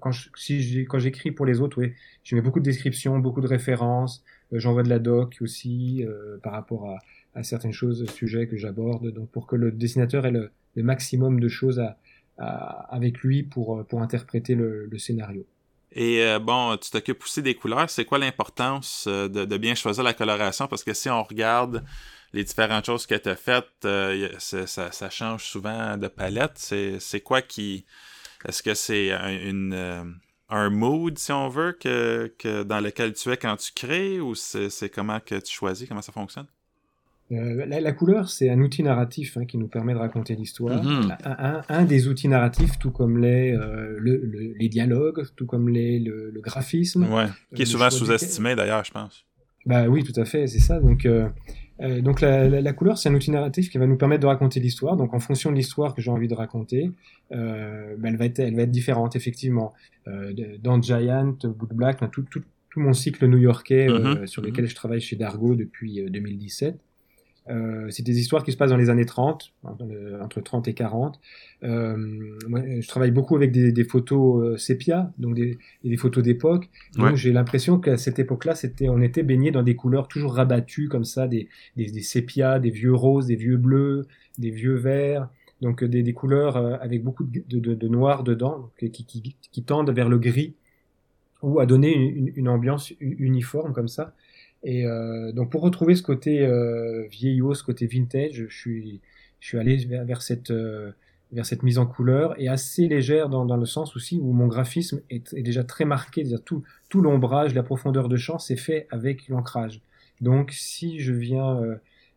quand 0.00 0.98
j'écris 0.98 1.30
pour 1.30 1.46
les 1.46 1.60
autres, 1.60 1.80
oui, 1.80 1.92
je 2.22 2.36
mets 2.36 2.42
beaucoup 2.42 2.60
de 2.60 2.64
descriptions, 2.64 3.18
beaucoup 3.18 3.40
de 3.40 3.48
références. 3.48 4.22
J'envoie 4.52 4.82
de 4.82 4.90
la 4.90 4.98
doc 4.98 5.38
aussi 5.40 6.04
par 6.42 6.52
rapport 6.52 6.98
à, 7.34 7.42
certaines 7.42 7.72
choses, 7.72 8.04
sujets 8.10 8.46
que 8.46 8.58
j'aborde. 8.58 9.10
Donc 9.12 9.30
pour 9.30 9.46
que 9.46 9.56
le 9.56 9.72
dessinateur 9.72 10.26
ait 10.26 10.32
le 10.32 10.50
maximum 10.76 11.40
de 11.40 11.48
choses 11.48 11.80
à, 11.80 11.96
avec 12.38 13.18
lui 13.20 13.42
pour, 13.42 13.84
pour 13.86 14.02
interpréter 14.02 14.54
le, 14.54 14.90
scénario. 14.98 15.46
Et 15.94 16.24
euh, 16.24 16.40
bon, 16.40 16.76
tu 16.76 16.90
t'occupes 16.90 17.22
aussi 17.22 17.40
des 17.40 17.54
couleurs. 17.54 17.88
C'est 17.88 18.04
quoi 18.04 18.18
l'importance 18.18 19.06
euh, 19.06 19.28
de, 19.28 19.56
bien 19.56 19.74
choisir 19.76 20.02
la 20.02 20.12
coloration? 20.12 20.66
Parce 20.66 20.82
que 20.82 20.92
si 20.92 21.08
on 21.08 21.22
regarde 21.22 21.84
les 22.32 22.42
différentes 22.42 22.84
choses 22.84 23.06
que 23.06 23.14
tu 23.14 23.28
as 23.28 23.36
faites, 23.36 23.84
euh, 23.84 24.28
ça, 24.38 25.10
change 25.10 25.44
souvent 25.44 25.96
de 25.96 26.08
palette. 26.08 26.58
C'est 26.58 27.20
quoi 27.20 27.42
qui... 27.42 27.86
Est-ce 28.46 28.62
que 28.62 28.74
c'est 28.74 29.10
une, 29.10 30.18
un 30.50 30.70
mood, 30.70 31.16
si 31.16 31.32
on 31.32 31.48
veut, 31.48 31.72
que, 31.72 32.34
que, 32.38 32.62
dans 32.64 32.80
lequel 32.80 33.14
tu 33.14 33.30
es 33.30 33.36
quand 33.36 33.56
tu 33.56 33.72
crées? 33.72 34.20
Ou 34.20 34.34
c'est 34.34 34.90
comment 34.92 35.20
que 35.20 35.36
tu 35.36 35.52
choisis? 35.54 35.88
Comment 35.88 36.02
ça 36.02 36.12
fonctionne? 36.12 36.46
Euh, 37.34 37.66
la, 37.66 37.92
couleur, 37.92 38.28
c'est 38.28 38.50
un 38.50 38.60
outil 38.60 38.82
narratif 38.82 39.36
hein, 39.36 39.44
qui 39.44 39.58
nous 39.58 39.68
permet 39.68 39.94
de 39.94 39.98
raconter 39.98 40.34
l'histoire. 40.34 40.82
Mhm. 40.82 41.16
un, 41.68 41.84
des 41.84 42.08
outils 42.08 42.28
narratifs, 42.28 42.78
tout 42.78 42.90
comme 42.90 43.18
les, 43.18 43.52
euh, 43.52 43.98
les 44.58 44.68
dialogues, 44.68 45.24
tout 45.36 45.46
comme 45.46 45.68
les, 45.68 45.98
le, 45.98 46.32
graphisme. 46.40 47.12
Ouais. 47.12 47.26
Qui 47.54 47.62
est 47.62 47.66
souvent 47.66 47.90
sous-estimé 47.90 48.54
d'ailleurs, 48.54 48.84
je 48.84 48.92
pense. 48.92 49.24
Bah 49.66 49.86
oui, 49.88 50.04
tout 50.04 50.18
à 50.20 50.24
fait, 50.24 50.46
c'est 50.46 50.58
ça. 50.58 50.78
Donc, 50.78 51.06
euh, 51.06 51.28
donc 52.02 52.20
la, 52.20 52.72
couleur, 52.72 52.98
c'est 52.98 53.08
un 53.08 53.14
outil 53.14 53.30
narratif 53.30 53.70
qui 53.70 53.78
va 53.78 53.86
nous 53.86 53.96
permettre 53.96 54.22
de 54.22 54.26
raconter 54.26 54.60
l'histoire. 54.60 54.96
Donc 54.96 55.14
en 55.14 55.20
fonction 55.20 55.50
de 55.50 55.56
l'histoire 55.56 55.94
que 55.94 56.02
j'ai 56.02 56.10
envie 56.10 56.28
de 56.28 56.34
raconter, 56.34 56.90
bah, 57.30 57.36
elle, 58.04 58.16
va 58.16 58.26
être, 58.26 58.38
elle 58.38 58.54
va 58.54 58.62
être 58.62 58.70
différente, 58.70 59.16
effectivement. 59.16 59.72
dans 60.62 60.80
Giant, 60.80 61.36
Book 61.44 61.72
Black, 61.72 61.98
tout, 62.12 62.22
tout, 62.30 62.42
tout, 62.70 62.80
mon 62.80 62.92
cycle 62.92 63.26
new-yorkais 63.26 63.88
mhm. 63.88 64.26
sur 64.26 64.42
lequel 64.42 64.64
mhm. 64.64 64.70
je 64.70 64.74
travaille 64.74 65.00
chez 65.00 65.16
Dargo 65.16 65.54
depuis 65.54 66.04
2017. 66.10 66.78
Euh, 67.50 67.88
c'est 67.90 68.02
des 68.02 68.18
histoires 68.18 68.42
qui 68.42 68.52
se 68.52 68.56
passent 68.56 68.70
dans 68.70 68.76
les 68.76 68.88
années 68.88 69.04
30, 69.04 69.52
entre 69.64 70.40
30 70.40 70.68
et 70.68 70.74
40. 70.74 71.20
Euh, 71.62 71.96
moi, 72.48 72.60
je 72.80 72.88
travaille 72.88 73.10
beaucoup 73.10 73.36
avec 73.36 73.52
des, 73.52 73.70
des 73.70 73.84
photos 73.84 74.42
euh, 74.42 74.56
sépia, 74.56 75.12
donc 75.18 75.34
des, 75.34 75.58
des 75.84 75.96
photos 75.96 76.22
d'époque. 76.22 76.70
Donc 76.96 77.16
j'ai 77.16 77.32
l'impression 77.32 77.78
qu'à 77.78 77.96
cette 77.96 78.18
époque-là, 78.18 78.54
c'était, 78.54 78.88
on 78.88 79.00
était 79.02 79.22
baigné 79.22 79.50
dans 79.50 79.62
des 79.62 79.76
couleurs 79.76 80.08
toujours 80.08 80.34
rabattues 80.34 80.88
comme 80.88 81.04
ça, 81.04 81.28
des, 81.28 81.48
des, 81.76 81.90
des 81.90 82.02
sépias, 82.02 82.58
des 82.58 82.70
vieux 82.70 82.94
roses, 82.94 83.26
des 83.26 83.36
vieux 83.36 83.58
bleus, 83.58 84.06
des 84.38 84.50
vieux 84.50 84.74
verts. 84.74 85.28
Donc 85.60 85.84
des, 85.84 86.02
des 86.02 86.12
couleurs 86.12 86.56
avec 86.56 87.02
beaucoup 87.02 87.24
de, 87.24 87.42
de, 87.48 87.74
de 87.74 87.88
noir 87.88 88.22
dedans, 88.22 88.70
qui, 88.78 88.90
qui, 88.90 89.36
qui, 89.50 89.62
tendent 89.62 89.90
vers 89.90 90.08
le 90.08 90.18
gris 90.18 90.54
ou 91.42 91.60
à 91.60 91.66
donner 91.66 91.94
une, 91.94 92.32
une 92.34 92.48
ambiance 92.48 92.92
uniforme 93.00 93.72
comme 93.72 93.88
ça. 93.88 94.14
Et 94.64 94.86
euh, 94.86 95.30
donc 95.32 95.50
pour 95.50 95.60
retrouver 95.60 95.94
ce 95.94 96.02
côté 96.02 96.40
euh, 96.40 97.06
vieillot, 97.10 97.54
ce 97.54 97.62
côté 97.62 97.86
vintage, 97.86 98.46
je 98.48 98.56
suis, 98.56 99.00
je 99.38 99.58
allé 99.58 99.76
vers, 99.76 100.06
vers 100.06 100.22
cette, 100.22 100.50
euh, 100.50 100.90
vers 101.32 101.44
cette 101.44 101.62
mise 101.62 101.78
en 101.78 101.86
couleur 101.86 102.34
et 102.40 102.48
assez 102.48 102.88
légère 102.88 103.28
dans, 103.28 103.44
le 103.56 103.66
sens 103.66 103.94
aussi 103.94 104.18
où 104.18 104.32
mon 104.32 104.46
graphisme 104.46 105.02
est, 105.10 105.34
déjà 105.34 105.64
très 105.64 105.84
marqué, 105.84 106.24
tout, 106.46 106.62
tout 106.88 107.02
l'ombrage, 107.02 107.54
la 107.54 107.62
profondeur 107.62 108.08
de 108.08 108.16
champ, 108.16 108.38
c'est 108.38 108.56
fait 108.56 108.86
avec 108.90 109.28
l'ancrage. 109.28 109.82
Donc 110.22 110.52
si 110.52 111.00
je 111.00 111.12
viens 111.12 111.60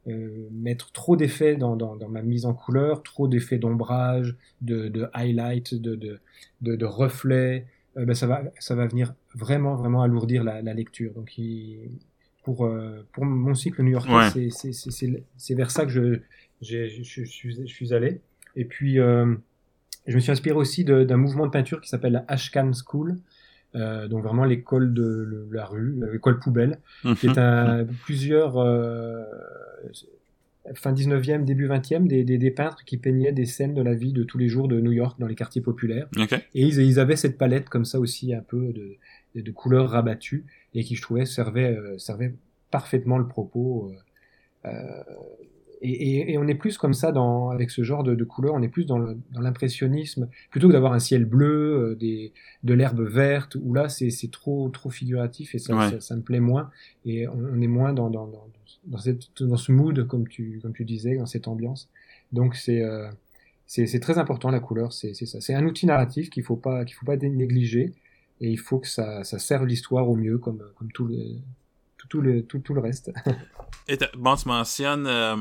euh, 0.08 0.48
mettre 0.52 0.94
trop 0.94 1.18
d'effets 1.18 1.58
dans, 1.58 1.98
ma 2.08 2.22
mise 2.22 2.46
en 2.46 2.54
couleur, 2.54 3.04
trop 3.04 3.28
d'effets 3.28 3.58
d'ombrage, 3.58 4.38
de, 4.62 4.88
de 4.88 5.10
highlight, 5.14 5.76
de, 5.76 6.86
reflets, 6.86 7.66
ben 7.98 8.14
ça 8.14 8.28
va, 8.28 8.44
ça 8.60 8.76
va 8.76 8.86
venir 8.86 9.16
vraiment, 9.36 9.76
vraiment 9.76 10.02
alourdir 10.02 10.46
la, 10.46 10.62
la 10.62 10.74
lecture. 10.74 11.12
Donc 11.14 11.38
il, 11.38 11.90
pour, 12.48 12.66
euh, 12.66 13.06
pour 13.12 13.26
mon 13.26 13.54
cycle 13.56 13.84
new-yorkais. 13.84 14.48
C'est 14.52 15.54
vers 15.54 15.70
ça 15.70 15.86
que 15.86 15.92
je, 15.92 16.20
je, 16.62 16.88
je, 16.88 17.26
je, 17.26 17.66
suis 17.66 17.94
allé. 17.94 18.22
Et 18.56 18.64
puis, 18.64 19.02
euh, 19.02 19.36
je 20.08 20.16
me 20.16 20.22
suis 20.22 20.32
inspiré 20.32 20.56
aussi 20.56 20.86
d'un 20.86 21.18
mouvement 21.18 21.46
de 21.46 21.52
peinture 21.52 21.82
qui 21.82 21.90
s'appelle 21.90 22.14
la 22.14 22.24
Ashcan 22.30 22.72
School. 22.72 23.18
Euh, 23.76 24.08
donc 24.08 24.24
vraiment 24.24 24.46
l'école 24.46 24.94
de 24.94 25.50
la 25.52 25.66
rue, 25.66 26.00
l'école 26.14 26.40
poubelle, 26.40 26.80
qui 27.20 27.28
est 27.28 27.38
un, 27.38 27.86
plusieurs 28.06 28.58
euh, 28.58 29.26
fin 30.74 30.94
19e, 30.94 31.44
début 31.44 31.68
20e, 31.68 32.08
des, 32.08 32.24
des, 32.24 32.38
des, 32.38 32.52
peintres 32.52 32.86
qui 32.86 32.96
peignaient 32.96 33.34
des 33.34 33.46
scènes 33.46 33.74
de 33.74 33.82
la 33.82 33.94
vie 33.94 34.14
de 34.14 34.24
tous 34.24 34.38
les 34.38 34.48
jours 34.48 34.70
de 34.70 34.80
New 34.80 34.94
York 34.94 35.20
dans 35.20 35.28
les 35.28 35.36
quartiers 35.36 35.62
populaires. 35.62 36.08
Et 36.56 36.62
ils, 36.62 36.80
ils, 36.80 36.98
avaient 36.98 37.18
cette 37.18 37.38
palette 37.38 37.68
comme 37.68 37.84
ça 37.84 38.00
aussi 38.00 38.34
un 38.34 38.42
peu 38.42 38.72
de, 38.72 38.96
de 39.42 39.52
couleurs 39.52 39.90
rabattues 39.90 40.46
et 40.74 40.84
qui 40.84 40.96
je 40.96 41.02
trouvais 41.02 41.26
servait, 41.26 41.76
euh, 41.76 41.98
servait 41.98 42.36
parfaitement 42.72 43.18
le 43.18 43.28
propos. 43.28 43.92
Euh, 44.66 44.70
euh, 44.70 45.04
et, 45.82 45.92
et, 45.92 46.32
et, 46.34 46.38
on 46.40 46.48
est 46.48 46.56
plus 46.56 46.78
comme 46.78 46.94
ça 46.94 47.12
dans, 47.12 47.50
avec 47.50 47.70
ce 47.70 47.84
genre 47.84 48.04
de, 48.04 48.16
de 48.16 48.24
couleurs, 48.24 48.56
on 48.56 48.64
est 48.64 48.68
plus 48.68 48.86
dans 48.86 48.98
l'impressionnisme, 49.40 50.28
plutôt 50.50 50.68
que 50.70 50.74
d'avoir 50.74 50.94
un 50.94 51.00
ciel 51.00 51.26
bleu, 51.26 51.96
des, 52.00 52.34
de 52.64 52.74
l'herbe 52.74 53.02
verte, 53.02 53.56
où 53.62 53.76
là 53.76 53.88
c'est 53.88 54.32
trop, 54.32 54.70
trop 54.70 54.90
figuratif 54.90 55.54
et 55.54 55.60
ça, 55.60 55.90
ça, 55.92 56.02
ça, 56.02 56.16
me 56.16 56.22
plaît 56.22 56.40
moins. 56.40 56.72
Et 57.06 57.28
on, 57.28 57.62
est 57.62 57.68
moins 57.68 57.94
dans, 57.94 58.10
dans, 58.10 58.26
dans, 58.26 58.48
dans, 58.86 58.98
cette, 58.98 59.44
dans 59.44 59.58
ce 59.58 59.72
mood, 59.72 60.08
comme 60.08 60.28
tu, 60.28 60.60
comme 60.64 60.74
tu 60.74 60.84
disais, 60.84 61.16
dans 61.18 61.28
cette 61.28 61.48
ambiance. 61.48 61.90
Donc 62.32 62.56
c'est 62.56 62.82
euh, 62.82 63.10
c'est 63.66 64.00
très 64.00 64.18
important 64.18 64.50
la 64.50 64.62
couleur, 64.62 64.94
c'est 64.94 65.14
ça. 65.14 65.42
C'est 65.42 65.54
un 65.54 65.66
outil 65.66 65.86
narratif 65.86 66.30
qu'il 66.30 66.44
faut 66.44 66.56
pas 66.56 66.86
qu'il 66.86 66.96
faut 66.96 67.06
pas 67.06 67.18
négliger 67.18 67.94
et 68.40 68.50
il 68.50 68.60
faut 68.60 68.80
que 68.80 68.88
ça, 68.88 69.24
ça 69.24 69.40
serve 69.40 69.66
l'histoire 69.66 70.10
au 70.10 70.16
mieux, 70.16 70.38
comme, 70.38 70.64
comme 70.78 70.92
tout, 70.92 71.08
le, 71.08 71.18
tout, 72.10 72.22
le, 72.22 72.44
tout, 72.44 72.60
tout 72.60 72.74
le 72.74 72.82
reste. 72.82 73.12
et 73.88 73.98
bon, 74.16 74.36
tu 74.36 74.48
mentionnes 74.48 75.08
euh, 75.08 75.36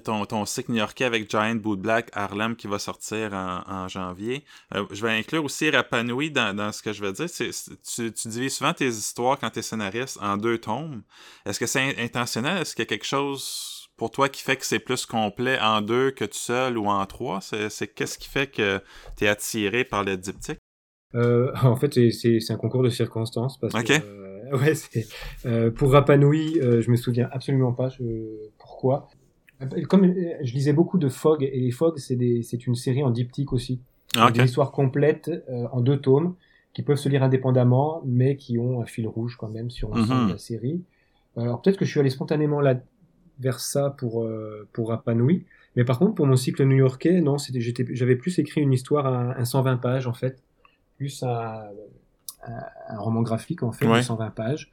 ton, 0.00 0.24
ton 0.26 0.44
cycle 0.44 0.72
new-yorkais 0.72 1.04
avec 1.04 1.30
Giant 1.30 1.54
Boot 1.54 1.80
Black 1.80 2.10
Harlem 2.12 2.56
qui 2.56 2.66
va 2.66 2.78
sortir 2.78 3.32
en, 3.32 3.88
janvier. 3.88 4.44
Euh, 4.74 4.84
je 4.90 5.02
vais 5.02 5.12
inclure 5.12 5.44
aussi 5.44 5.70
Rapanui 5.70 6.30
dans, 6.30 6.54
dans 6.54 6.72
ce 6.72 6.82
que 6.82 6.92
je 6.92 7.02
vais 7.02 7.12
dire. 7.12 7.26
tu, 7.30 8.12
tu, 8.12 8.28
divises 8.28 8.56
souvent 8.56 8.74
tes 8.74 8.88
histoires 8.88 9.38
quand 9.38 9.50
tu 9.50 9.60
es 9.60 9.62
scénariste 9.62 10.18
en 10.20 10.36
deux 10.36 10.58
tomes. 10.58 11.02
Est-ce 11.46 11.58
que 11.58 11.66
c'est 11.66 11.98
intentionnel? 11.98 12.62
Est-ce 12.62 12.74
qu'il 12.74 12.82
y 12.82 12.86
a 12.86 12.88
quelque 12.88 13.06
chose 13.06 13.88
pour 13.96 14.10
toi 14.10 14.28
qui 14.28 14.42
fait 14.42 14.56
que 14.56 14.66
c'est 14.66 14.80
plus 14.80 15.06
complet 15.06 15.58
en 15.60 15.80
deux 15.80 16.10
que 16.10 16.24
tout 16.24 16.32
seul 16.34 16.76
ou 16.76 16.86
en 16.88 17.06
trois? 17.06 17.40
C'est 17.40 17.88
qu'est-ce 17.88 18.18
qui 18.18 18.28
fait 18.28 18.48
que 18.48 18.82
tu 19.16 19.24
es 19.24 19.28
attiré 19.28 19.84
par 19.84 20.04
le 20.04 20.16
diptyque? 20.16 20.58
Euh, 21.14 21.52
en 21.62 21.76
fait, 21.76 22.10
c'est 22.12 22.50
un 22.50 22.56
concours 22.56 22.82
de 22.82 22.90
circonstances. 22.90 23.58
Parce 23.58 23.74
que, 23.82 23.92
euh, 23.92 24.58
ouais, 24.58 24.72
euh, 25.46 25.70
pour 25.70 25.92
Rapanui, 25.92 26.54
je 26.60 26.90
me 26.90 26.96
souviens 26.96 27.28
absolument 27.32 27.72
pas 27.72 27.88
je, 27.88 28.02
pourquoi. 28.58 29.08
Comme 29.88 30.12
je 30.42 30.52
lisais 30.52 30.72
beaucoup 30.72 30.98
de 30.98 31.08
Fog, 31.08 31.42
et 31.42 31.58
les 31.58 31.70
Fog, 31.70 31.96
c'est 31.98 32.66
une 32.66 32.74
série 32.74 33.02
en 33.02 33.10
diptyque 33.10 33.52
aussi. 33.52 33.80
Ah, 34.16 34.30
Des 34.30 34.44
histoires 34.44 34.72
complètes 34.72 35.30
en 35.72 35.80
deux 35.80 35.98
tomes 35.98 36.34
qui 36.72 36.82
peuvent 36.82 36.98
se 36.98 37.08
lire 37.08 37.22
indépendamment, 37.22 38.02
mais 38.04 38.36
qui 38.36 38.58
ont 38.58 38.80
un 38.80 38.84
fil 38.84 39.06
rouge 39.06 39.36
quand 39.38 39.48
même 39.48 39.70
sur 39.70 39.88
l'ensemble 39.90 40.22
mhm. 40.22 40.26
de 40.26 40.32
la 40.32 40.38
série. 40.38 40.82
Alors 41.36 41.62
peut-être 41.62 41.78
que 41.78 41.84
je 41.84 41.90
suis 41.90 42.00
allé 42.00 42.10
spontanément 42.10 42.60
là 42.60 42.80
vers 43.40 43.58
ça 43.58 43.90
pour 43.90 44.28
pour 44.72 44.88
Rapanui, 44.90 45.46
mais 45.76 45.84
par 45.84 45.98
contre 45.98 46.14
pour 46.14 46.26
mon 46.26 46.36
cycle 46.36 46.64
new-yorkais, 46.64 47.20
non, 47.20 47.36
j'avais 47.38 48.16
plus 48.16 48.38
écrit 48.38 48.60
une 48.60 48.72
histoire 48.72 49.06
à, 49.06 49.32
à 49.32 49.44
120 49.44 49.78
pages 49.78 50.06
en 50.06 50.12
fait 50.12 50.42
plus 50.96 51.22
un, 51.22 51.64
un, 52.88 52.98
roman 52.98 53.22
graphique 53.22 53.62
en 53.62 53.72
fait 53.72 53.86
de 53.86 54.00
120 54.00 54.30
pages. 54.30 54.70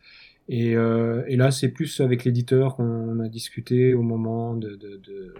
Et, 0.49 0.75
euh, 0.75 1.23
et 1.27 1.37
là, 1.37 1.51
c'est 1.51 1.69
plus 1.69 2.01
avec 2.01 2.25
l'éditeur 2.25 2.75
qu'on 2.75 3.19
a 3.19 3.29
discuté 3.29 3.93
au 3.93 4.01
moment 4.01 4.55
de, 4.55 4.75
de, 4.75 4.97
de 4.97 5.33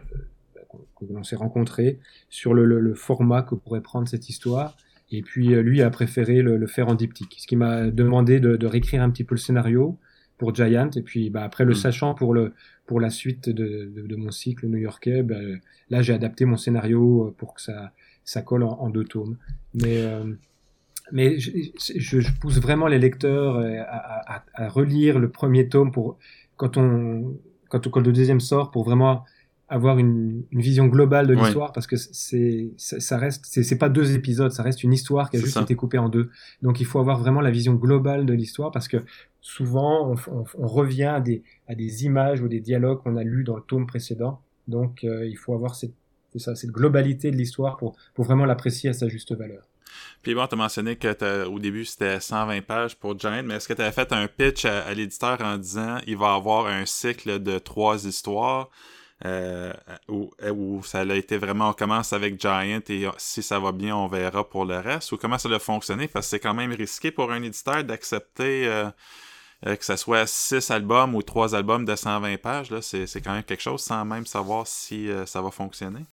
qu'on 0.95 1.23
s'est 1.23 1.35
rencontré 1.35 1.99
sur 2.29 2.53
le, 2.53 2.63
le, 2.63 2.93
format 2.93 3.41
que 3.41 3.55
pourrait 3.55 3.81
prendre 3.81 4.07
cette 4.07 4.29
histoire. 4.29 4.77
Et 5.11 5.21
puis 5.21 5.53
euh, 5.53 5.61
lui 5.61 5.81
a 5.81 5.89
préféré 5.89 6.41
le, 6.41 6.55
le 6.55 6.67
faire 6.67 6.87
en 6.87 6.95
diptyque, 6.95 7.35
ce 7.37 7.47
qui 7.47 7.57
m'a 7.57 7.91
demandé 7.91 8.39
de, 8.39 8.55
de, 8.55 8.67
réécrire 8.67 9.03
un 9.03 9.09
petit 9.09 9.25
peu 9.25 9.35
le 9.35 9.39
scénario 9.39 9.97
pour 10.37 10.55
Giant. 10.55 10.89
Et 10.95 11.01
puis 11.01 11.29
bah, 11.29 11.43
après 11.43 11.65
le 11.65 11.73
hmm. 11.73 11.75
sachant 11.75 12.13
pour 12.13 12.33
le 12.33 12.53
pour 12.85 13.01
la 13.01 13.09
suite 13.09 13.49
de, 13.49 13.91
de, 13.93 14.07
de 14.07 14.15
mon 14.15 14.31
cycle 14.31 14.67
new-yorkais, 14.67 15.23
bah, 15.23 15.35
là 15.89 16.01
j'ai 16.01 16.13
adapté 16.13 16.45
mon 16.45 16.55
scénario 16.55 17.35
pour 17.37 17.53
que 17.55 17.61
ça 17.61 17.91
ça 18.23 18.41
colle 18.41 18.63
en, 18.63 18.79
en 18.79 18.89
deux 18.89 19.03
tomes. 19.03 19.37
Mais 19.73 20.03
euh, 20.03 20.23
mais 21.11 21.39
je, 21.39 21.51
je, 21.77 22.31
pousse 22.39 22.59
vraiment 22.59 22.87
les 22.87 22.99
lecteurs 22.99 23.57
euh, 23.57 23.79
à, 23.87 24.35
à, 24.35 24.43
à, 24.53 24.69
relire 24.69 25.19
le 25.19 25.29
premier 25.29 25.67
tome 25.69 25.91
pour 25.91 26.17
quand 26.57 26.77
on 26.77 27.37
quand, 27.69 27.89
quand 27.89 28.01
le 28.01 28.11
deuxième 28.11 28.39
sort 28.39 28.71
pour 28.71 28.83
vraiment 28.83 29.25
avoir 29.71 29.99
une, 29.99 30.43
une 30.51 30.59
vision 30.59 30.87
globale 30.87 31.27
de 31.27 31.33
l'histoire 31.33 31.71
parce 31.71 31.87
que 31.87 31.95
c'est 31.95 32.71
ça, 32.77 33.17
reste 33.17 33.45
c'est 33.45 33.77
pas 33.77 33.87
deux 33.87 34.13
épisodes 34.13 34.51
ça 34.51 34.63
reste 34.63 34.83
une 34.83 34.91
histoire 34.91 35.29
qui 35.29 35.37
a 35.37 35.39
juste 35.39 35.55
été 35.57 35.75
coupée 35.75 35.97
en 35.97 36.09
deux. 36.09 36.29
Donc 36.61 36.81
il 36.81 36.85
faut 36.85 36.99
avoir 36.99 37.17
vraiment 37.19 37.39
la 37.39 37.51
vision 37.51 37.75
globale 37.75 38.25
de 38.25 38.33
l'histoire 38.33 38.71
parce 38.71 38.89
que 38.89 38.97
souvent 39.39 40.13
on, 40.27 40.43
on, 40.57 40.67
revient 40.67 41.05
à 41.05 41.21
des 41.21 41.43
à 41.69 41.75
des 41.75 42.03
images 42.03 42.41
ou 42.41 42.49
des 42.49 42.59
dialogues 42.59 43.01
qu'on 43.01 43.15
a 43.15 43.23
lus 43.23 43.45
dans 43.45 43.55
le 43.55 43.63
tome 43.63 43.87
précédent. 43.87 44.41
Donc 44.67 45.05
euh, 45.05 45.25
il 45.25 45.37
faut 45.37 45.53
avoir 45.53 45.75
cette 45.75 45.93
ça, 46.35 46.53
cette 46.55 46.71
globalité 46.71 47.31
de 47.31 47.37
l'histoire 47.37 47.77
pour 47.77 47.95
pour 48.13 48.25
vraiment 48.25 48.45
l'apprécier 48.45 48.89
à 48.89 48.93
sa 48.93 49.07
juste 49.07 49.33
valeur 49.33 49.69
puis 50.21 50.35
bon, 50.35 50.45
tu 50.47 50.55
as 50.55 50.57
mentionné 50.57 50.95
que 50.95 51.45
au 51.45 51.59
début 51.59 51.85
c'était 51.85 52.19
120 52.19 52.61
pages 52.61 52.95
pour 52.95 53.17
Giant, 53.17 53.43
mais 53.43 53.55
est-ce 53.55 53.67
que 53.67 53.73
tu 53.73 53.81
as 53.81 53.91
fait 53.91 54.11
un 54.13 54.27
pitch 54.27 54.65
à, 54.65 54.93
l'éditeur 54.93 55.41
en 55.41 55.57
disant 55.57 55.97
il 56.07 56.17
va 56.17 56.33
avoir 56.33 56.67
un 56.67 56.85
cycle 56.85 57.41
de 57.41 57.59
trois 57.59 58.05
histoires 58.05 58.69
euh, 59.25 59.71
où, 60.07 60.31
où, 60.49 60.83
ça 60.83 61.01
a 61.01 61.15
été 61.15 61.37
vraiment 61.37 61.69
on 61.69 61.73
commence 61.73 62.11
avec 62.13 62.39
Giant 62.41 62.81
et 62.89 63.07
si 63.17 63.43
ça 63.43 63.59
va 63.59 63.71
bien 63.71 63.95
on 63.95 64.07
verra 64.07 64.47
pour 64.47 64.65
le 64.65 64.79
reste? 64.79 65.11
Ou 65.11 65.17
comment 65.17 65.37
ça 65.37 65.49
a 65.49 65.59
fonctionné? 65.59 66.07
Parce 66.07 66.27
que 66.27 66.29
c'est 66.31 66.39
quand 66.39 66.55
même 66.55 66.71
risqué 66.71 67.11
pour 67.11 67.31
un 67.31 67.41
éditeur 67.43 67.83
d'accepter 67.83 68.67
euh, 68.67 68.89
euh, 69.67 69.75
que 69.75 69.85
ça 69.85 69.97
soit 69.97 70.27
six 70.27 70.71
albums 70.71 71.15
ou 71.15 71.21
trois 71.21 71.55
albums 71.55 71.85
de 71.85 71.95
120 71.95 72.37
pages 72.41 72.79
c'est 72.81 73.21
quand 73.21 73.33
même 73.33 73.43
quelque 73.43 73.61
chose 73.61 73.81
sans 73.81 74.05
même 74.05 74.25
savoir 74.25 74.65
si 74.67 75.09
ça 75.25 75.41
va 75.41 75.51
fonctionner 75.51 76.05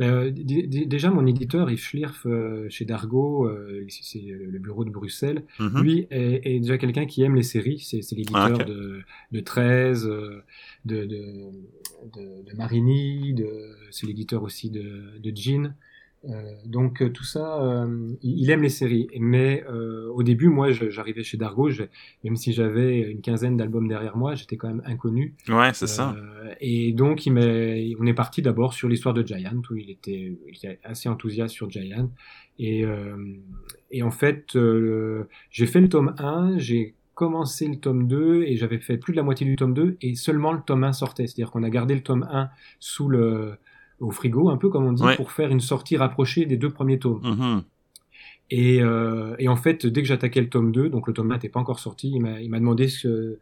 euh, 0.00 0.30
déjà, 0.30 1.10
mon 1.10 1.26
éditeur, 1.26 1.70
Yves 1.70 1.80
Schlierf, 1.80 2.26
euh, 2.26 2.68
chez 2.68 2.84
Dargo, 2.84 3.46
euh, 3.46 3.86
c'est 3.88 4.20
le 4.20 4.58
bureau 4.58 4.84
de 4.84 4.90
Bruxelles, 4.90 5.44
mhm. 5.58 5.82
lui 5.82 6.06
est, 6.10 6.60
déjà 6.60 6.76
quelqu'un 6.76 7.06
qui 7.06 7.22
aime 7.22 7.34
les 7.34 7.42
séries. 7.42 7.80
C'est 7.80 8.12
l'éditeur 8.12 8.58
de, 8.58 9.00
de 9.32 9.40
13, 9.40 10.04
de, 10.04 10.42
de, 10.84 11.04
de, 11.04 12.42
de 12.42 12.56
Marini, 12.56 13.34
c'est 13.90 14.06
l'éditeur 14.06 14.42
aussi 14.42 14.70
de, 14.70 15.18
de 15.18 15.32
Jean. 15.34 15.74
Euh, 16.28 16.52
donc 16.64 17.02
euh, 17.02 17.10
tout 17.10 17.24
ça, 17.24 17.62
euh, 17.62 18.14
il 18.22 18.50
aime 18.50 18.62
les 18.62 18.68
séries. 18.68 19.08
Mais 19.18 19.64
au 20.12 20.22
début, 20.22 20.48
moi, 20.48 20.70
j'arrivais 20.72 21.22
chez 21.22 21.36
Dargo, 21.36 21.70
même 22.24 22.36
si 22.36 22.52
j'avais 22.52 23.00
une 23.00 23.20
quinzaine 23.20 23.56
d'albums 23.56 23.88
derrière 23.88 24.16
moi, 24.16 24.34
j'étais 24.34 24.56
quand 24.56 24.68
même 24.68 24.82
inconnu. 24.84 25.34
Ouais, 25.48 25.72
c'est 25.72 25.86
ça. 25.86 26.16
Et 26.60 26.92
donc, 26.92 27.26
il 27.26 27.36
on 27.98 28.06
est 28.06 28.14
parti 28.14 28.42
d'abord 28.42 28.72
sur 28.72 28.88
l'histoire 28.88 29.14
de 29.14 29.26
Giant, 29.26 29.60
où 29.70 29.76
il 29.76 29.90
était, 29.90 30.36
il 30.46 30.56
était, 30.56 30.78
assez 30.84 31.08
enthousiaste 31.08 31.54
sur 31.54 31.70
Giant. 31.70 32.10
Et, 32.58 32.84
et 33.90 34.02
en 34.02 34.10
fait, 34.10 34.56
j'ai 35.50 35.66
fait 35.66 35.80
le 35.80 35.88
tome 35.88 36.14
1, 36.18 36.58
j'ai 36.58 36.94
commencé 37.14 37.66
le 37.66 37.76
tome 37.76 38.06
2 38.06 38.42
et 38.42 38.56
j'avais 38.56 38.78
fait 38.78 38.98
plus 38.98 39.12
de 39.12 39.16
la 39.16 39.22
moitié 39.22 39.46
du 39.46 39.56
tome 39.56 39.72
2 39.72 39.96
et 40.02 40.14
seulement 40.14 40.52
le 40.52 40.60
tome 40.60 40.84
1 40.84 40.92
sortait. 40.92 41.26
C'est-à-dire 41.26 41.50
qu'on 41.50 41.62
a 41.62 41.70
gardé 41.70 41.94
le 41.94 42.02
tome 42.02 42.28
1 42.30 42.50
sous 42.78 43.08
le 43.08 43.56
au 44.00 44.10
frigo, 44.10 44.50
un 44.50 44.56
peu 44.56 44.68
comme 44.68 44.84
on 44.84 44.92
dit, 44.92 45.04
pour 45.16 45.32
faire 45.32 45.50
une 45.50 45.60
sortie 45.60 45.96
rapprochée 45.96 46.46
des 46.46 46.56
deux 46.56 46.70
premiers 46.70 46.98
tomes. 46.98 47.20
Mm-hmm. 47.22 47.62
Et, 48.50 48.80
euh, 48.80 49.34
et, 49.38 49.48
en 49.48 49.56
fait, 49.56 49.86
dès 49.86 50.02
que 50.02 50.08
j'attaquais 50.08 50.40
le 50.40 50.48
tome 50.48 50.70
2, 50.70 50.88
donc 50.88 51.08
le 51.08 51.12
tome 51.12 51.30
1 51.32 51.34
n'était 51.34 51.48
pas 51.48 51.58
encore 51.58 51.80
sorti, 51.80 52.12
il 52.12 52.20
m'a 52.20 52.58
demandé 52.60 52.88
ce, 52.88 53.38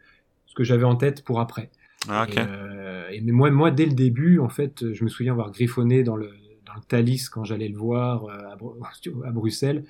ce 0.47 0.55
que 0.55 0.65
j'avais 0.65 0.85
en 0.85 0.97
tête 0.97 1.23
pour 1.25 1.41
après. 1.41 1.71
Ah, 2.09 2.27
et, 2.31 2.35
euh, 2.39 3.09
et, 3.11 3.21
mais 3.21 3.33
moi, 3.33 3.51
moi, 3.51 3.71
dès 3.71 3.87
le 3.87 3.93
début, 3.93 4.39
en 4.39 4.49
fait, 4.49 4.93
je 4.93 5.05
me 5.05 5.09
souviens 5.09 5.33
avoir 5.33 5.51
griffonné 5.51 6.03
dans 6.03 6.17
le, 6.17 6.31
dans 6.67 6.75
le 6.75 6.83
Thalys 6.87 7.29
quand 7.31 7.45
j'allais 7.45 7.69
le 7.69 7.77
voir 7.77 8.25
euh, 8.25 8.33
à, 8.33 9.27
à 9.29 9.31
Bruxelles. 9.31 9.85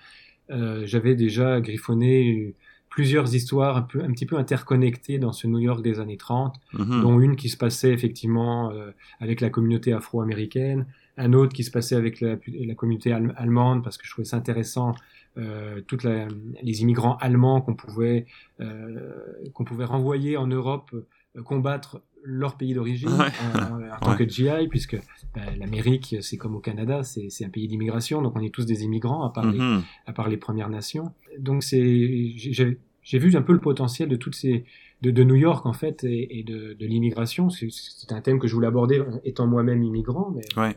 Euh, 0.50 0.82
j'avais 0.86 1.14
déjà 1.14 1.60
griffonné 1.60 2.54
plusieurs 2.94 3.34
histoires 3.34 3.76
un, 3.76 3.82
peu, 3.82 4.04
un 4.04 4.12
petit 4.12 4.24
peu 4.24 4.36
interconnectées 4.36 5.18
dans 5.18 5.32
ce 5.32 5.48
New 5.48 5.58
York 5.58 5.82
des 5.82 5.98
années 5.98 6.16
30, 6.16 6.54
mhm. 6.74 7.02
dont 7.02 7.18
une 7.18 7.34
qui 7.34 7.48
se 7.48 7.56
passait 7.56 7.92
effectivement 7.92 8.70
euh, 8.70 8.92
avec 9.18 9.40
la 9.40 9.50
communauté 9.50 9.92
afro-américaine, 9.92 10.86
un 11.16 11.32
autre 11.32 11.52
qui 11.52 11.64
se 11.64 11.72
passait 11.72 11.96
avec 11.96 12.20
la, 12.20 12.36
la 12.46 12.74
communauté 12.76 13.12
allemande, 13.12 13.82
parce 13.82 13.98
que 13.98 14.06
je 14.06 14.12
trouvais 14.12 14.24
ça 14.24 14.36
intéressant, 14.36 14.94
euh, 15.36 15.80
toutes 15.88 16.04
les 16.04 16.82
immigrants 16.82 17.16
allemands 17.16 17.60
qu'on 17.60 17.74
pouvait, 17.74 18.26
euh, 18.60 19.10
qu'on 19.52 19.64
pouvait 19.64 19.84
renvoyer 19.84 20.36
en 20.36 20.46
Europe 20.46 20.94
euh, 20.94 21.42
combattre 21.42 22.00
leur 22.24 22.56
pays 22.56 22.74
d'origine 22.74 23.10
en, 23.10 24.00
tant 24.00 24.16
que 24.16 24.28
GI, 24.28 24.68
puisque 24.68 24.96
ben, 25.34 25.42
l'Amérique, 25.58 26.16
c'est 26.20 26.36
comme 26.36 26.56
au 26.56 26.60
Canada, 26.60 27.02
c'est 27.02 27.44
un 27.44 27.50
pays 27.50 27.68
d'immigration, 27.68 28.22
donc 28.22 28.34
on 28.36 28.40
est 28.40 28.52
tous 28.52 28.66
des 28.66 28.82
immigrants, 28.82 29.24
à 29.24 29.30
part, 29.30 29.50
les, 29.50 29.58
mhm. 29.58 29.82
à 30.06 30.12
part 30.12 30.28
les 30.28 30.36
Premières 30.36 30.70
Nations. 30.70 31.12
Donc 31.38 31.62
c'est, 31.62 32.32
j'ai 32.36 33.18
vu 33.18 33.36
un 33.36 33.42
peu 33.42 33.52
le 33.52 33.60
potentiel 33.60 34.08
de 34.08 34.16
toutes 34.16 34.34
ces, 34.34 34.64
de, 35.02 35.10
de 35.10 35.24
New 35.24 35.34
York 35.34 35.66
en 35.66 35.74
fait, 35.74 36.04
et, 36.04 36.38
et 36.38 36.42
de, 36.42 36.72
de 36.72 36.86
l'immigration. 36.86 37.50
C'est 37.50 38.12
un 38.12 38.20
thème 38.20 38.38
que 38.38 38.48
je 38.48 38.54
voulais 38.54 38.68
aborder 38.68 39.02
étant 39.24 39.46
moi-même 39.46 39.82
immigrant. 39.82 40.34
Mais... 40.34 40.60
Ouais. 40.60 40.76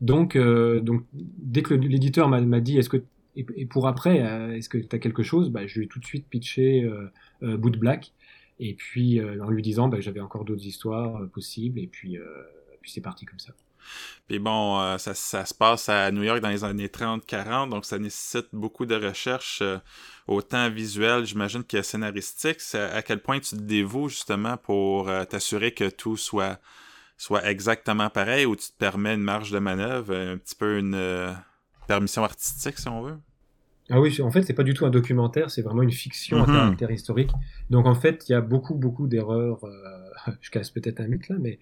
Donc, 0.00 0.36
euh, 0.36 0.80
donc, 0.80 1.04
dès 1.12 1.62
que 1.62 1.74
l'éditeur 1.74 2.28
m'a 2.28 2.60
dit, 2.60 2.78
est-ce 2.78 2.88
que 2.88 3.02
et, 3.36 3.66
pour 3.66 3.88
après, 3.88 4.22
euh, 4.22 4.56
est-ce 4.56 4.68
que 4.68 4.78
tu 4.78 4.94
as 4.94 4.98
quelque 4.98 5.22
chose? 5.22 5.50
Bah, 5.50 5.66
Je 5.66 5.78
lui 5.78 5.86
ai 5.86 5.88
tout 5.88 5.98
de 5.98 6.04
suite 6.04 6.26
pitché 6.28 6.84
euh, 6.84 7.10
euh 7.42 7.56
Boot 7.56 7.76
Black. 7.76 8.12
Et 8.58 8.74
puis 8.74 9.18
euh, 9.18 9.42
en 9.42 9.50
lui 9.50 9.62
disant 9.62 9.88
bah, 9.88 10.00
j'avais 10.00 10.20
encore 10.20 10.44
d'autres 10.44 10.64
histoires 10.64 11.22
euh, 11.22 11.26
possibles, 11.26 11.80
et 11.80 11.86
puis, 11.86 12.18
euh, 12.18 12.24
puis 12.80 12.90
c'est 12.90 13.00
parti 13.00 13.24
comme 13.24 13.38
ça. 13.38 13.52
Puis 14.28 14.38
bon, 14.38 14.96
ça, 14.96 15.14
se 15.14 15.52
passe 15.52 15.90
à 15.90 16.10
New 16.10 16.22
York 16.22 16.40
dans 16.40 16.48
les 16.48 16.64
années 16.64 16.86
30-40, 16.86 17.68
donc 17.68 17.84
ça 17.84 17.98
nécessite 17.98 18.46
beaucoup 18.54 18.86
de 18.86 18.94
recherche, 18.94 19.62
autant 20.26 20.70
visuelle, 20.70 21.26
j'imagine, 21.26 21.62
que 21.62 21.82
scénaristique. 21.82 22.60
À 22.74 23.02
quel 23.02 23.20
point 23.20 23.40
tu 23.40 23.56
te 23.56 23.60
dévoues 23.60 24.08
justement 24.08 24.56
pour 24.56 25.10
t'assurer 25.28 25.74
que 25.74 25.90
tout 25.90 26.16
soit 26.16 26.58
exactement 27.42 28.08
pareil, 28.08 28.46
ou 28.46 28.56
tu 28.56 28.68
te 28.68 28.78
permets 28.78 29.16
une 29.16 29.20
marge 29.20 29.50
de 29.50 29.58
manœuvre, 29.58 30.16
un 30.16 30.38
petit 30.38 30.54
peu 30.54 30.78
une 30.78 31.36
permission 31.86 32.24
artistique, 32.24 32.78
si 32.78 32.88
on 32.88 33.02
veut? 33.02 33.18
Ah 33.90 34.00
oui, 34.00 34.18
en 34.22 34.30
fait, 34.30 34.42
c'est 34.42 34.54
pas 34.54 34.62
du 34.62 34.72
tout 34.72 34.86
un 34.86 34.90
documentaire, 34.90 35.50
c'est 35.50 35.60
vraiment 35.60 35.82
une 35.82 35.90
fiction 35.92 36.42
à 36.42 36.46
mhm. 36.46 36.54
caractère 36.54 36.90
historique. 36.90 37.30
Donc 37.70 37.86
en 37.86 37.94
fait, 37.94 38.24
il 38.28 38.32
y 38.32 38.34
a 38.34 38.40
beaucoup, 38.40 38.74
beaucoup 38.74 39.06
d'erreurs. 39.06 39.62
Euh, 39.64 40.32
je 40.40 40.50
casse 40.50 40.70
peut-être 40.70 41.00
un 41.00 41.06
mythe 41.06 41.28
là, 41.28 41.36
mais 41.38 41.58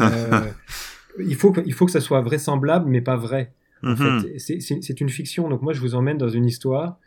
euh, 0.00 0.40
il 1.18 1.34
faut 1.34 1.52
que, 1.52 1.60
il 1.66 1.74
faut 1.74 1.84
que 1.84 1.92
ça 1.92 2.00
soit 2.00 2.22
vraisemblable, 2.22 2.88
mais 2.88 3.02
pas 3.02 3.16
vrai. 3.16 3.52
En 3.82 3.90
mhm. 3.90 4.22
fait, 4.22 4.60
c'est 4.60 5.00
une 5.00 5.10
fiction. 5.10 5.48
Donc 5.48 5.62
moi, 5.62 5.74
je 5.74 5.80
vous 5.80 5.94
emmène 5.94 6.16
dans 6.16 6.30
une 6.30 6.46
histoire 6.46 6.98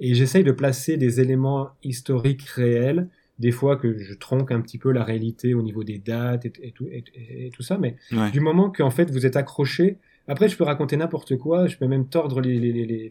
et 0.00 0.14
j'essaye 0.14 0.42
de 0.42 0.52
placer 0.52 0.96
des 0.96 1.20
éléments 1.20 1.70
historiques 1.84 2.42
réels 2.42 3.08
des 3.38 3.52
fois 3.52 3.76
que 3.76 3.98
je 3.98 4.14
tronque 4.14 4.50
un 4.50 4.60
petit 4.60 4.78
peu 4.78 4.90
la 4.90 5.04
réalité 5.04 5.54
au 5.54 5.62
niveau 5.62 5.84
des 5.84 5.98
dates 5.98 6.46
et, 6.46 6.50
tout, 6.50 6.86
et, 6.90 7.50
tout, 7.50 7.62
ça, 7.62 7.78
mais 7.78 7.96
du 8.32 8.40
moment 8.40 8.70
qu'en 8.70 8.90
fait 8.90 9.10
vous 9.10 9.26
êtes 9.26 9.36
accroché, 9.36 9.98
après 10.26 10.48
je 10.48 10.56
peux 10.56 10.64
raconter 10.64 10.96
n'importe 10.96 11.36
quoi, 11.36 11.66
je 11.66 11.76
peux 11.76 11.86
même 11.86 12.06
tordre 12.06 12.40
les, 12.40 12.58
les, 12.58 12.72
les, 12.72 13.10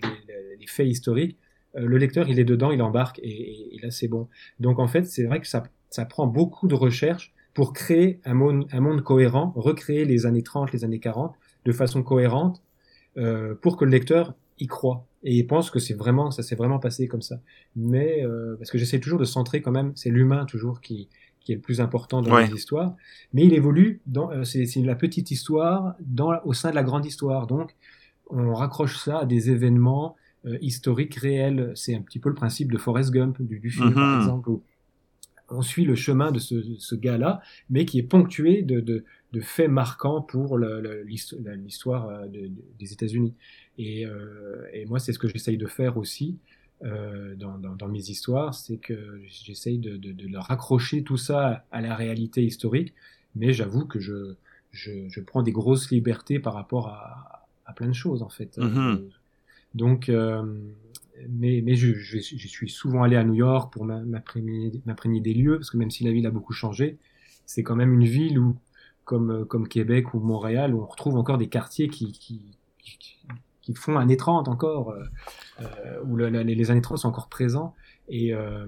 les 0.66 0.72
faits 0.72 0.88
historiques, 0.88 1.38
euh, 1.76 1.86
le 1.86 1.98
lecteur 1.98 2.30
il 2.30 2.40
est 2.40 2.46
dedans, 2.46 2.72
il 2.72 2.82
embarque 2.82 3.20
et, 3.24 3.78
là 3.82 3.92
c'est 3.92 4.08
bon. 4.08 4.28
Donc 4.60 4.80
en 4.80 4.88
fait 4.88 5.04
c'est 5.04 5.24
vrai 5.24 5.40
que 5.40 5.48
ça, 5.48 5.64
ça 5.90 6.06
prend 6.06 6.28
beaucoup 6.28 6.68
de 6.68 6.76
recherche 6.76 7.34
pour 7.54 7.74
créer 7.74 8.20
un 8.26 8.34
monde, 8.34 8.68
un 8.72 8.82
monde 8.82 9.02
cohérent, 9.02 9.54
recréer 9.56 10.06
les 10.06 10.26
années 10.26 10.44
30, 10.44 10.72
les 10.74 10.84
années 10.84 11.00
40 11.00 11.36
de 11.66 11.72
façon 11.72 12.04
cohérente 12.04 12.62
euh, 13.18 13.56
pour 13.56 13.78
que 13.78 13.86
le 13.86 13.92
lecteur 13.92 14.34
y 14.60 14.68
croit 14.68 15.06
et 15.24 15.36
il 15.36 15.48
pense 15.48 15.72
que 15.72 15.80
c'est 15.80 15.96
vraiment 15.96 16.32
ça 16.32 16.44
s'est 16.44 16.56
vraiment 16.56 16.80
passé 16.80 17.08
comme 17.08 17.22
ça. 17.22 17.42
Mais 17.76 18.24
euh, 18.24 18.56
parce 18.58 18.72
que 18.72 18.78
j'essaie 18.78 19.00
toujours 19.00 19.20
de 19.20 19.26
centrer 19.26 19.62
quand 19.62 19.72
même, 19.72 19.92
c'est 19.96 20.10
l'humain 20.10 20.46
toujours 20.46 20.82
qui 20.82 21.10
qui 21.40 21.52
est 21.52 21.56
le 21.56 21.62
plus 21.62 21.80
important 21.80 22.22
dans 22.22 22.38
les 22.38 22.52
histoires. 22.52 22.96
Mais 23.34 23.46
il 23.46 23.54
évolue 23.54 24.02
dans 24.08 24.32
euh, 24.32 24.44
c'est 24.44 24.66
la 24.78 24.96
petite 24.96 25.32
histoire 25.32 25.96
dans 26.00 26.40
au 26.44 26.54
sein 26.54 26.72
de 26.72 26.76
la 26.76 26.84
grande 26.84 27.06
histoire. 27.06 27.48
Donc 27.48 27.76
on 28.30 28.54
raccroche 28.54 28.98
ça 28.98 29.20
à 29.20 29.26
des 29.26 29.50
événements 29.50 30.16
euh, 30.46 30.58
historiques 30.62 31.16
réels. 31.16 31.72
C'est 31.76 31.96
un 31.96 32.02
petit 32.02 32.20
peu 32.20 32.30
le 32.30 32.36
principe 32.36 32.72
de 32.72 32.78
Forrest 32.78 33.12
Gump 33.12 33.42
du, 33.42 33.60
du 33.60 33.70
film 33.70 33.94
par 33.94 34.16
mhm. 34.16 34.22
exemple. 34.22 34.50
Où 34.50 34.64
on 35.50 35.62
suit 35.62 35.86
le 35.86 35.96
chemin 35.96 36.32
de 36.32 36.40
ce, 36.40 36.56
ce 36.78 36.96
gars-là, 36.96 37.42
mais 37.70 37.86
qui 37.86 38.00
est 38.00 38.04
ponctué 38.04 38.62
de, 38.64 38.80
de, 38.80 39.06
de 39.34 39.42
faits 39.42 39.70
marquants 39.70 40.22
pour 40.22 40.58
l'histoire 40.58 42.10
euh, 42.10 42.28
des 42.80 42.94
États-Unis. 42.94 43.34
Et, 43.78 44.06
euh, 44.06 44.66
et, 44.74 44.86
moi, 44.86 45.00
c'est 45.00 45.14
ce 45.14 45.20
que 45.20 45.28
j'essaye 45.28 45.58
de 45.58 45.68
faire 45.68 45.98
aussi 45.98 46.38
euh, 46.84 47.36
dans, 47.36 47.58
dans, 47.58 47.76
dans, 47.76 47.88
mes 47.88 48.10
histoires, 48.10 48.54
c'est 48.54 48.78
que 48.78 49.22
j'essaye 49.28 49.78
de, 49.78 49.98
de, 49.98 50.12
de, 50.12 50.38
raccrocher 50.38 51.04
tout 51.04 51.18
ça 51.18 51.66
à 51.72 51.82
la 51.82 51.96
réalité 51.96 52.44
historique, 52.44 52.94
mais 53.36 53.54
j'avoue 53.54 53.86
que 53.86 54.00
je, 54.00 54.36
je, 54.72 55.08
je, 55.08 55.22
prends 55.22 55.42
des 55.42 55.54
grosses 55.54 55.90
libertés 55.90 56.40
par 56.40 56.54
rapport 56.54 56.88
à, 56.88 57.48
à 57.66 57.74
plein 57.74 57.88
de 57.88 57.94
choses, 57.94 58.22
en 58.22 58.30
fait. 58.30 58.58
Mm-hmm. 58.58 59.02
Donc, 59.76 60.10
euh, 60.10 60.42
mais, 61.30 61.62
mais 61.64 61.76
je, 61.76 61.94
je, 61.94 62.18
je, 62.18 62.48
suis 62.48 62.70
souvent 62.70 63.04
allé 63.04 63.18
à 63.18 63.24
New 63.24 63.34
York 63.34 63.72
pour 63.72 63.86
m'imprégner 63.86 64.72
des 65.22 65.34
lieux, 65.34 65.58
parce 65.58 65.70
que 65.70 65.78
même 65.78 65.92
si 65.92 66.04
la 66.04 66.12
ville 66.12 66.26
a 66.26 66.32
beaucoup 66.32 66.54
changé, 66.54 66.98
c'est 67.46 67.62
quand 67.62 67.76
même 67.76 67.94
une 67.94 68.06
ville 68.06 68.40
où, 68.40 68.56
comme, 69.04 69.46
comme 69.46 69.68
Québec 69.68 70.14
ou 70.14 70.20
Montréal, 70.20 70.74
où 70.74 70.82
on 70.82 70.86
retrouve 70.86 71.18
encore 71.18 71.38
des 71.38 71.50
quartiers 71.50 71.90
qui, 71.90 72.14
qui, 72.14 72.58
qui, 73.62 73.74
font 73.76 73.98
années 73.98 74.18
30 74.18 74.48
encore, 74.48 74.92
euh, 74.92 75.04
euh, 75.62 76.02
où 76.06 76.16
le, 76.16 76.30
les 76.30 76.72
années 76.72 76.82
30 76.82 77.00
sont 77.00 77.10
encore 77.10 77.30
présents. 77.30 77.76
Et, 78.08 78.34
euh, 78.34 78.66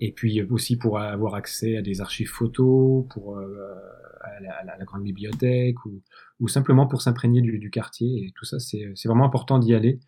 et 0.00 0.10
puis 0.10 0.42
aussi 0.42 0.76
pour 0.76 0.98
avoir 0.98 1.36
accès 1.36 1.76
à 1.76 1.82
des 1.82 2.00
archives 2.00 2.28
photos, 2.28 3.04
pour 3.08 3.38
euh, 3.38 3.76
à, 4.22 4.40
la, 4.40 4.54
à, 4.54 4.64
la, 4.78 4.84
grande 4.84 5.02
bibliothèque, 5.02 5.84
ou, 5.84 6.02
ou 6.40 6.48
simplement 6.48 6.86
pour 6.86 7.02
s'imprégner 7.02 7.40
du, 7.40 7.58
du, 7.58 7.70
quartier. 7.70 8.26
Et 8.26 8.32
tout 8.34 8.44
ça, 8.44 8.58
c'est 8.58 8.92
vraiment 9.04 9.24
important 9.24 9.58
d'y 9.58 9.74
aller. 9.74 10.00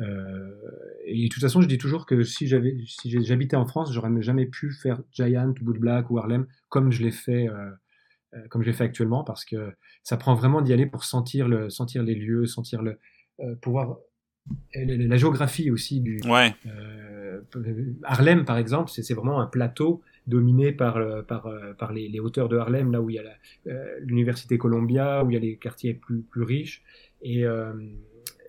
Euh, 0.00 0.50
et 1.06 1.24
de 1.24 1.28
toute 1.32 1.40
façon, 1.40 1.60
je 1.60 1.68
dis 1.68 1.78
toujours 1.78 2.06
que 2.06 2.22
si 2.22 2.46
j'avais, 2.46 2.76
si 2.86 3.10
j'habitais 3.24 3.56
en 3.56 3.66
France, 3.66 3.92
j'aurais 3.92 4.10
jamais 4.20 4.46
pu 4.46 4.72
faire 4.72 5.00
Giant, 5.12 5.54
Boot 5.60 5.78
Black 5.78 6.10
ou 6.10 6.18
Harlem 6.18 6.46
comme 6.68 6.92
je 6.92 7.02
l'ai 7.02 7.12
fait, 7.12 7.48
euh, 7.48 7.70
comme 8.50 8.62
je 8.62 8.66
l'ai 8.66 8.74
fait 8.74 8.84
actuellement, 8.84 9.24
parce 9.24 9.44
que 9.44 9.72
ça 10.02 10.16
prend 10.16 10.34
vraiment 10.34 10.60
d'y 10.60 10.72
aller 10.72 10.86
pour 10.86 11.04
sentir 11.04 11.48
le, 11.48 11.70
sentir 11.70 12.02
les 12.02 12.14
lieux, 12.14 12.46
sentir 12.46 12.82
le, 12.82 12.98
euh, 13.40 13.54
pouvoir 13.56 13.98
la 14.74 15.16
géographie 15.16 15.70
aussi 15.70 16.00
du 16.00 16.20
ouais. 16.24 16.54
euh, 16.66 17.40
Harlem 18.04 18.44
par 18.44 18.58
exemple 18.58 18.90
c'est 18.90 19.12
vraiment 19.12 19.40
un 19.40 19.46
plateau 19.46 20.02
dominé 20.26 20.72
par 20.72 21.24
par 21.26 21.48
par 21.78 21.92
les, 21.92 22.08
les, 22.08 22.20
hauteurs 22.20 22.48
de 22.48 22.56
Harlem 22.56 22.92
là 22.92 23.00
où 23.00 23.10
il 23.10 23.16
y 23.16 23.18
a 23.18 23.22
euh, 23.66 23.98
l'université 24.00 24.58
Columbia 24.58 25.24
où 25.24 25.30
il 25.30 25.34
y 25.34 25.36
a 25.36 25.40
les 25.40 25.56
quartiers 25.56 25.94
plus 25.94 26.22
plus 26.22 26.42
riches. 26.42 26.82
Et, 27.22 27.44
euh, 27.44 27.72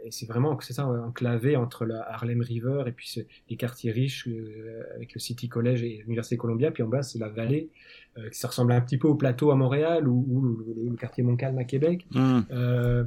et 0.04 0.12
c'est 0.12 0.28
vraiment 0.28 0.60
c'est 0.60 0.74
ça 0.74 0.88
enclavé 0.88 1.56
entre 1.56 1.86
la 1.86 2.02
Harlem 2.12 2.42
River 2.42 2.84
et 2.88 2.92
puis 2.92 3.24
les 3.50 3.56
quartiers 3.56 3.92
riches 3.92 4.28
euh, 4.28 4.84
avec 4.96 5.14
le 5.14 5.20
City 5.20 5.50
College 5.50 5.84
et 5.84 6.02
l'université 6.04 6.38
Columbia. 6.38 6.72
Puis 6.72 6.84
en 6.84 6.88
bas 6.88 7.04
c'est 7.04 7.20
la 7.20 7.30
vallée 7.30 7.70
qui 8.32 8.40
ça 8.40 8.48
ressemble 8.48 8.72
un 8.72 8.82
petit 8.82 8.98
peu 8.98 9.08
au 9.08 9.14
plateau 9.14 9.52
à 9.52 9.56
Montréal 9.56 10.08
ou, 10.08 10.26
ou 10.28 10.90
le, 10.90 10.96
quartier 10.96 11.24
Montcalm 11.24 11.58
à 11.60 11.66
Québec. 11.66 12.06
Mm. 12.12 12.40
Euh, 12.50 13.04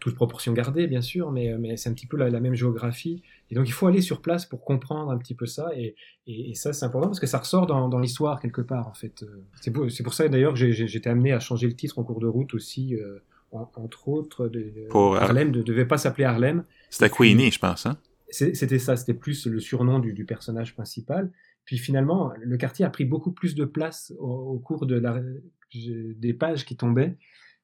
toute 0.00 0.14
proportion 0.14 0.52
gardée, 0.52 0.86
bien 0.86 1.02
sûr, 1.02 1.30
mais, 1.30 1.56
mais 1.58 1.76
c'est 1.76 1.88
un 1.88 1.92
petit 1.92 2.06
peu 2.06 2.16
la, 2.16 2.40
même 2.40 2.54
géographie. 2.54 3.22
Et 3.50 3.54
donc, 3.54 3.68
il 3.68 3.72
faut 3.72 3.86
aller 3.86 4.00
sur 4.00 4.22
place 4.22 4.46
pour 4.46 4.64
comprendre 4.64 5.10
un 5.10 5.18
petit 5.18 5.34
peu 5.34 5.46
ça. 5.46 5.70
Et, 5.76 5.94
et, 6.26 6.54
ça, 6.54 6.72
c'est 6.72 6.84
important 6.84 7.08
parce 7.08 7.20
que 7.20 7.26
ça 7.26 7.38
ressort 7.38 7.66
dans, 7.66 7.88
dans 7.88 7.98
l'histoire 7.98 8.40
quelque 8.40 8.62
part, 8.62 8.88
en 8.88 8.94
fait. 8.94 9.22
Euh, 9.22 9.44
c'est 9.60 9.70
pour, 9.70 9.86
pour, 10.04 10.14
ça, 10.14 10.28
d'ailleurs, 10.28 10.54
que 10.54 10.72
j'ai 10.72 10.96
été 10.96 11.08
amené 11.08 11.32
à 11.32 11.40
changer 11.40 11.66
le 11.66 11.74
titre 11.74 11.98
en 11.98 12.04
cours 12.04 12.20
de 12.20 12.26
route 12.26 12.54
aussi. 12.54 12.96
Euh, 12.96 13.18
entre 13.52 14.08
autres, 14.08 14.48
de, 14.48 14.88
pour 14.90 15.16
Harlem 15.16 15.50
ne 15.50 15.62
devait 15.62 15.86
pas 15.86 15.98
s'appeler 15.98 16.24
Harlem. 16.24 16.64
C'était 16.90 17.08
Queenie, 17.08 17.50
je 17.50 17.58
pense. 17.58 17.86
Hein? 17.86 17.96
C'était 18.28 18.78
ça, 18.78 18.96
c'était 18.96 19.14
plus 19.14 19.46
le 19.46 19.60
surnom 19.60 19.98
du, 19.98 20.12
du, 20.12 20.24
personnage 20.24 20.74
principal. 20.74 21.30
Puis 21.64 21.78
finalement, 21.78 22.32
le 22.38 22.56
quartier 22.56 22.84
a 22.84 22.90
pris 22.90 23.04
beaucoup 23.04 23.30
plus 23.30 23.54
de 23.54 23.64
place 23.64 24.12
au, 24.18 24.26
au 24.26 24.58
cours 24.58 24.84
de 24.84 24.96
la, 24.96 25.22
des 25.72 26.34
pages 26.34 26.64
qui 26.64 26.76
tombaient. 26.76 27.16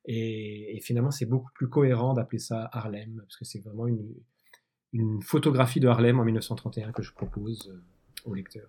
Et, 0.05 0.81
finalement, 0.83 1.11
c'est 1.11 1.27
beaucoup 1.27 1.51
plus 1.55 1.69
cohérent 1.69 2.15
d'appeler 2.15 2.39
ça 2.39 2.69
Harlem, 2.73 3.21
parce 3.23 3.37
que 3.37 3.45
c'est 3.45 3.61
vraiment 3.61 3.87
une, 3.87 5.23
photographie 5.23 5.81
de 5.81 5.89
Harlem 5.89 6.21
en 6.21 6.25
1931 6.25 6.93
que 6.93 7.03
je 7.03 7.13
propose 7.13 7.71
euh, 7.73 8.29
au 8.31 8.35
lecteur. 8.35 8.69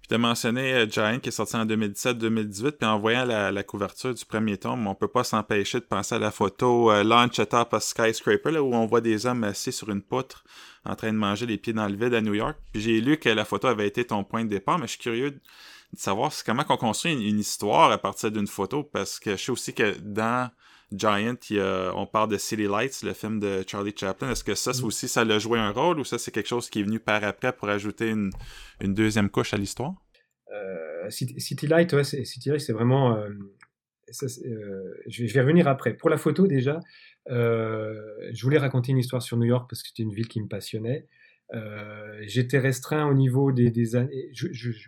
Puis 0.00 0.08
tu 0.08 0.14
as 0.14 0.18
mentionné 0.18 0.74
euh, 0.74 0.88
Giant 0.88 1.18
qui 1.20 1.28
est 1.28 1.32
sorti 1.32 1.56
en 1.56 1.66
2017-2018, 1.66 2.72
puis 2.72 2.88
en 2.88 2.98
voyant 2.98 3.24
la, 3.24 3.62
couverture 3.62 4.14
du 4.14 4.24
premier 4.24 4.56
tome, 4.56 4.86
on 4.86 4.94
peut 4.94 5.08
pas 5.08 5.24
s'empêcher 5.24 5.80
de 5.80 5.84
penser 5.84 6.14
à 6.14 6.18
la 6.18 6.30
photo 6.30 6.90
euh, 6.90 7.04
Launch 7.04 7.38
Atop 7.38 7.74
a 7.74 7.80
Skyscraper, 7.80 8.50
là, 8.50 8.62
où 8.62 8.74
on 8.74 8.86
voit 8.86 9.00
des 9.00 9.26
hommes 9.26 9.44
assis 9.44 9.72
sur 9.72 9.90
une 9.90 10.02
poutre 10.02 10.44
en 10.84 10.94
train 10.94 11.12
de 11.12 11.18
manger 11.18 11.46
les 11.46 11.58
pieds 11.58 11.72
dans 11.72 11.86
le 11.86 11.96
vide 11.96 12.14
à 12.14 12.20
New 12.20 12.34
York. 12.34 12.56
Puis 12.72 12.82
j'ai 12.82 13.00
lu 13.00 13.18
que 13.18 13.28
la 13.28 13.44
photo 13.44 13.68
avait 13.68 13.86
été 13.86 14.04
ton 14.04 14.24
point 14.24 14.44
de 14.44 14.50
départ, 14.50 14.78
mais 14.78 14.86
je 14.86 14.92
suis 14.92 15.00
curieux 15.00 15.32
de 15.32 15.40
savoir 15.96 16.32
comment 16.44 16.64
on 16.68 16.76
construit 16.76 17.12
une 17.12 17.38
histoire 17.38 17.90
à 17.90 17.98
partir 17.98 18.30
d'une 18.30 18.46
photo, 18.46 18.82
parce 18.84 19.18
que 19.18 19.32
je 19.32 19.44
sais 19.44 19.52
aussi 19.52 19.74
que 19.74 19.96
dans 19.98 20.50
Giant, 20.92 21.36
on 21.94 22.06
parle 22.06 22.30
de 22.30 22.38
City 22.38 22.64
Lights, 22.64 23.02
le 23.02 23.12
film 23.12 23.40
de 23.40 23.62
Charlie 23.66 23.94
Chaplin. 23.96 24.30
Est-ce 24.30 24.44
que 24.44 24.54
ça, 24.54 24.72
mm. 24.72 24.84
aussi, 24.84 25.08
ça 25.08 25.24
l'a 25.24 25.38
joué 25.38 25.58
un 25.58 25.70
rôle 25.70 26.00
ou 26.00 26.04
ça, 26.04 26.18
c'est 26.18 26.30
quelque 26.30 26.48
chose 26.48 26.70
qui 26.70 26.80
est 26.80 26.82
venu 26.82 26.98
par 26.98 27.22
après 27.24 27.52
pour 27.52 27.68
ajouter 27.68 28.08
une, 28.08 28.30
une 28.80 28.94
deuxième 28.94 29.28
couche 29.28 29.52
à 29.52 29.56
l'histoire? 29.56 29.94
Euh, 30.52 31.10
City, 31.10 31.66
Light, 31.66 31.92
ouais, 31.92 32.04
City 32.04 32.48
Light, 32.48 32.60
c'est 32.60 32.72
vraiment. 32.72 33.16
Euh, 33.16 33.28
euh, 34.22 34.94
je, 35.06 35.24
vais, 35.24 35.40
revenir 35.40 35.68
après. 35.68 35.94
Pour 35.94 36.10
la 36.10 36.16
photo, 36.16 36.46
déjà, 36.46 36.80
je 37.28 38.42
voulais 38.42 38.58
raconter 38.58 38.92
une 38.92 38.98
histoire 38.98 39.22
sur 39.22 39.36
New 39.36 39.46
York 39.46 39.68
parce 39.68 39.82
que 39.82 39.88
c'était 39.88 40.02
une 40.02 40.14
ville 40.14 40.28
qui 40.28 40.40
me 40.40 40.48
passionnait. 40.48 41.06
J'étais 42.22 42.58
restreint 42.58 43.06
au 43.06 43.14
niveau 43.14 43.52
des, 43.52 43.70
des 43.70 43.96
années. 43.96 44.30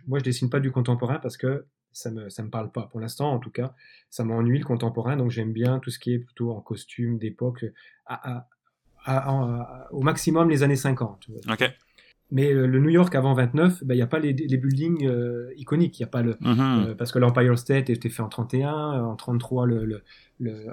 moi, 0.07 0.19
je 0.19 0.23
dessine 0.23 0.49
pas 0.49 0.59
du 0.59 0.71
contemporain 0.71 1.19
parce 1.19 1.37
que 1.37 1.65
ça 1.93 2.11
me 2.11 2.29
ça 2.29 2.43
me 2.43 2.49
parle 2.49 2.71
pas. 2.71 2.83
Pour 2.83 2.99
l'instant 2.99 3.31
en 3.31 3.39
tout 3.39 3.51
cas 3.51 3.73
ça 4.09 4.23
m'ennuie 4.23 4.59
le 4.59 4.65
contemporain 4.65 5.17
donc 5.17 5.31
j'aime 5.31 5.53
bien 5.53 5.79
tout 5.79 5.89
ce 5.89 5.99
qui 5.99 6.13
est 6.13 6.19
plutôt 6.19 6.51
en 6.51 6.61
costume 6.61 7.17
d'époque 7.17 7.65
à, 8.05 8.47
à, 9.05 9.87
au 9.91 10.01
maximum 10.01 10.49
les 10.49 10.63
années 10.63 10.75
50 10.75 11.27
ok. 11.49 11.71
Mais 12.31 12.53
euh, 12.53 12.65
le 12.65 12.79
New 12.79 12.89
York 12.89 13.13
avant 13.13 13.33
29 13.33 13.83
ben, 13.83 13.93
il 13.93 13.97
n'y 13.97 14.03
a 14.03 14.07
pas 14.07 14.19
les, 14.19 14.33
les 14.33 14.57
buildings 14.57 15.05
euh, 15.05 15.51
iconiques. 15.57 15.99
Il 15.99 16.03
y 16.03 16.05
a 16.05 16.07
pas 16.07 16.21
le 16.21 16.33
mm-hmm. 16.35 16.87
euh, 16.87 16.95
parce 16.95 17.11
que 17.11 17.19
l'Empire 17.19 17.59
State 17.59 17.89
était 17.89 18.09
fait 18.09 18.21
en 18.23 18.29
31 18.29 18.71
en 19.03 19.15
33 19.15 19.65
le, 19.65 19.85
le, 19.85 20.01
le 20.39 20.65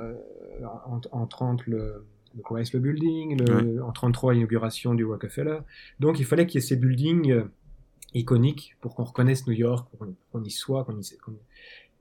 en, 0.87 1.01
en, 1.11 1.27
30 1.27 1.67
le 1.67 2.05
le 2.37 2.43
Chrysler 2.43 2.79
Building, 2.79 3.41
le, 3.41 3.83
en 3.83 3.91
33 3.91 4.35
l'inauguration 4.35 4.95
du 4.95 5.05
Rockefeller. 5.05 5.59
Donc 5.99 6.21
il 6.21 6.27
fallait 6.27 6.47
qu'il 6.47 6.61
y 6.61 6.65
ait 6.65 6.67
ces 6.67 6.77
buildings 6.77 7.43
iconique 8.15 8.77
pour 8.81 8.95
qu'on 8.95 9.05
reconnaisse 9.05 9.47
New 9.47 9.55
York, 9.55 9.89
pour 9.91 10.07
qu'on 10.33 10.45
y 10.45 10.51
soit, 10.51 10.85
qu'on 10.85 10.99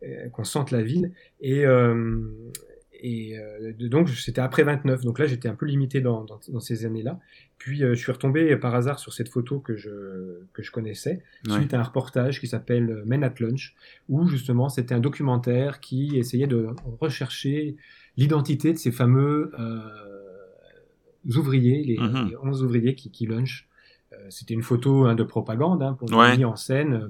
euh, 0.03 0.43
sente 0.43 0.71
la 0.71 0.81
ville. 0.81 1.11
Et, 1.41 1.65
euh, 1.65 2.31
et 2.99 3.37
euh, 3.37 3.73
donc 3.73 4.09
c'était 4.09 4.41
après 4.41 4.63
29, 4.63 5.03
donc 5.03 5.19
là 5.19 5.27
j'étais 5.27 5.47
un 5.47 5.55
peu 5.55 5.65
limité 5.65 6.01
dans, 6.01 6.23
dans, 6.23 6.39
dans 6.49 6.59
ces 6.59 6.85
années-là. 6.85 7.19
Puis 7.57 7.83
euh, 7.83 7.93
je 7.93 7.99
suis 7.99 8.11
retombé 8.11 8.55
par 8.57 8.73
hasard 8.75 8.99
sur 8.99 9.13
cette 9.13 9.29
photo 9.29 9.59
que 9.59 9.75
je, 9.75 10.41
que 10.53 10.63
je 10.63 10.71
connaissais, 10.71 11.23
suite 11.49 11.73
à 11.73 11.79
un 11.79 11.83
reportage 11.83 12.39
qui 12.39 12.47
s'appelle 12.47 13.03
Men 13.05 13.23
at 13.23 13.35
Lunch, 13.39 13.75
où 14.09 14.27
justement 14.27 14.69
c'était 14.69 14.95
un 14.95 14.99
documentaire 14.99 15.79
qui 15.79 16.17
essayait 16.17 16.47
de 16.47 16.69
rechercher 16.99 17.75
l'identité 18.15 18.73
de 18.73 18.77
ces 18.77 18.91
fameux 18.91 19.51
euh, 19.59 19.79
ouvriers, 21.35 21.83
les, 21.83 21.97
mm-hmm. 21.97 22.29
les 22.29 22.37
11 22.37 22.63
ouvriers 22.63 22.95
qui, 22.95 23.11
qui 23.11 23.27
lunchent 23.27 23.67
euh, 23.67 23.76
c'était 24.29 24.53
une 24.53 24.63
photo 24.63 25.05
hein, 25.05 25.15
de 25.15 25.23
propagande 25.23 25.81
hein, 25.83 25.93
pour 25.93 26.11
ouais. 26.11 26.43
en 26.43 26.55
scène. 26.55 26.93
Euh, 26.93 27.07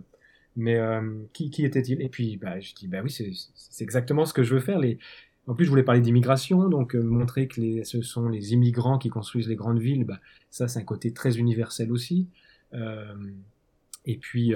mais 0.56 0.76
euh, 0.76 1.02
qui, 1.34 1.52
qui 1.52 1.66
était-il? 1.66 2.02
Et 2.02 2.10
puis, 2.10 2.38
bah, 2.38 2.60
je 2.60 2.74
dis, 2.74 2.88
bah 2.88 3.00
oui, 3.04 3.12
c'est 3.12 3.84
exactement 3.84 4.26
ce 4.26 4.34
que 4.34 4.44
je 4.44 4.56
veux 4.56 4.60
faire. 4.60 4.80
Les... 4.80 4.98
En 5.46 5.54
plus, 5.54 5.66
je 5.66 5.70
voulais 5.70 5.84
parler 5.84 6.02
d'immigration, 6.02 6.68
donc 6.68 6.96
montrer 6.96 7.48
que 7.48 7.62
les, 7.62 7.84
ce 7.84 8.02
sont 8.02 8.28
les 8.28 8.54
immigrants 8.54 8.98
qui 8.98 9.10
construisent 9.10 9.48
les 9.48 9.56
grandes 9.56 9.80
villes. 9.80 10.04
Bah, 10.04 10.20
ça, 10.50 10.68
c'est 10.68 10.80
un 10.80 10.84
côté 10.84 11.14
très 11.14 11.38
universel 11.38 11.92
aussi. 11.92 12.28
et 12.74 14.18
puis, 14.18 14.56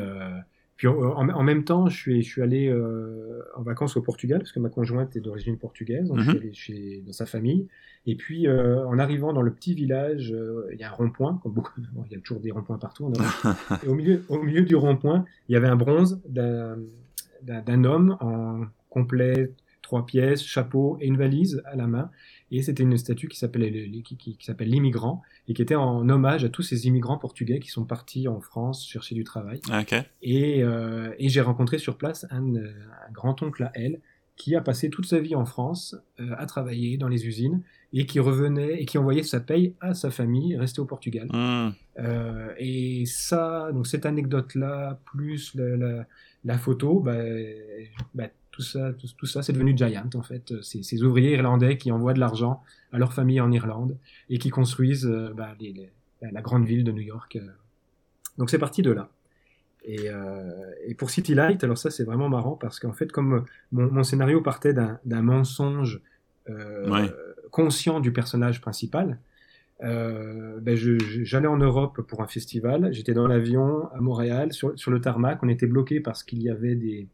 puis 0.81 0.87
en, 0.87 1.43
même 1.43 1.63
temps, 1.63 1.89
je 1.89 1.95
suis, 1.95 2.23
je 2.23 2.27
suis 2.27 2.41
allé 2.41 2.67
euh, 2.67 3.43
en 3.55 3.61
vacances 3.61 3.97
au 3.97 4.01
Portugal 4.01 4.39
parce 4.39 4.51
que 4.51 4.59
ma 4.59 4.69
conjointe 4.69 5.15
est 5.15 5.19
d'origine 5.19 5.59
portugaise, 5.59 6.07
donc 6.07 6.17
je 6.17 6.23
suis 6.23 6.31
mhm. 6.31 6.37
allé 6.37 6.53
chez, 6.53 7.03
dans 7.05 7.13
sa 7.13 7.27
famille. 7.27 7.67
Et 8.07 8.15
puis 8.15 8.47
euh, 8.47 8.83
en 8.87 8.97
arrivant 8.97 9.31
dans 9.31 9.43
le 9.43 9.53
petit 9.53 9.75
village, 9.75 10.33
euh, 10.33 10.67
il 10.73 10.79
y 10.79 10.83
a 10.83 10.89
un 10.89 10.93
rond-point, 10.93 11.39
comme 11.43 11.51
beaucoup, 11.51 11.79
bon, 11.93 12.03
il 12.07 12.13
y 12.13 12.15
a 12.15 12.19
toujours 12.19 12.39
des 12.39 12.49
ronds-points 12.49 12.79
partout. 12.79 13.13
et 13.83 13.87
au 13.87 13.93
milieu, 13.93 14.23
au 14.27 14.41
milieu 14.41 14.63
du 14.63 14.75
rond-point, 14.75 15.23
il 15.49 15.53
y 15.53 15.55
avait 15.55 15.67
un 15.67 15.75
bronze 15.75 16.19
d'un 16.27 17.83
homme 17.83 18.17
en 18.19 18.61
complet, 18.89 19.51
trois 19.83 20.07
pièces, 20.07 20.41
chapeau 20.41 20.97
et 20.99 21.05
une 21.05 21.17
valise 21.17 21.61
à 21.65 21.75
la 21.75 21.85
main. 21.85 22.09
Et 22.51 22.61
c'était 22.61 22.83
une 22.83 22.97
statue 22.97 23.27
qui 23.27 23.37
s'appelle 23.37 23.71
qui, 24.03 24.17
qui, 24.17 24.37
s'appelle 24.41 24.69
l'immigrant 24.69 25.21
et 25.47 25.53
qui 25.53 25.61
était 25.61 25.75
en 25.75 26.07
hommage 26.09 26.43
à 26.43 26.49
tous 26.49 26.63
ces 26.63 26.87
immigrants 26.87 27.17
portugais 27.17 27.59
qui 27.59 27.69
sont 27.69 27.85
partis 27.85 28.27
en 28.27 28.41
France 28.41 28.85
chercher 28.85 29.15
du 29.15 29.23
travail. 29.23 29.61
Et, 30.21 30.63
euh, 30.63 31.13
et 31.17 31.29
j'ai 31.29 31.41
rencontré 31.41 31.77
sur 31.77 31.97
place 31.97 32.25
un, 32.29 32.55
un 32.55 33.11
grand-oncle 33.13 33.63
à 33.63 33.71
elle 33.75 34.01
qui 34.35 34.55
a 34.55 34.61
passé 34.61 34.89
toute 34.89 35.05
sa 35.05 35.19
vie 35.19 35.35
en 35.35 35.45
France 35.45 35.95
euh, 36.19 36.33
à 36.37 36.45
travailler 36.45 36.97
dans 36.97 37.07
les 37.07 37.27
usines 37.27 37.61
et 37.93 38.05
qui 38.05 38.19
revenait 38.19 38.81
et 38.81 38.85
qui 38.85 38.97
envoyait 38.97 39.23
sa 39.23 39.39
paye 39.39 39.75
à 39.81 39.93
sa 39.93 40.09
famille 40.09 40.57
restée 40.57 40.81
au 40.81 40.85
Portugal. 40.85 41.27
Hmm. 41.31 41.73
Euh, 41.99 42.51
et 42.57 43.05
ça, 43.05 43.69
donc 43.71 43.85
cette 43.85 44.05
anecdote-là, 44.05 44.99
plus 45.05 45.53
la, 45.55 45.77
la, 45.77 46.07
la 46.43 46.57
photo, 46.57 46.99
bah, 46.99 47.17
bah, 48.15 48.29
tout 48.61 48.67
ça, 48.67 48.93
tout, 48.93 49.25
ça, 49.25 49.41
c'est 49.41 49.53
devenu 49.53 49.75
Giant 49.75 50.09
en 50.13 50.21
fait. 50.21 50.53
C'est 50.61 50.83
ces 50.83 51.03
ouvriers 51.03 51.33
irlandais 51.33 51.77
qui 51.77 51.91
envoient 51.91 52.13
de 52.13 52.19
l'argent 52.19 52.61
à 52.91 52.99
leur 52.99 53.13
famille 53.13 53.41
en 53.41 53.51
Irlande 53.51 53.97
et 54.29 54.37
qui 54.37 54.49
construisent 54.49 55.07
euh, 55.07 55.33
bah, 55.35 55.55
la 56.21 56.41
grande 56.41 56.65
ville 56.65 56.83
de 56.83 56.91
New 56.91 57.01
York. 57.01 57.37
Euh. 57.37 57.47
Donc 58.37 58.49
c'est 58.49 58.59
parti 58.59 58.81
de 58.81 58.91
là. 58.91 59.09
Et, 59.83 60.09
euh, 60.09 60.51
et, 60.85 60.93
pour 60.93 61.09
City 61.09 61.33
Light, 61.33 61.63
alors 61.63 61.77
ça 61.77 61.89
c'est 61.89 62.03
vraiment 62.03 62.29
marrant 62.29 62.55
parce 62.55 62.79
qu'en 62.79 62.93
fait 62.93 63.11
comme 63.11 63.45
mon, 63.71 63.91
mon 63.91 64.03
scénario 64.03 64.39
partait 64.41 64.73
d'un 64.73 64.99
mensonge 65.05 66.01
euh, 66.49 67.09
conscient 67.49 67.99
du 67.99 68.13
personnage 68.13 68.61
principal, 68.61 69.17
euh, 69.83 70.59
ben 70.59 70.75
j'allais 70.75 71.47
en 71.47 71.57
Europe 71.57 72.01
pour 72.01 72.21
un 72.21 72.27
festival, 72.27 72.93
j'étais 72.93 73.15
dans 73.15 73.27
l'avion 73.27 73.89
à 73.91 73.99
Montréal 73.99 74.53
sur, 74.53 74.77
sur, 74.77 74.91
le 74.91 75.01
tarmac, 75.01 75.41
on 75.41 75.49
était 75.49 75.65
bloqué 75.65 75.99
parce 75.99 76.23
qu'il 76.23 76.43
y 76.43 76.51
avait 76.51 76.75
des, 76.75 77.07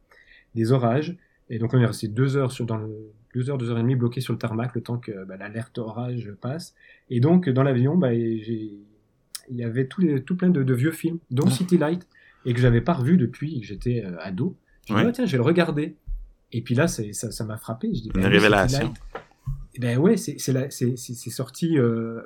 des 0.54 0.72
orages 0.74 1.16
et 1.50 1.60
donc 1.60 1.74
on 1.74 1.80
est 1.80 1.86
resté 1.86 2.08
deux 2.08 2.36
heures 2.38 2.52
sur 2.52 2.66
dans 2.66 2.78
le, 2.78 3.12
deux 3.34 3.50
heures, 3.50 3.58
deux 3.58 3.70
heures 3.70 3.78
et 3.78 3.84
demie 3.84 3.96
bloqué 3.96 4.22
sur 4.22 4.34
le 4.34 4.40
tarmac 4.40 4.74
le 4.76 4.82
temps 4.82 4.98
que 4.98 5.26
bah, 5.26 5.38
l'alerte 5.38 5.78
orage 5.78 6.32
passe. 6.42 6.74
Et 7.10 7.20
donc 7.20 7.50
dans 7.50 7.64
l'avion, 7.64 7.96
bah, 7.96 8.14
il 8.14 8.86
y 9.50 9.64
avait 9.64 9.88
tout, 9.88 10.02
les, 10.02 10.22
tout 10.24 10.36
plein 10.36 10.50
de, 10.50 10.64
de, 10.64 10.74
vieux 10.74 10.92
films, 10.92 11.20
dont 11.32 11.50
City 11.50 11.78
Light, 11.78 12.08
et 12.46 12.54
que 12.54 12.60
j'avais 12.60 12.82
pas 12.82 12.94
revu 12.94 13.18
depuis 13.18 13.60
que 13.60 13.66
j'étais 13.66 14.04
euh, 14.06 14.18
ado. 14.22 14.56
Je 14.88 14.94
me 14.94 15.06
dit, 15.06 15.12
tiens, 15.12 15.26
je 15.26 15.32
vais 15.32 15.38
le 15.38 15.44
regarder. 15.44 15.96
Et 16.54 16.62
puis 16.62 16.76
là, 16.76 16.88
ça 16.88 17.04
m'a 17.04 17.12
ça, 17.32 17.58
frappé. 17.58 17.90
Je 17.94 18.02
dis, 18.02 18.12
Une 18.16 18.26
révélation. 18.26 18.94
Eh 19.76 19.80
ben 19.80 20.00
ouais, 20.00 20.18
c'est 20.18 20.40
sorti 21.30 21.78
euh, 21.78 22.22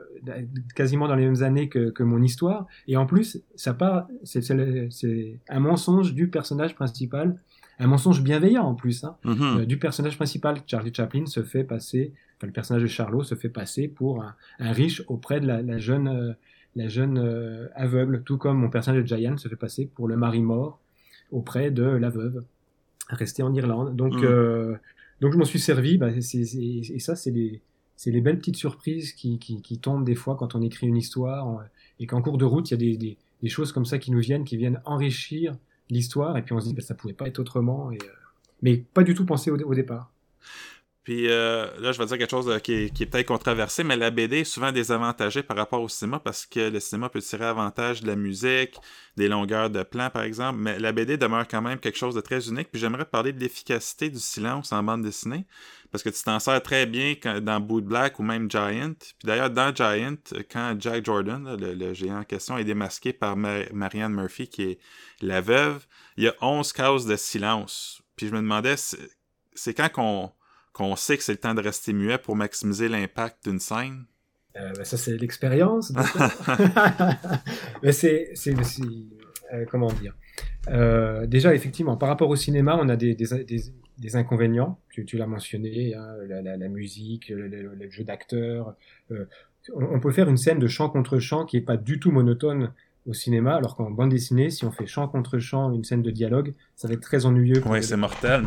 quasiment 0.74 1.10
dans 1.10 1.16
les 1.16 1.26
mêmes 1.26 1.44
années 1.44 1.68
que, 1.68 1.90
que, 1.90 2.02
mon 2.02 2.22
histoire, 2.22 2.66
et 2.88 2.96
en 2.96 3.06
plus, 3.06 3.42
ça 3.56 3.74
part, 3.74 4.08
c'est 4.24 5.42
un 5.50 5.60
mensonge 5.60 6.14
du 6.14 6.30
personnage 6.30 6.76
principal 6.76 7.36
un 7.82 7.88
mensonge 7.88 8.22
bienveillant 8.22 8.64
en 8.64 8.76
plus. 8.76 9.04
Hein. 9.04 9.18
Mm-hmm. 9.26 9.62
Euh, 9.62 9.66
du 9.66 9.78
personnage 9.78 10.16
principal, 10.16 10.62
Charlie 10.68 10.94
Chaplin 10.94 11.26
se 11.26 11.42
fait 11.42 11.64
passer, 11.64 12.14
enfin 12.38 12.48
le 12.48 12.54
personnage 12.54 12.84
de 12.84 12.88
Charlot 12.88 13.24
se 13.24 13.36
fait 13.36 13.50
passer 13.50 13.88
pour 13.88 14.24
un, 14.24 14.36
riche 14.60 15.04
auprès 15.08 15.42
de 15.42 15.48
la, 15.48 15.78
jeune, 15.80 16.08
euh, 16.08 16.34
la 16.76 16.88
jeune 16.88 17.18
euh, 17.18 17.68
aveugle, 17.76 18.22
tout 18.24 18.38
comme 18.38 18.60
mon 18.60 18.70
personnage 18.70 19.02
de 19.02 19.08
Giant 19.08 19.38
se 19.38 19.48
fait 19.48 19.56
passer 19.56 19.88
pour 19.88 20.08
le 20.08 20.16
mari 20.16 20.42
mort 20.42 20.80
auprès 21.32 21.72
de 21.72 21.84
la 21.84 22.10
veuve 22.10 22.44
restée 23.10 23.42
en 23.42 23.54
Irlande. 23.54 23.96
Donc, 23.96 24.14
mm. 24.16 24.78
donc 25.22 25.34
je 25.34 25.38
m'en 25.38 25.46
suis 25.46 25.60
servi, 25.60 25.98
bah, 25.98 26.10
et 26.12 26.22
ça 27.00 27.16
c'est 27.16 27.32
les, 27.32 27.62
c'est 27.96 28.12
les 28.12 28.22
belles 28.22 28.38
petites 28.38 28.58
surprises 28.58 29.14
qui, 29.14 29.40
qui, 29.40 29.62
qui, 29.62 29.80
tombent 29.80 30.06
des 30.06 30.16
fois 30.16 30.36
quand 30.36 30.54
on 30.56 30.62
écrit 30.62 30.88
une 30.88 30.98
histoire 30.98 31.64
et 32.00 32.06
qu'en 32.06 32.22
cours 32.22 32.38
de 32.38 32.46
route 32.46 32.70
il 32.70 32.74
y 32.74 32.76
a 32.76 32.78
des, 32.78 32.98
des, 32.98 33.18
des, 33.42 33.50
choses 33.50 33.72
comme 33.72 33.86
ça 33.86 33.98
qui 33.98 34.12
nous 34.12 34.20
viennent, 34.20 34.44
qui 34.44 34.58
viennent 34.58 34.82
enrichir 34.86 35.56
l'histoire, 35.90 36.38
et 36.38 36.42
puis 36.42 36.54
on 36.54 36.60
se 36.60 36.68
dit, 36.68 36.74
bah, 36.74 36.82
ça 36.82 36.96
pouvait 36.96 37.14
pas 37.14 37.28
être 37.28 37.40
autrement, 37.40 37.92
et, 37.92 37.98
euh, 38.02 38.08
mais 38.62 38.78
pas 38.78 39.04
du 39.04 39.14
tout 39.14 39.26
pensé 39.26 39.52
au, 39.52 39.76
départ. 39.76 40.12
Puis 41.04 41.30
euh, 41.30 41.66
là, 41.80 41.92
je 41.92 41.98
vais 41.98 42.06
dire 42.06 42.18
quelque 42.20 42.30
chose 42.30 42.62
qui 42.62 42.74
est, 42.74 43.06
peut-être 43.08 43.28
controversé, 43.28 43.84
mais 43.84 43.98
la 43.98 44.12
BD 44.12 44.42
est 44.42 44.44
souvent 44.44 44.72
désavantagée 44.72 45.42
par 45.42 45.58
rapport 45.58 45.82
au 45.82 45.90
cinéma 45.90 46.20
parce 46.20 46.46
que 46.46 46.70
le 46.70 46.80
cinéma 46.80 47.10
peut 47.10 47.22
tirer 47.22 47.46
avantage 47.46 48.02
de 48.02 48.08
la 48.08 48.16
musique, 48.16 48.76
des 49.18 49.28
longueurs 49.28 49.72
de 49.72 49.82
plan, 49.82 50.12
par 50.12 50.22
exemple, 50.22 50.60
mais 50.60 50.78
la 50.78 50.92
BD 50.92 51.18
demeure 51.18 51.48
quand 51.48 51.62
même 51.64 51.80
quelque 51.80 51.98
chose 51.98 52.14
de 52.14 52.22
très 52.22 52.48
unique. 52.50 52.70
Puis 52.72 52.80
j'aimerais 52.80 53.06
parler 53.06 53.34
de 53.34 53.40
l'efficacité 53.40 54.10
du 54.10 54.20
silence 54.20 54.72
en 54.72 54.84
bande 54.84 55.02
dessinée 55.02 55.48
parce 55.92 56.04
que 56.04 56.10
tu 56.10 56.24
t'en 56.24 56.40
sers 56.40 56.62
très 56.62 56.86
bien 56.86 57.16
dans 57.42 57.60
Boot 57.60 57.84
Black 57.84 58.20
ou 58.20 58.24
même 58.24 58.50
Giant. 58.50 58.94
Puis 58.94 59.26
d'ailleurs, 59.26 59.50
dans 59.50 59.74
Giant, 59.74 60.18
quand 60.52 60.76
Jack 60.80 61.04
Jordan, 61.04 61.58
le, 61.60 61.94
géant 61.94 62.20
en 62.20 62.24
question, 62.24 62.60
est 62.60 62.64
démasqué 62.64 63.12
par 63.12 63.36
Marianne 63.36 64.14
Murphy, 64.14 64.48
qui 64.48 64.64
est 64.64 64.80
la 65.22 65.42
veuve, 65.42 65.86
il 66.16 66.26
y 66.26 66.28
a 66.28 66.36
11 66.42 66.72
cases 66.74 67.06
de 67.06 67.16
silence. 67.16 68.02
Puis 68.16 68.28
je 68.28 68.34
me 68.34 68.38
demandais, 68.38 68.76
c'est 69.54 69.74
quand 69.74 69.90
qu'on 69.90 70.32
sait 70.96 71.18
que 71.18 71.24
c'est 71.24 71.34
le 71.34 71.38
temps 71.38 71.54
de 71.54 71.62
rester 71.62 71.94
muet 71.94 72.18
pour 72.18 72.36
maximiser 72.36 72.90
l'impact 72.90 73.50
d'une 73.50 73.60
scène? 73.60 74.06
Euh, 74.58 74.72
ben 74.76 74.84
ça, 74.84 74.98
c'est 74.98 75.18
l'expérience. 75.18 75.94
Mais 77.84 77.92
c'est... 77.92 78.34
Euh, 79.54 79.66
comment 79.70 79.92
dire? 79.94 80.16
Euh, 80.70 81.26
Déjà, 81.26 81.54
effectivement, 81.54 81.98
par 81.98 82.10
rapport 82.10 82.30
au 82.30 82.36
cinéma, 82.36 82.78
on 82.80 82.90
a 82.90 82.96
des, 82.96 83.16
des, 83.16 84.16
inconvénients. 84.16 84.80
Tu, 84.90 85.06
tu 85.06 85.18
l'as 85.18 85.28
mentionné, 85.28 85.96
hein, 85.96 86.16
la, 86.28 86.68
musique, 86.68 87.30
le, 87.30 87.90
jeu 87.90 88.04
d'acteur. 88.04 88.76
on, 89.74 90.00
peut 90.00 90.12
faire 90.12 90.30
une 90.30 90.38
scène 90.38 90.60
de 90.60 90.68
chant 90.68 90.90
contre 90.90 91.20
chant 91.20 91.46
qui 91.46 91.58
est 91.58 91.62
pas 91.62 91.78
du 91.78 92.00
tout 92.00 92.12
monotone 92.12 92.74
au 93.08 93.14
cinéma, 93.14 93.56
alors 93.56 93.76
qu'en 93.76 93.90
bande 93.90 94.10
dessinée, 94.10 94.52
si 94.52 94.64
on 94.64 94.72
fait 94.72 94.86
chant 94.86 95.08
contre 95.08 95.40
chant 95.40 95.72
une 95.74 95.84
scène 95.84 96.04
de 96.04 96.12
dialogue, 96.12 96.54
ça 96.76 96.88
va 96.88 96.94
être 96.94 97.02
très 97.02 97.26
ennuyeux. 97.26 97.62
Oui, 97.66 97.82
c'est 97.82 97.98
mortel. 97.98 98.46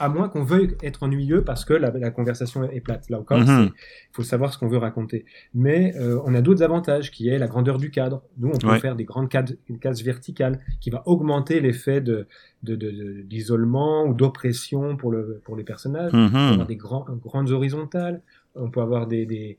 À, 0.00 0.08
moins 0.08 0.30
qu'on 0.30 0.42
veuille 0.42 0.74
être 0.82 1.02
ennuyeux 1.02 1.44
parce 1.44 1.66
que 1.66 1.74
la, 1.74 2.10
conversation 2.10 2.64
est 2.64 2.80
plate. 2.80 3.10
Là 3.10 3.20
encore, 3.20 3.38
mhm. 3.38 3.70
il 3.74 4.14
faut 4.14 4.22
savoir 4.22 4.54
ce 4.54 4.58
qu'on 4.58 4.68
veut 4.68 4.78
raconter. 4.78 5.26
Mais 5.52 5.94
euh, 5.96 6.18
on 6.24 6.34
a 6.34 6.40
d'autres 6.40 6.62
avantages, 6.62 7.10
qui 7.10 7.28
est 7.28 7.36
la 7.36 7.46
grandeur 7.46 7.76
du 7.76 7.90
cadre. 7.90 8.22
Nous, 8.38 8.48
on 8.48 8.56
peut 8.56 8.78
faire 8.78 8.96
des 8.96 9.04
grandes 9.04 9.28
cases 9.28 10.02
verticales 10.02 10.60
qui 10.80 10.88
va 10.88 11.02
augmenter 11.04 11.60
l'effet 11.60 12.00
de 12.00 12.26
d'isolement 12.62 14.06
ou 14.06 14.14
d'oppression 14.14 14.96
pour 14.96 15.10
le 15.10 15.42
pour 15.44 15.56
les 15.56 15.64
personnages. 15.64 16.12
On 16.14 16.30
peut 16.30 16.36
mhm. 16.36 16.52
avoir 16.52 16.66
des 16.66 16.76
grands, 16.76 17.06
grandes 17.22 17.50
horizontales. 17.50 18.22
On 18.54 18.70
peut 18.70 18.80
avoir 18.80 19.06
des, 19.06 19.26
des 19.26 19.58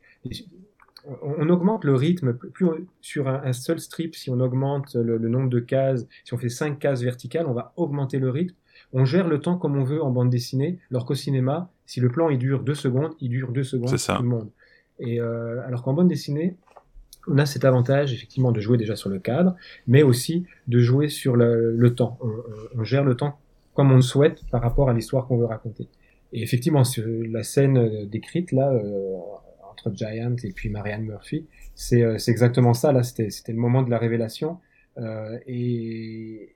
on, 1.06 1.50
augmente 1.50 1.84
le 1.84 1.96
rythme 1.96 2.34
plus 2.34 2.68
sur 3.02 3.28
un, 3.28 3.54
seul 3.54 3.80
strip. 3.80 4.16
Si 4.16 4.30
on 4.30 4.40
augmente 4.40 4.96
le, 4.96 5.18
nombre 5.30 5.50
de 5.50 5.60
cases, 5.60 6.06
si 6.24 6.34
on 6.34 6.38
fait 6.38 6.50
cinq 6.50 6.80
cases 6.80 7.02
verticales, 7.02 7.46
on 7.48 7.54
va 7.54 7.74
augmenter 7.76 8.20
le 8.20 8.30
rythme. 8.30 8.56
On 8.94 9.06
gère 9.06 9.28
le 9.28 9.40
temps 9.40 9.58
comme 9.58 9.78
on 9.78 9.84
veut 9.84 10.02
en 10.02 10.12
bande 10.12 10.30
dessinée, 10.30 10.80
alors 10.92 11.06
qu'au 11.06 11.16
cinéma, 11.16 11.72
si 11.86 12.00
le 12.00 12.10
plan 12.10 12.30
il 12.30 12.38
dure 12.38 12.64
deux 12.64 12.76
secondes, 12.76 13.14
il 13.20 13.30
dure 13.30 13.52
deux 13.52 13.64
secondes 13.64 13.90
pour 13.90 14.16
tout 14.16 14.24
le 14.24 14.30
monde. 14.30 14.50
Et 15.00 15.20
euh, 15.20 15.62
alors 15.66 15.84
qu'en 15.84 15.94
bande 15.94 16.08
dessinée, 16.08 16.56
on 17.28 17.38
a 17.38 17.46
cet 17.46 17.66
avantage 17.66 18.14
effectivement 18.14 18.52
de 18.52 18.62
jouer 18.62 18.78
déjà 18.78 18.96
sur 18.96 19.10
le 19.10 19.20
cadre, 19.20 19.56
mais 19.86 20.04
aussi 20.04 20.46
de 20.68 20.80
jouer 20.80 21.10
sur 21.10 21.36
le, 21.36 21.94
temps. 21.94 22.18
On, 22.76 22.84
gère 22.84 23.04
le 23.04 23.16
temps 23.16 23.38
comme 23.74 23.92
on 23.92 23.98
le 23.98 24.02
souhaite 24.02 24.44
par 24.50 24.62
rapport 24.62 24.90
à 24.90 24.94
l'histoire 24.94 25.28
qu'on 25.28 25.38
veut 25.38 25.46
raconter. 25.46 25.88
Et 26.34 26.42
effectivement, 26.42 26.84
la 27.30 27.44
scène 27.44 28.08
décrite 28.08 28.52
là, 28.52 28.72
euh, 28.72 29.18
entre 29.78 29.96
Giant 29.96 30.36
et 30.44 30.52
puis 30.52 30.70
Marianne 30.70 31.04
Murphy. 31.04 31.46
C'est 31.76 32.02
euh, 32.02 32.18
exactement 32.28 32.74
ça, 32.74 32.92
là, 32.92 33.04
c'était 33.04 33.30
le 33.52 33.58
moment 33.58 33.84
de 33.84 33.90
la 33.90 33.98
révélation. 33.98 34.60
Euh, 34.98 35.38
et, 35.46 36.56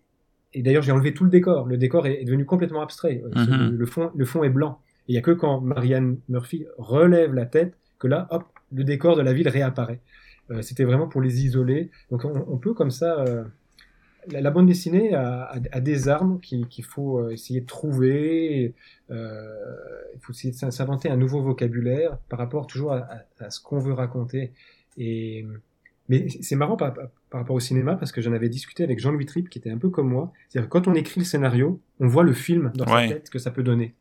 et 0.53 0.61
d'ailleurs, 0.61 0.84
j'ai 0.84 0.91
enlevé 0.91 1.13
tout 1.13 1.24
le 1.24 1.30
décor. 1.30 1.67
Le 1.67 1.78
décor 1.78 2.07
est, 2.07 2.24
devenu 2.24 2.45
complètement 2.45 2.82
abstrait. 2.82 3.22
Euh, 3.24 3.45
mhm. 3.45 3.78
le, 3.78 3.86
fond, 3.86 4.11
le 4.15 4.26
fond 4.26 4.43
est 4.43 4.49
blanc. 4.49 4.80
Il 5.07 5.13
n'y 5.13 5.17
a 5.17 5.22
que 5.22 5.32
quand 5.32 5.61
Marianne 5.61 6.17
Murphy 6.30 6.65
relève 6.78 7.34
la 7.34 7.45
tête 7.45 7.78
que 7.99 8.07
là, 8.07 8.28
hop, 8.32 8.45
le 8.72 8.84
décor 8.84 9.15
de 9.15 9.22
la 9.22 9.34
ville 9.34 9.49
réapparaît. 9.49 9.99
Euh, 10.49 10.61
c'était 10.61 10.84
vraiment 10.84 11.07
pour 11.07 11.22
les 11.22 11.45
isoler. 11.45 11.91
Donc 12.09 12.26
on, 12.26 12.45
on 12.47 12.57
peut 12.57 12.74
comme 12.74 12.91
ça 12.91 13.19
euh, 13.19 13.43
la, 14.28 14.51
bande 14.51 14.67
dessinée 14.67 15.13
a, 15.13 15.59
des 15.80 16.09
armes 16.09 16.39
qu'il 16.39 16.84
faut 16.84 17.19
euh, 17.19 17.32
essayer 17.32 17.61
de 17.61 17.65
trouver. 17.65 18.74
Euh, 19.09 19.45
il 20.13 20.19
faut 20.22 20.34
essayer 20.34 20.51
de 20.51 20.72
s'inventer 20.72 21.09
un 21.09 21.17
nouveau 21.17 21.41
vocabulaire 21.41 22.17
par 22.30 22.39
rapport 22.39 22.67
toujours 22.67 22.93
à, 22.93 23.49
ce 23.49 23.59
qu'on 23.59 23.80
veut 23.80 23.93
raconter. 23.93 24.51
Et 24.97 25.45
mais 26.09 26.28
c'est 26.28 26.57
marrant 26.57 26.76
par, 26.76 26.93
rapport 27.32 27.55
au 27.55 27.59
cinéma 27.61 27.95
parce 27.95 28.11
que 28.11 28.22
j'en 28.22 28.34
avais 28.34 28.49
discuté 28.49 28.84
avec 28.84 28.99
Jean-Louis 28.99 29.26
Tripp 29.26 29.49
qui 29.49 29.59
était 29.59 29.72
un 29.72 29.78
peu 29.78 29.89
comme 29.89 30.09
moi. 30.09 30.34
C'est-à-dire 30.49 30.69
quand 30.69 30.88
on 30.88 30.93
écrit 30.93 31.22
le 31.22 31.26
scénario, 31.26 31.80
on 32.01 32.07
voit 32.07 32.24
le 32.24 32.34
film 32.34 32.72
dans 32.76 32.86
sa 32.86 33.07
tête 33.07 33.30
que 33.30 33.39
ça 33.39 33.51
peut 33.51 33.63
donner. 33.63 33.95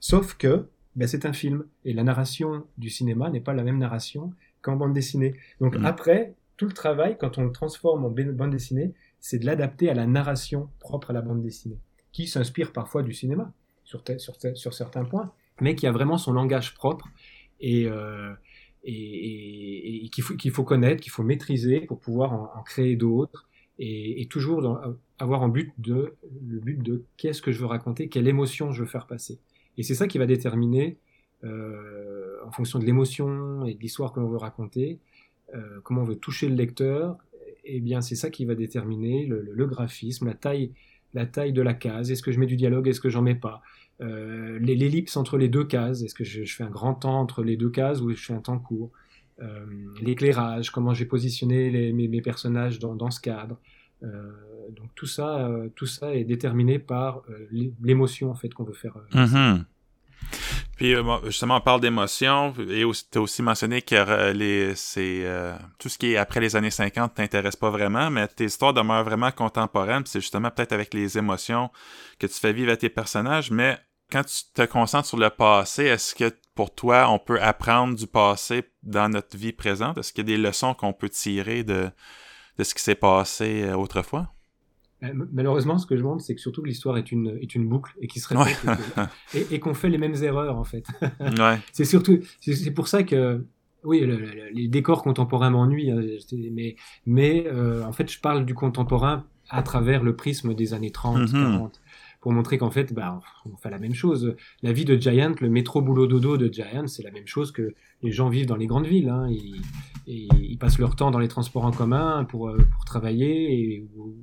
Sauf 0.00 0.34
que 0.34 0.66
ben, 0.96 1.06
c'est 1.06 1.26
un 1.26 1.32
film 1.32 1.64
et 1.84 1.92
la 1.92 2.02
narration 2.02 2.64
du 2.78 2.90
cinéma 2.90 3.30
n'est 3.30 3.40
pas 3.40 3.52
la 3.52 3.62
même 3.62 3.78
narration 3.78 4.32
qu'en 4.62 4.76
bande 4.76 4.92
dessinée. 4.92 5.34
Donc 5.60 5.76
mm. 5.76 5.84
après, 5.84 6.34
tout 6.56 6.66
le 6.66 6.72
travail, 6.72 7.16
quand 7.18 7.38
on 7.38 7.44
le 7.44 7.52
transforme 7.52 8.04
en 8.04 8.10
bande 8.10 8.50
dessinée, 8.50 8.92
c'est 9.20 9.38
de 9.38 9.46
l'adapter 9.46 9.90
à 9.90 9.94
la 9.94 10.06
narration 10.06 10.68
propre 10.78 11.10
à 11.10 11.12
la 11.12 11.22
bande 11.22 11.42
dessinée, 11.42 11.78
qui 12.12 12.26
s'inspire 12.26 12.72
parfois 12.72 13.02
du 13.02 13.12
cinéma 13.12 13.52
sur, 13.84 14.02
certains 14.72 15.04
points, 15.04 15.32
mais 15.60 15.74
qui 15.74 15.86
a 15.86 15.92
vraiment 15.92 16.18
son 16.18 16.32
langage 16.32 16.74
propre 16.74 17.08
et, 17.60 17.86
euh, 17.86 18.32
qu'il 18.82 20.50
faut, 20.52 20.64
connaître, 20.64 21.02
qu'il 21.02 21.12
faut 21.12 21.22
maîtriser 21.22 21.80
pour 21.80 22.00
pouvoir 22.00 22.32
en, 22.32 22.62
créer 22.62 22.96
d'autres 22.96 23.48
et, 23.78 24.26
toujours 24.30 24.62
dans, 24.62 24.80
avoir 25.18 25.42
en 25.42 25.48
but 25.48 25.72
de 25.78 26.14
le 26.46 26.60
but 26.60 26.82
de 26.82 27.04
qu'est-ce 27.16 27.42
que 27.42 27.52
je 27.52 27.58
veux 27.60 27.66
raconter, 27.66 28.08
quelle 28.08 28.28
émotion 28.28 28.72
je 28.72 28.82
veux 28.82 28.88
faire 28.88 29.06
passer. 29.06 29.38
Et 29.76 29.82
c'est 29.82 29.94
ça 29.94 30.06
qui 30.06 30.18
va 30.18 30.26
déterminer, 30.26 30.98
euh, 31.44 32.36
en 32.44 32.50
fonction 32.52 32.78
de 32.78 32.84
l'émotion 32.84 33.64
et 33.64 33.74
de 33.74 33.80
l'histoire 33.80 34.12
que 34.12 34.20
l'on 34.20 34.28
veut 34.28 34.36
raconter, 34.36 34.98
euh, 35.54 35.80
comment 35.82 36.02
on 36.02 36.04
veut 36.04 36.16
toucher 36.16 36.48
le 36.48 36.54
lecteur. 36.54 37.16
Eh 37.72 37.80
bien, 37.80 38.00
c'est 38.00 38.16
ça 38.16 38.30
qui 38.30 38.44
va 38.44 38.54
déterminer 38.54 39.26
le, 39.26 39.66
graphisme, 39.66 40.26
la 40.26 40.34
taille, 40.34 40.72
la 41.14 41.26
taille 41.26 41.52
de 41.52 41.62
la 41.62 41.74
case. 41.74 42.10
Est-ce 42.10 42.22
que 42.22 42.32
je 42.32 42.40
mets 42.40 42.46
du 42.46 42.56
dialogue, 42.56 42.88
est-ce 42.88 43.00
que 43.00 43.08
j'en 43.08 43.22
mets 43.22 43.34
pas? 43.34 43.62
Euh, 44.00 44.58
L'ellipse 44.58 45.16
entre 45.16 45.38
les 45.38 45.48
deux 45.48 45.64
cases. 45.64 46.02
Est-ce 46.02 46.14
que 46.14 46.24
je, 46.24 46.44
fais 46.44 46.64
un 46.64 46.70
grand 46.70 46.94
temps 46.94 47.20
entre 47.20 47.44
les 47.44 47.56
deux 47.56 47.70
cases 47.70 48.00
ou 48.00 48.10
je 48.10 48.22
fais 48.24 48.32
un 48.32 48.40
temps 48.40 48.58
court? 48.58 48.90
Euh, 49.40 49.64
L'éclairage, 50.02 50.70
comment 50.70 50.94
j'ai 50.94 51.06
positionné 51.06 51.92
mes, 51.92 52.22
personnages 52.22 52.78
dans, 52.80 53.10
ce 53.10 53.20
cadre. 53.20 53.56
Euh, 54.02 54.32
donc 54.74 54.90
tout 54.94 55.06
ça, 55.06 55.50
tout 55.76 55.86
ça 55.86 56.14
est 56.14 56.24
déterminé 56.24 56.78
par 56.78 57.22
l'émotion 57.50 58.30
en 58.30 58.34
fait 58.34 58.52
qu'on 58.52 58.64
veut 58.64 58.72
faire. 58.72 58.96
Mm-hmm. 59.12 59.64
Puis 60.80 60.94
justement, 61.26 61.56
on 61.56 61.60
parle 61.60 61.82
d'émotion 61.82 62.54
et 62.58 62.84
tu 63.12 63.18
aussi 63.18 63.42
mentionné 63.42 63.82
que 63.82 64.32
les, 64.32 64.74
c'est, 64.74 65.26
tout 65.78 65.90
ce 65.90 65.98
qui 65.98 66.14
est 66.14 66.16
après 66.16 66.40
les 66.40 66.56
années 66.56 66.70
50 66.70 67.16
t'intéresse 67.16 67.54
pas 67.54 67.68
vraiment, 67.68 68.10
mais 68.10 68.26
tes 68.28 68.46
histoires 68.46 68.72
demeurent 68.72 69.04
vraiment 69.04 69.30
contemporaines. 69.30 70.04
C'est 70.06 70.22
justement 70.22 70.50
peut-être 70.50 70.72
avec 70.72 70.94
les 70.94 71.18
émotions 71.18 71.68
que 72.18 72.26
tu 72.26 72.32
fais 72.32 72.54
vivre 72.54 72.72
à 72.72 72.78
tes 72.78 72.88
personnages, 72.88 73.50
mais 73.50 73.78
quand 74.10 74.24
tu 74.24 74.42
te 74.54 74.62
concentres 74.62 75.06
sur 75.06 75.18
le 75.18 75.28
passé, 75.28 75.84
est-ce 75.84 76.14
que 76.14 76.34
pour 76.54 76.74
toi, 76.74 77.10
on 77.10 77.18
peut 77.18 77.42
apprendre 77.42 77.94
du 77.94 78.06
passé 78.06 78.64
dans 78.82 79.10
notre 79.10 79.36
vie 79.36 79.52
présente? 79.52 79.98
Est-ce 79.98 80.14
qu'il 80.14 80.30
y 80.30 80.32
a 80.32 80.34
des 80.34 80.42
leçons 80.42 80.72
qu'on 80.72 80.94
peut 80.94 81.10
tirer 81.10 81.62
de, 81.62 81.90
de 82.56 82.64
ce 82.64 82.74
qui 82.74 82.82
s'est 82.82 82.94
passé 82.94 83.64
euh, 83.64 83.76
autrefois? 83.76 84.32
Euh, 85.02 85.08
malheureusement, 85.32 85.78
ce 85.78 85.86
que 85.86 85.96
je 85.96 86.02
montre, 86.02 86.22
c'est 86.22 86.34
que 86.34 86.40
surtout 86.40 86.62
l'histoire 86.62 86.98
est 86.98 87.10
une, 87.10 87.38
est 87.40 87.54
une 87.54 87.68
boucle 87.68 87.94
et 88.00 88.06
qui 88.06 88.20
se 88.20 88.28
répète 88.34 88.60
et, 89.50 89.58
qu'on 89.60 89.74
fait 89.74 89.88
les 89.88 89.98
mêmes 89.98 90.16
erreurs 90.22 90.56
en 90.56 90.64
fait. 90.64 90.86
ouais. 91.20 91.58
C'est 91.72 91.84
surtout, 91.84 92.20
c'est 92.40 92.72
pour 92.72 92.88
ça 92.88 93.02
que, 93.02 93.44
oui, 93.84 94.06
les 94.52 94.68
décors 94.68 95.02
contemporains 95.02 95.50
m'ennuient, 95.50 95.90
hein, 95.90 96.02
mais, 96.52 96.76
mais 97.06 97.46
euh, 97.46 97.84
en 97.84 97.92
fait, 97.92 98.10
je 98.10 98.20
parle 98.20 98.44
du 98.44 98.54
contemporain 98.54 99.24
à 99.48 99.62
travers 99.62 100.02
le 100.02 100.14
prisme 100.14 100.54
des 100.54 100.74
années 100.74 100.92
30, 100.92 101.32
40 101.32 101.80
pour 102.20 102.32
montrer 102.32 102.58
qu'en 102.58 102.70
fait, 102.70 102.92
bah, 102.92 103.18
on 103.50 103.56
fait 103.56 103.70
la 103.70 103.78
même 103.78 103.94
chose. 103.94 104.36
La 104.62 104.72
vie 104.72 104.84
de 104.84 104.96
Giant, 104.96 105.34
le 105.40 105.48
métro 105.48 105.80
boulot 105.80 106.06
dodo 106.06 106.36
de 106.36 106.52
Giant, 106.52 106.86
c'est 106.86 107.02
la 107.02 107.10
même 107.10 107.26
chose 107.26 107.50
que 107.50 107.74
les 108.02 108.12
gens 108.12 108.28
vivent 108.28 108.46
dans 108.46 108.56
les 108.56 108.66
grandes 108.66 108.86
villes. 108.86 109.08
Hein. 109.08 109.26
Ils, 109.30 109.62
ils, 110.06 110.58
passent 110.58 110.78
leur 110.78 110.96
temps 110.96 111.10
dans 111.10 111.18
les 111.18 111.28
transports 111.28 111.64
en 111.64 111.70
commun 111.70 112.24
pour, 112.24 112.48
euh, 112.48 112.58
pour 112.58 112.84
travailler, 112.84 113.54
et, 113.54 113.88
ou, 113.96 114.14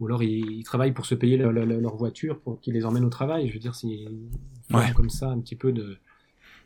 ou, 0.00 0.06
alors 0.06 0.22
ils, 0.22 0.62
travaillent 0.64 0.92
pour 0.92 1.06
se 1.06 1.14
payer 1.14 1.36
leur, 1.36 1.52
leur, 1.52 1.96
voiture 1.96 2.40
pour 2.40 2.60
qu'ils 2.60 2.74
les 2.74 2.84
emmènent 2.84 3.04
au 3.04 3.10
travail. 3.10 3.48
Je 3.48 3.54
veux 3.54 3.58
dire, 3.58 3.74
c'est 3.74 4.06
ouais. 4.72 4.92
comme 4.94 5.10
ça 5.10 5.30
un 5.30 5.40
petit 5.40 5.56
peu 5.56 5.72
de, 5.72 5.96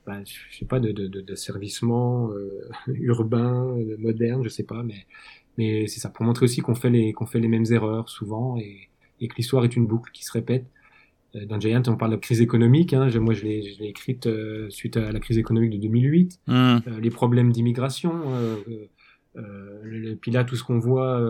bah, 0.06 0.18
je 0.24 0.58
sais 0.58 0.66
pas, 0.66 0.80
de, 0.80 0.92
de, 0.92 1.34
servicement 1.34 2.30
euh, 2.30 2.68
urbain, 2.88 3.76
moderne, 3.98 4.42
je 4.44 4.48
sais 4.48 4.64
pas, 4.64 4.82
mais 4.82 5.06
mais 5.58 5.86
c'est 5.86 6.00
ça 6.00 6.08
pour 6.08 6.24
montrer 6.24 6.44
aussi 6.44 6.62
qu'on 6.62 6.74
fait 6.74 6.88
les 6.88 7.12
qu'on 7.12 7.26
fait 7.26 7.38
les 7.38 7.48
mêmes 7.48 7.66
erreurs 7.70 8.08
souvent 8.08 8.56
et 8.56 8.88
et 9.22 9.28
que 9.28 9.36
l'histoire 9.36 9.64
est 9.64 9.76
une 9.76 9.86
boucle 9.86 10.10
qui 10.12 10.24
se 10.24 10.32
répète. 10.32 10.66
Euh, 11.34 11.46
dans 11.46 11.58
Giant, 11.58 11.82
on 11.86 11.96
parle 11.96 12.12
de 12.12 12.16
crise 12.16 12.40
économique. 12.40 12.92
Hein. 12.92 13.08
moi, 13.20 13.34
je 13.34 13.44
l'ai 13.44 13.76
écrite 13.80 14.26
euh, 14.26 14.68
suite 14.68 14.96
à 14.96 15.12
la 15.12 15.20
crise 15.20 15.38
économique 15.38 15.70
de 15.70 15.78
2008. 15.78 16.40
Hmm. 16.46 16.52
Euh, 16.52 16.78
les 17.00 17.10
problèmes 17.10 17.52
d'immigration. 17.52 18.12
Euh, 18.26 18.56
puis 20.20 20.30
là, 20.30 20.44
tout 20.44 20.56
ce 20.56 20.64
qu'on 20.64 20.78
voit 20.78 21.20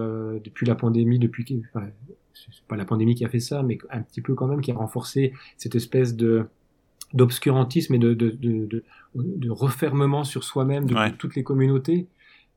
depuis 0.42 0.66
la 0.66 0.74
pandémie, 0.74 1.18
depuis 1.18 1.62
enfin, 1.74 1.86
c'est 2.34 2.64
pas 2.66 2.76
la 2.76 2.84
pandémie 2.84 3.14
qui 3.14 3.24
a 3.24 3.28
fait 3.28 3.40
ça, 3.40 3.62
mais 3.62 3.78
un 3.90 4.02
petit 4.02 4.20
peu 4.20 4.34
quand 4.34 4.46
même, 4.46 4.60
qui 4.60 4.70
a 4.70 4.74
renforcé 4.74 5.32
cette 5.56 5.74
espèce 5.74 6.16
de 6.16 6.46
d'obscurantisme 7.14 7.94
et 7.94 7.98
de, 7.98 8.14
de, 8.14 8.30
de, 8.30 8.84
de, 9.14 9.50
refermement 9.50 10.24
sur 10.24 10.44
soi-même 10.44 10.86
de, 10.86 11.16
toutes 11.16 11.36
les 11.36 11.42
communautés. 11.42 12.06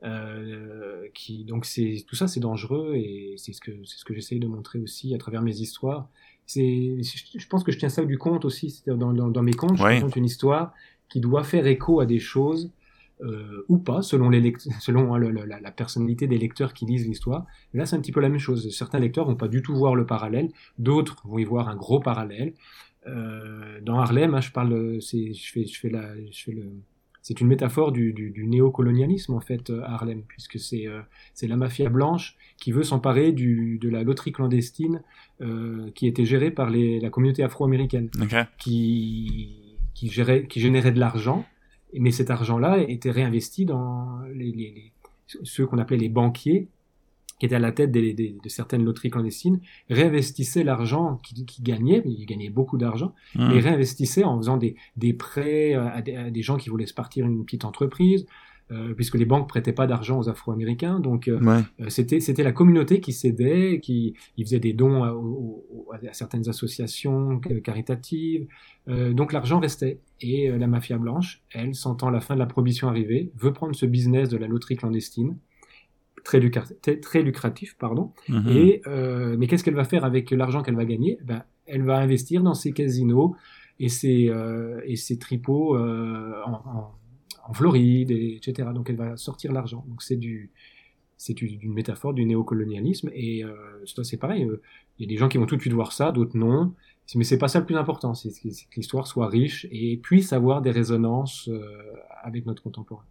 Euh, 0.03 1.07
qui 1.13 1.45
donc 1.45 1.65
c'est 1.65 2.03
tout 2.05 2.15
ça 2.15 2.27
c'est 2.27 2.41
dangereux 2.41 2.93
et 2.95 3.35
c'est 3.37 3.53
ce 3.53 3.61
que 3.61 3.71
c'est 3.85 3.97
ce 3.97 4.05
que 4.05 4.13
j'essaye 4.13 4.39
de 4.39 4.45
montrer 4.45 4.77
aussi 4.79 5.15
à 5.15 5.17
travers 5.17 5.41
mes 5.41 5.61
histoires. 5.61 6.09
C'est 6.45 6.97
je 7.01 7.47
pense 7.47 7.63
que 7.63 7.71
je 7.71 7.79
tiens 7.79 7.89
ça 7.89 8.05
du 8.05 8.17
conte 8.17 8.45
aussi 8.45 8.83
dans, 8.85 9.13
dans, 9.13 9.29
dans 9.29 9.41
mes 9.41 9.53
contes 9.53 9.77
je 9.77 9.81
raconte 9.81 10.15
une 10.15 10.25
histoire 10.25 10.73
qui 11.09 11.21
doit 11.21 11.43
faire 11.43 11.65
écho 11.65 12.01
à 12.01 12.05
des 12.05 12.19
choses 12.19 12.71
euh, 13.21 13.65
ou 13.69 13.77
pas 13.77 14.01
selon 14.01 14.29
les 14.29 14.53
selon 14.79 15.13
hein, 15.13 15.17
le, 15.17 15.31
la, 15.31 15.59
la, 15.59 15.71
personnalité 15.71 16.27
des 16.27 16.37
lecteurs 16.37 16.73
qui 16.73 16.85
lisent 16.85 17.07
l'histoire. 17.07 17.45
Là 17.73 17.85
c'est 17.85 17.95
un 17.95 18.01
petit 18.01 18.11
peu 18.11 18.19
la 18.19 18.29
même 18.29 18.39
chose. 18.39 18.69
Certains 18.75 18.99
lecteurs 18.99 19.25
vont 19.25 19.35
pas 19.35 19.47
du 19.47 19.61
tout 19.61 19.75
voir 19.75 19.95
le 19.95 20.05
parallèle. 20.05 20.51
D'autres 20.77 21.21
vont 21.25 21.37
y 21.37 21.45
voir 21.45 21.69
un 21.69 21.75
gros 21.75 21.99
parallèle. 21.99 22.53
Euh, 23.07 23.79
dans 23.81 23.99
Harlem 23.99 24.33
hein, 24.33 24.41
je 24.41 24.51
parle 24.51 25.01
c'est 25.01 25.33
je 25.33 25.51
fais 25.51 25.65
je 25.65 25.79
fais 25.79 25.89
la 25.89 26.15
je 26.31 26.43
fais 26.43 26.51
le 26.51 26.71
c'est 27.25 27.41
une 27.41 27.47
métaphore 27.47 27.91
du, 27.91 28.13
du, 28.13 28.29
du 28.29 28.45
néocolonialisme 28.45 29.33
en 29.33 29.39
fait 29.39 29.71
à 29.71 29.95
Harlem, 29.95 30.21
puisque 30.27 30.59
c'est 30.59 30.85
euh, 30.85 31.01
c'est 31.33 31.47
la 31.47 31.55
mafia 31.57 31.89
blanche 31.89 32.35
qui 32.57 32.71
veut 32.71 32.83
s'emparer 32.83 33.31
de 33.31 33.89
la 33.89 34.03
loterie 34.03 34.31
clandestine 34.31 35.01
euh, 35.41 35.89
qui 35.95 36.05
était 36.05 36.25
gérée 36.25 36.51
par 36.51 36.69
les, 36.69 36.99
la 36.99 37.09
communauté 37.09 37.41
afro-américaine, 37.41 38.11
qui 38.59 39.65
qui, 39.95 40.09
gérait, 40.09 40.45
qui 40.45 40.59
générait 40.59 40.91
de 40.91 40.99
l'argent, 40.99 41.45
mais 41.99 42.11
cet 42.11 42.29
argent-là 42.29 42.79
était 42.79 43.11
réinvesti 43.11 43.65
dans 43.65 44.19
les, 44.33 44.51
les, 44.51 44.71
les 44.71 44.91
ceux 45.43 45.65
qu'on 45.65 45.77
appelait 45.77 45.97
les 45.97 46.09
banquiers 46.09 46.67
qui 47.39 47.45
était 47.45 47.55
à 47.55 47.59
la 47.59 47.71
tête 47.71 47.91
des, 47.91 48.13
des, 48.13 48.35
de 48.41 48.49
certaines 48.49 48.83
loteries 48.83 49.09
clandestines, 49.09 49.59
réinvestissait 49.89 50.63
l'argent 50.63 51.19
qu'il 51.23 51.45
qui 51.45 51.61
gagnait, 51.61 52.01
il 52.05 52.25
gagnait 52.25 52.49
beaucoup 52.49 52.77
d'argent, 52.77 53.13
mmh. 53.35 53.51
et 53.51 53.59
réinvestissait 53.59 54.23
en 54.23 54.37
faisant 54.37 54.57
des, 54.57 54.75
des 54.95 55.13
prêts 55.13 55.73
à 55.73 56.01
des, 56.01 56.15
à 56.15 56.29
des, 56.29 56.41
gens 56.41 56.57
qui 56.57 56.69
voulaient 56.69 56.85
se 56.85 56.93
partir 56.93 57.25
une 57.25 57.43
petite 57.43 57.65
entreprise, 57.65 58.25
puisque 58.95 59.15
les 59.15 59.25
banques 59.25 59.47
prêtaient 59.47 59.73
pas 59.73 59.87
d'argent 59.87 60.19
aux 60.19 60.29
Afro-Américains, 60.29 60.99
donc 60.99 61.27
euh, 61.27 61.39
euh 61.79 61.89
c'était 61.89 62.19
c'était 62.19 62.43
la 62.43 62.51
communauté 62.51 62.99
qui 62.99 63.13
cédait, 63.13 63.79
qui 63.79 64.15
il 64.37 64.45
faisait 64.45 64.59
des 64.59 64.73
dons 64.73 65.03
à, 65.03 65.13
certaines 66.13 66.49
associations 66.49 67.39
caritatives, 67.63 68.47
euh, 68.87 69.13
donc 69.13 69.33
l'argent 69.33 69.59
restait. 69.59 69.99
Et 70.21 70.49
euh, 70.49 70.57
la 70.57 70.67
mafia 70.67 70.97
blanche, 70.97 71.41
elle, 71.51 71.75
sentant 71.75 72.09
la 72.09 72.21
fin 72.21 72.35
de 72.35 72.39
la 72.39 72.45
prohibition 72.45 72.87
arriver, 72.87 73.31
veut 73.35 73.53
prendre 73.53 73.75
ce 73.75 73.85
business 73.85 74.29
de 74.29 74.37
la 74.37 74.47
loterie 74.47 74.77
clandestine 74.77 75.35
très, 76.25 76.39
lucratif, 76.41 76.75
très 77.01 77.21
lucratif, 77.21 77.77
pardon. 77.77 78.11
Mhm. 78.27 78.49
Et 78.49 78.81
euh, 78.87 79.37
mais 79.37 79.47
qu'est-ce 79.47 79.63
qu'elle 79.63 79.75
va 79.75 79.85
faire 79.85 80.03
avec 80.03 80.31
l'argent 80.31 80.61
qu'elle 80.61 80.75
va 80.75 80.83
gagner? 80.83 81.17
Ben, 81.23 81.43
elle 81.65 81.83
va 81.83 81.97
investir 81.99 82.43
dans 82.43 82.53
ses 82.53 82.73
casinos 82.73 83.35
et 83.79 83.89
ses 83.89 84.29
euh, 84.29 84.81
et 84.85 84.97
ses 84.97 85.17
tripots 85.17 85.77
euh, 85.77 86.33
en, 86.45 86.51
en, 86.51 86.91
en, 87.47 87.53
Floride, 87.53 88.11
et, 88.11 88.35
etc. 88.35 88.69
Donc 88.73 88.89
elle 88.89 88.97
va 88.97 89.17
sortir 89.17 89.51
l'argent. 89.51 89.85
Donc 89.87 90.01
c'est 90.01 90.17
du 90.17 90.51
c'est 91.17 91.41
une 91.41 91.73
métaphore 91.73 92.13
du 92.13 92.25
néocolonialisme 92.25 93.09
et 93.13 93.43
euh, 93.43 93.55
c'est 93.85 94.17
pareil. 94.17 94.43
Euh, 94.43 94.61
il 94.99 95.05
y 95.05 95.07
a 95.07 95.09
des 95.09 95.17
gens 95.17 95.29
qui 95.29 95.37
vont 95.37 95.45
tout 95.45 95.55
de 95.55 95.61
suite 95.61 95.73
voir 95.73 95.93
ça, 95.93 96.11
d'autres 96.11 96.37
non. 96.37 96.73
Mais 97.13 97.23
c'est 97.23 97.37
pas 97.37 97.47
ça 97.47 97.59
le 97.59 97.65
plus 97.65 97.77
important. 97.77 98.15
C'est 98.15 98.31
que 98.31 98.75
l'histoire 98.75 99.05
soit 99.05 99.27
riche 99.27 99.67
et 99.71 99.97
puisse 99.97 100.33
avoir 100.33 100.61
des 100.61 100.71
résonances 100.71 101.47
euh, 101.49 101.93
avec 102.23 102.45
notre 102.45 102.63
contemporain. 102.63 103.03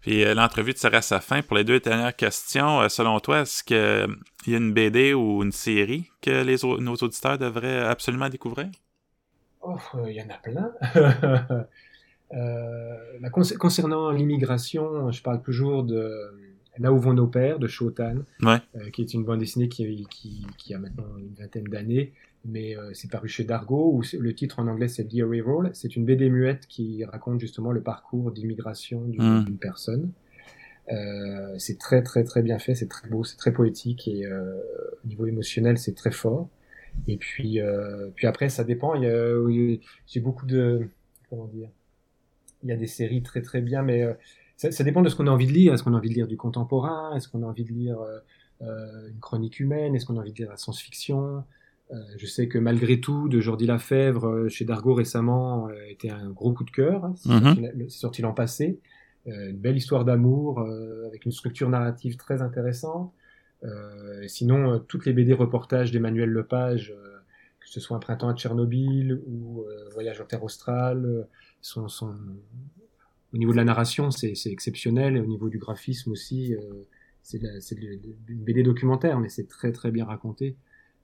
Puis 0.00 0.24
euh, 0.24 0.34
l'entrevue 0.34 0.72
serait 0.74 0.96
à 0.96 1.02
sa 1.02 1.20
fin. 1.20 1.42
Pour 1.42 1.56
les 1.56 1.64
deux 1.64 1.78
dernières 1.78 2.16
questions, 2.16 2.80
euh, 2.80 2.88
selon 2.88 3.20
toi, 3.20 3.42
est-ce 3.42 3.62
qu'il 3.62 4.52
y 4.52 4.54
a 4.54 4.58
une 4.58 4.72
BD 4.72 5.14
ou 5.14 5.42
une 5.42 5.52
série 5.52 6.10
que 6.20 6.42
les, 6.42 6.56
nos 6.64 6.94
auditeurs 6.96 7.38
devraient 7.38 7.80
absolument 7.80 8.28
découvrir? 8.28 8.68
Oh, 9.60 9.76
il 10.08 10.14
y 10.14 10.22
en 10.22 10.28
a 10.28 10.38
plein. 10.38 10.72
euh, 12.32 13.28
concernant 13.58 14.10
l'immigration, 14.10 15.10
je 15.10 15.22
parle 15.22 15.42
toujours 15.42 15.84
de 15.84 16.12
Là 16.78 16.90
où 16.90 16.98
vont 16.98 17.12
nos 17.12 17.26
pères 17.26 17.58
de 17.58 17.66
Shotan, 17.66 18.20
ouais. 18.40 18.90
qui 18.94 19.02
est 19.02 19.12
une 19.12 19.24
bande 19.24 19.40
dessinée 19.40 19.68
qui, 19.68 20.06
qui, 20.10 20.46
qui 20.56 20.72
a 20.72 20.78
maintenant 20.78 21.04
une 21.18 21.34
vingtaine 21.34 21.64
d'années, 21.64 22.14
mais 22.44 22.76
euh, 22.76 22.90
c'est 22.92 23.10
paru 23.10 23.28
chez 23.28 23.44
Dargo, 23.44 23.92
où 23.92 24.02
le 24.18 24.34
titre 24.34 24.58
en 24.58 24.66
anglais 24.66 24.88
c'est 24.88 25.04
Dear 25.04 25.28
Rival. 25.28 25.70
C'est 25.74 25.96
une 25.96 26.04
BD 26.04 26.28
muette 26.28 26.66
qui 26.66 27.04
raconte 27.04 27.40
justement 27.40 27.72
le 27.72 27.80
parcours 27.80 28.32
d'immigration 28.32 29.02
d'une 29.02 29.40
mm. 29.40 29.58
personne. 29.60 30.12
Euh, 30.90 31.54
c'est 31.58 31.78
très 31.78 32.02
très 32.02 32.24
très 32.24 32.42
bien 32.42 32.58
fait, 32.58 32.74
c'est 32.74 32.88
très 32.88 33.08
beau, 33.08 33.22
c'est 33.22 33.36
très 33.36 33.52
poétique 33.52 34.08
et 34.08 34.26
euh, 34.26 34.58
au 35.04 35.08
niveau 35.08 35.26
émotionnel 35.26 35.78
c'est 35.78 35.94
très 35.94 36.10
fort. 36.10 36.48
Et 37.06 37.16
puis 37.16 37.60
euh, 37.60 38.08
puis 38.16 38.26
après 38.26 38.48
ça 38.48 38.64
dépend. 38.64 38.94
Il 38.94 39.04
y 39.04 39.06
a, 39.06 39.78
j'ai 40.06 40.20
beaucoup 40.20 40.46
de 40.46 40.88
comment 41.30 41.46
dire. 41.46 41.68
Il 42.62 42.68
y 42.68 42.72
a 42.72 42.76
des 42.76 42.86
séries 42.86 43.22
très 43.22 43.42
très 43.42 43.60
bien, 43.60 43.82
mais 43.82 44.02
euh, 44.02 44.14
ça, 44.56 44.70
ça, 44.70 44.84
dépend 44.84 45.02
de 45.02 45.08
ce 45.08 45.16
qu'on 45.16 45.26
a 45.26 45.30
envie 45.30 45.46
de 45.46 45.52
lire. 45.52 45.74
Est-ce 45.74 45.82
qu'on 45.82 45.94
a 45.94 45.96
envie 45.96 46.08
de 46.08 46.14
lire 46.14 46.28
du 46.28 46.36
contemporain? 46.36 47.14
Est-ce 47.16 47.28
qu'on 47.28 47.42
a 47.42 47.46
envie 47.46 47.64
de 47.64 47.72
lire 47.72 47.98
une 48.60 49.18
chronique 49.20 49.58
humaine? 49.58 49.94
Est-ce 49.94 50.06
qu'on 50.06 50.16
a 50.16 50.20
envie 50.20 50.32
de 50.32 50.38
lire 50.38 50.50
la 50.50 50.56
science-fiction? 50.56 51.44
Je 52.16 52.26
sais 52.26 52.48
que 52.48 52.58
malgré 52.58 53.00
tout, 53.00 53.28
de 53.28 53.40
Jordi 53.40 53.66
Lafèvre 53.66 54.48
chez 54.48 54.64
Dargo 54.64 54.94
récemment 54.94 55.68
était 55.90 56.10
un 56.10 56.30
gros 56.30 56.52
coup 56.52 56.64
de 56.64 56.70
cœur. 56.70 57.04
Hein, 57.04 57.14
c'est 57.16 57.90
sorti, 57.90 58.22
l'an 58.22 58.32
passé. 58.32 58.78
une 59.26 59.56
belle 59.56 59.76
histoire 59.76 60.04
d'amour 60.04 60.60
avec 61.06 61.24
une 61.24 61.32
structure 61.32 61.68
narrative 61.68 62.16
très 62.16 62.40
intéressante. 62.40 63.12
sinon, 64.28 64.78
toutes 64.86 65.06
les 65.06 65.12
BD 65.12 65.32
reportages 65.32 65.90
d'Emmanuel 65.90 66.30
Lepage 66.30 66.94
que 67.62 67.70
ce 67.70 67.80
soit 67.80 67.96
un 67.96 68.00
printemps 68.00 68.28
à 68.28 68.34
Tchernobyl 68.34 69.20
ou 69.26 69.62
euh, 69.62 69.88
Voyage 69.92 70.20
en 70.20 70.24
terre 70.24 70.42
australe, 70.42 71.26
euh, 71.62 71.88
sont, 71.88 71.88
sont... 71.88 72.14
au 73.32 73.36
niveau 73.36 73.52
de 73.52 73.56
la 73.56 73.64
narration, 73.64 74.10
c'est 74.10 74.34
exceptionnel, 74.46 75.16
et 75.16 75.20
au 75.20 75.26
niveau 75.26 75.48
du 75.48 75.58
graphisme 75.58 76.12
aussi, 76.12 76.54
euh, 76.54 76.60
c'est 77.22 77.40
une 77.40 78.42
BD 78.44 78.62
documentaire, 78.62 79.20
mais 79.20 79.28
c'est 79.28 79.48
très 79.48 79.72
très 79.72 79.90
bien 79.90 80.04
raconté. 80.04 80.56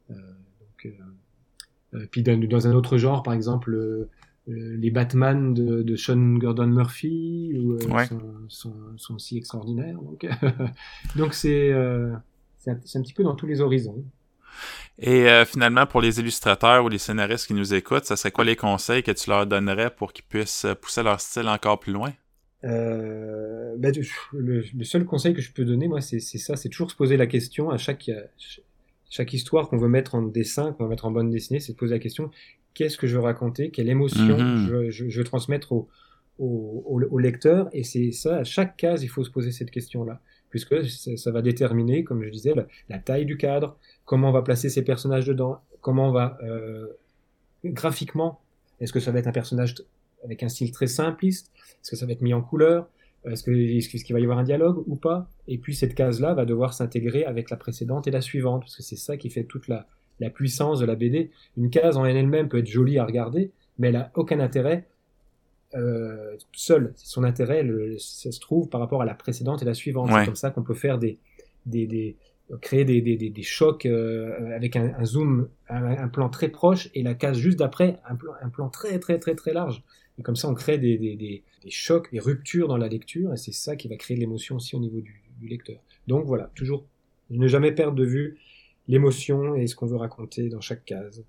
donc, 0.09 0.89
puis 2.11 2.23
dans, 2.23 2.67
un 2.67 2.73
autre 2.73 2.99
genre, 2.99 3.23
par 3.23 3.35
exemple, 3.35 4.09
les 4.47 4.91
Batman 4.91 5.55
de, 5.55 5.83
de, 5.83 5.97
Sean 5.97 6.35
Gordon 6.39 6.67
Murphy 6.67 7.53
sont, 8.09 8.21
sont, 8.49 8.75
sont, 8.97 9.15
aussi 9.15 9.37
extraordinaires. 9.37 10.01
Donc, 10.03 10.27
donc 11.17 11.35
c'est 11.35 11.73
c'est 12.59 12.71
un, 12.71 12.75
un, 12.75 13.03
petit 13.03 13.15
peu 13.15 13.23
dans 13.23 13.37
tous 13.37 13.47
les 13.47 13.61
horizons. 13.61 14.05
Et 15.01 15.29
euh, 15.29 15.45
finalement, 15.45 15.87
pour 15.87 16.01
les 16.01 16.19
illustrateurs 16.19 16.85
ou 16.85 16.89
les 16.89 16.99
scénaristes 16.99 17.47
qui 17.47 17.55
nous 17.55 17.73
écoutent, 17.73 18.05
ça 18.05 18.17
serait 18.17 18.33
quoi 18.33 18.45
les 18.45 18.57
conseils 18.57 19.03
que 19.03 19.13
tu 19.13 19.31
leur 19.31 19.47
donnerais 19.47 19.91
pour 19.91 20.13
qu'ils 20.13 20.25
puissent 20.25 20.67
pousser 20.81 21.03
leur 21.03 21.21
style 21.21 21.49
encore 21.49 21.79
plus 21.79 21.93
loin? 21.93 22.13
Euh, 22.65 23.77
ben, 23.79 23.95
le, 24.33 24.65
seul 24.83 25.05
conseil 25.05 25.35
que 25.35 25.41
je 25.41 25.53
peux 25.53 25.65
donner, 25.65 25.87
moi, 25.87 26.01
c'est 26.01 26.21
ça, 26.21 26.57
c'est 26.57 26.69
toujours 26.69 26.91
se 26.91 26.97
poser 26.97 27.17
la 27.17 27.29
question 27.29 27.71
à 27.71 27.79
chaque, 27.79 28.11
chaque 29.09 29.33
histoire 29.33 29.69
qu'on 29.69 29.79
veut 29.79 29.89
mettre 29.89 30.17
en 30.17 30.23
dessin, 30.23 30.73
qu'on 30.73 30.85
veut 30.85 30.91
mettre 30.91 31.05
en 31.05 31.13
bande 31.13 31.31
dessinée, 31.31 31.61
c'est 31.61 31.73
de 31.73 31.79
poser 31.79 31.95
la 31.95 32.01
question 32.01 32.31
qu'est-ce 32.75 32.97
que 32.97 33.07
je 33.07 33.17
veux 33.17 33.23
raconter, 33.23 33.71
quelle 33.71 33.89
émotion 33.89 34.39
mm-hmm. 34.39 34.91
je, 34.91 35.19
veux 35.19 35.25
transmettre 35.25 35.73
au, 35.73 35.89
au, 36.39 37.01
au 37.09 37.19
lecteur, 37.19 37.69
et 37.73 37.85
c'est 37.85 38.11
ça, 38.11 38.39
à 38.39 38.45
chaque 38.45 38.77
case, 38.77 39.05
il 39.05 39.09
faut 39.09 39.23
se 39.23 39.31
poser 39.31 39.53
cette 39.53 39.71
question-là 39.71 40.21
puisque 40.51 40.85
ça 40.87 41.31
va 41.31 41.43
déterminer, 41.43 42.05
comme 42.05 42.23
je 42.25 42.31
disais, 42.31 42.55
la, 42.89 42.99
taille 42.99 43.27
du 43.27 43.37
cadre, 43.37 43.79
comment 44.09 44.31
on 44.31 44.33
va 44.33 44.41
placer 44.41 44.71
ces 44.71 44.83
personnages 44.83 45.27
dedans, 45.27 45.61
comment 45.83 46.09
on 46.09 46.13
va 46.13 46.39
euh, 46.43 46.87
graphiquement, 47.63 48.41
est-ce 48.81 48.91
que 48.91 49.01
ça 49.01 49.13
va 49.13 49.19
être 49.19 49.27
un 49.27 49.33
personnage 49.33 49.75
avec 50.25 50.43
un 50.43 50.49
style 50.49 50.73
très 50.73 50.87
simpliste, 50.87 51.53
est-ce 51.83 51.91
que 51.91 51.97
ça 51.97 52.07
va 52.07 52.13
être 52.13 52.23
mis 52.23 52.33
en 52.33 52.41
couleur, 52.41 52.89
est-ce 53.27 53.43
qu'il 53.45 54.15
va 54.15 54.21
y 54.21 54.23
avoir 54.23 54.39
un 54.39 54.45
dialogue 54.45 54.83
ou 54.87 54.97
pas, 54.97 55.29
et 55.47 55.59
puis 55.59 55.75
cette 55.75 55.95
case-là 55.95 56.33
va 56.33 56.47
devoir 56.47 56.73
s'intégrer 56.73 57.27
avec 57.27 57.51
la 57.51 57.59
précédente 57.59 58.07
et 58.07 58.11
la 58.11 58.23
suivante, 58.23 58.63
parce 58.63 58.77
que 58.77 58.83
c'est 58.83 58.97
ça 58.97 59.19
qui 59.19 59.29
fait 59.29 59.45
toute 59.45 59.69
la, 59.69 59.87
la 60.21 60.31
puissance 60.31 60.81
de 60.81 60.87
la 60.87 60.95
BD. 60.95 61.31
Une 61.59 61.69
case 61.69 61.99
en 61.99 62.07
elle-même 62.07 62.49
peut 62.49 62.61
être 62.61 62.67
jolie 62.67 62.99
à 62.99 63.05
regarder, 63.05 63.53
mais 63.79 63.89
elle 63.89 63.97
a 63.97 64.11
aucun 64.15 64.41
intérêt 64.41 64.89
euh, 65.75 66.35
seul. 66.53 66.95
Son 66.97 67.25
intérêt, 67.25 67.63
ça 67.99 68.33
se 68.33 68.41
trouve 68.41 68.71
par 68.71 68.81
rapport 68.81 69.03
à 69.03 69.05
la 69.05 69.15
précédente 69.15 69.61
et 69.61 69.67
la 69.67 69.75
suivante. 69.75 70.09
C'est 70.11 70.25
comme 70.25 70.35
ça 70.35 70.51
qu'on 70.51 70.63
peut 70.63 70.73
faire 70.73 70.99
des, 70.99 71.19
des, 71.67 71.87
des 71.87 72.17
créer 72.57 72.85
des, 72.85 73.01
des, 73.01 73.17
des, 73.17 73.43
chocs 73.43 73.85
euh, 73.87 74.55
avec 74.55 74.77
un, 74.77 75.05
zoom, 75.05 75.49
un, 75.69 76.09
plan 76.09 76.29
très 76.29 76.49
proche 76.49 76.89
et 76.95 77.03
la 77.03 77.15
case 77.15 77.37
juste 77.37 77.59
d'après, 77.59 77.99
un 78.09 78.17
plan, 78.17 78.33
un 78.41 78.49
plan 78.49 78.69
très 78.71 78.99
très 78.99 79.19
très 79.19 79.35
très 79.35 79.53
large. 79.53 79.83
Et 80.19 80.23
comme 80.23 80.37
ça, 80.37 80.49
on 80.49 80.55
crée 80.55 80.79
des, 80.79 80.99
des, 80.99 81.15
des, 81.17 81.45
chocs, 81.71 82.11
des 82.11 82.19
ruptures 82.19 82.67
dans 82.67 82.77
la 82.77 82.89
lecture, 82.89 83.33
et 83.33 83.37
c'est 83.37 83.53
ça 83.53 83.77
qui 83.77 83.89
va 83.89 83.97
créer 83.97 84.17
l'émotion 84.17 84.57
aussi 84.57 84.75
au 84.75 84.81
niveau 84.81 85.01
du, 85.01 85.23
du, 85.39 85.47
lecteur. 85.47 85.81
Donc 86.07 86.27
voilà, 86.27 86.51
toujours 86.55 86.87
ne 87.31 87.47
jamais 87.47 87.73
perdre 87.73 87.95
de 87.95 88.05
vue 88.05 88.39
l'émotion 88.89 89.55
et 89.55 89.67
ce 89.67 89.77
qu'on 89.77 89.87
veut 89.87 89.97
raconter 89.97 90.49
dans 90.49 90.61
chaque 90.61 90.85
case. 90.85 91.25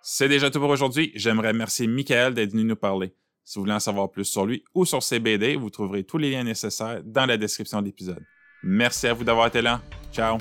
C'est 0.00 0.28
déjà 0.28 0.50
tout 0.50 0.60
pour 0.60 0.70
aujourd'hui. 0.70 1.12
J'aimerais 1.14 1.48
remercier 1.48 1.86
Michael 1.86 2.32
d'être 2.32 2.52
venu 2.52 2.64
nous 2.64 2.76
parler. 2.76 3.12
Si 3.46 3.58
vous 3.60 3.62
voulez 3.62 3.74
en 3.74 3.80
savoir 3.80 4.10
plus 4.10 4.24
sur 4.24 4.44
lui 4.44 4.64
ou 4.74 4.84
sur 4.84 5.04
ses 5.04 5.20
BD, 5.20 5.54
vous 5.54 5.70
trouverez 5.70 6.02
tous 6.02 6.18
les 6.18 6.32
liens 6.32 6.42
nécessaires 6.42 7.00
dans 7.04 7.26
la 7.26 7.36
description 7.36 7.80
de 7.80 7.86
l'épisode. 7.86 8.24
Merci 8.64 9.06
à 9.06 9.14
vous 9.14 9.22
d'avoir 9.22 9.46
été 9.46 9.62
là. 9.62 9.80
Ciao! 10.12 10.38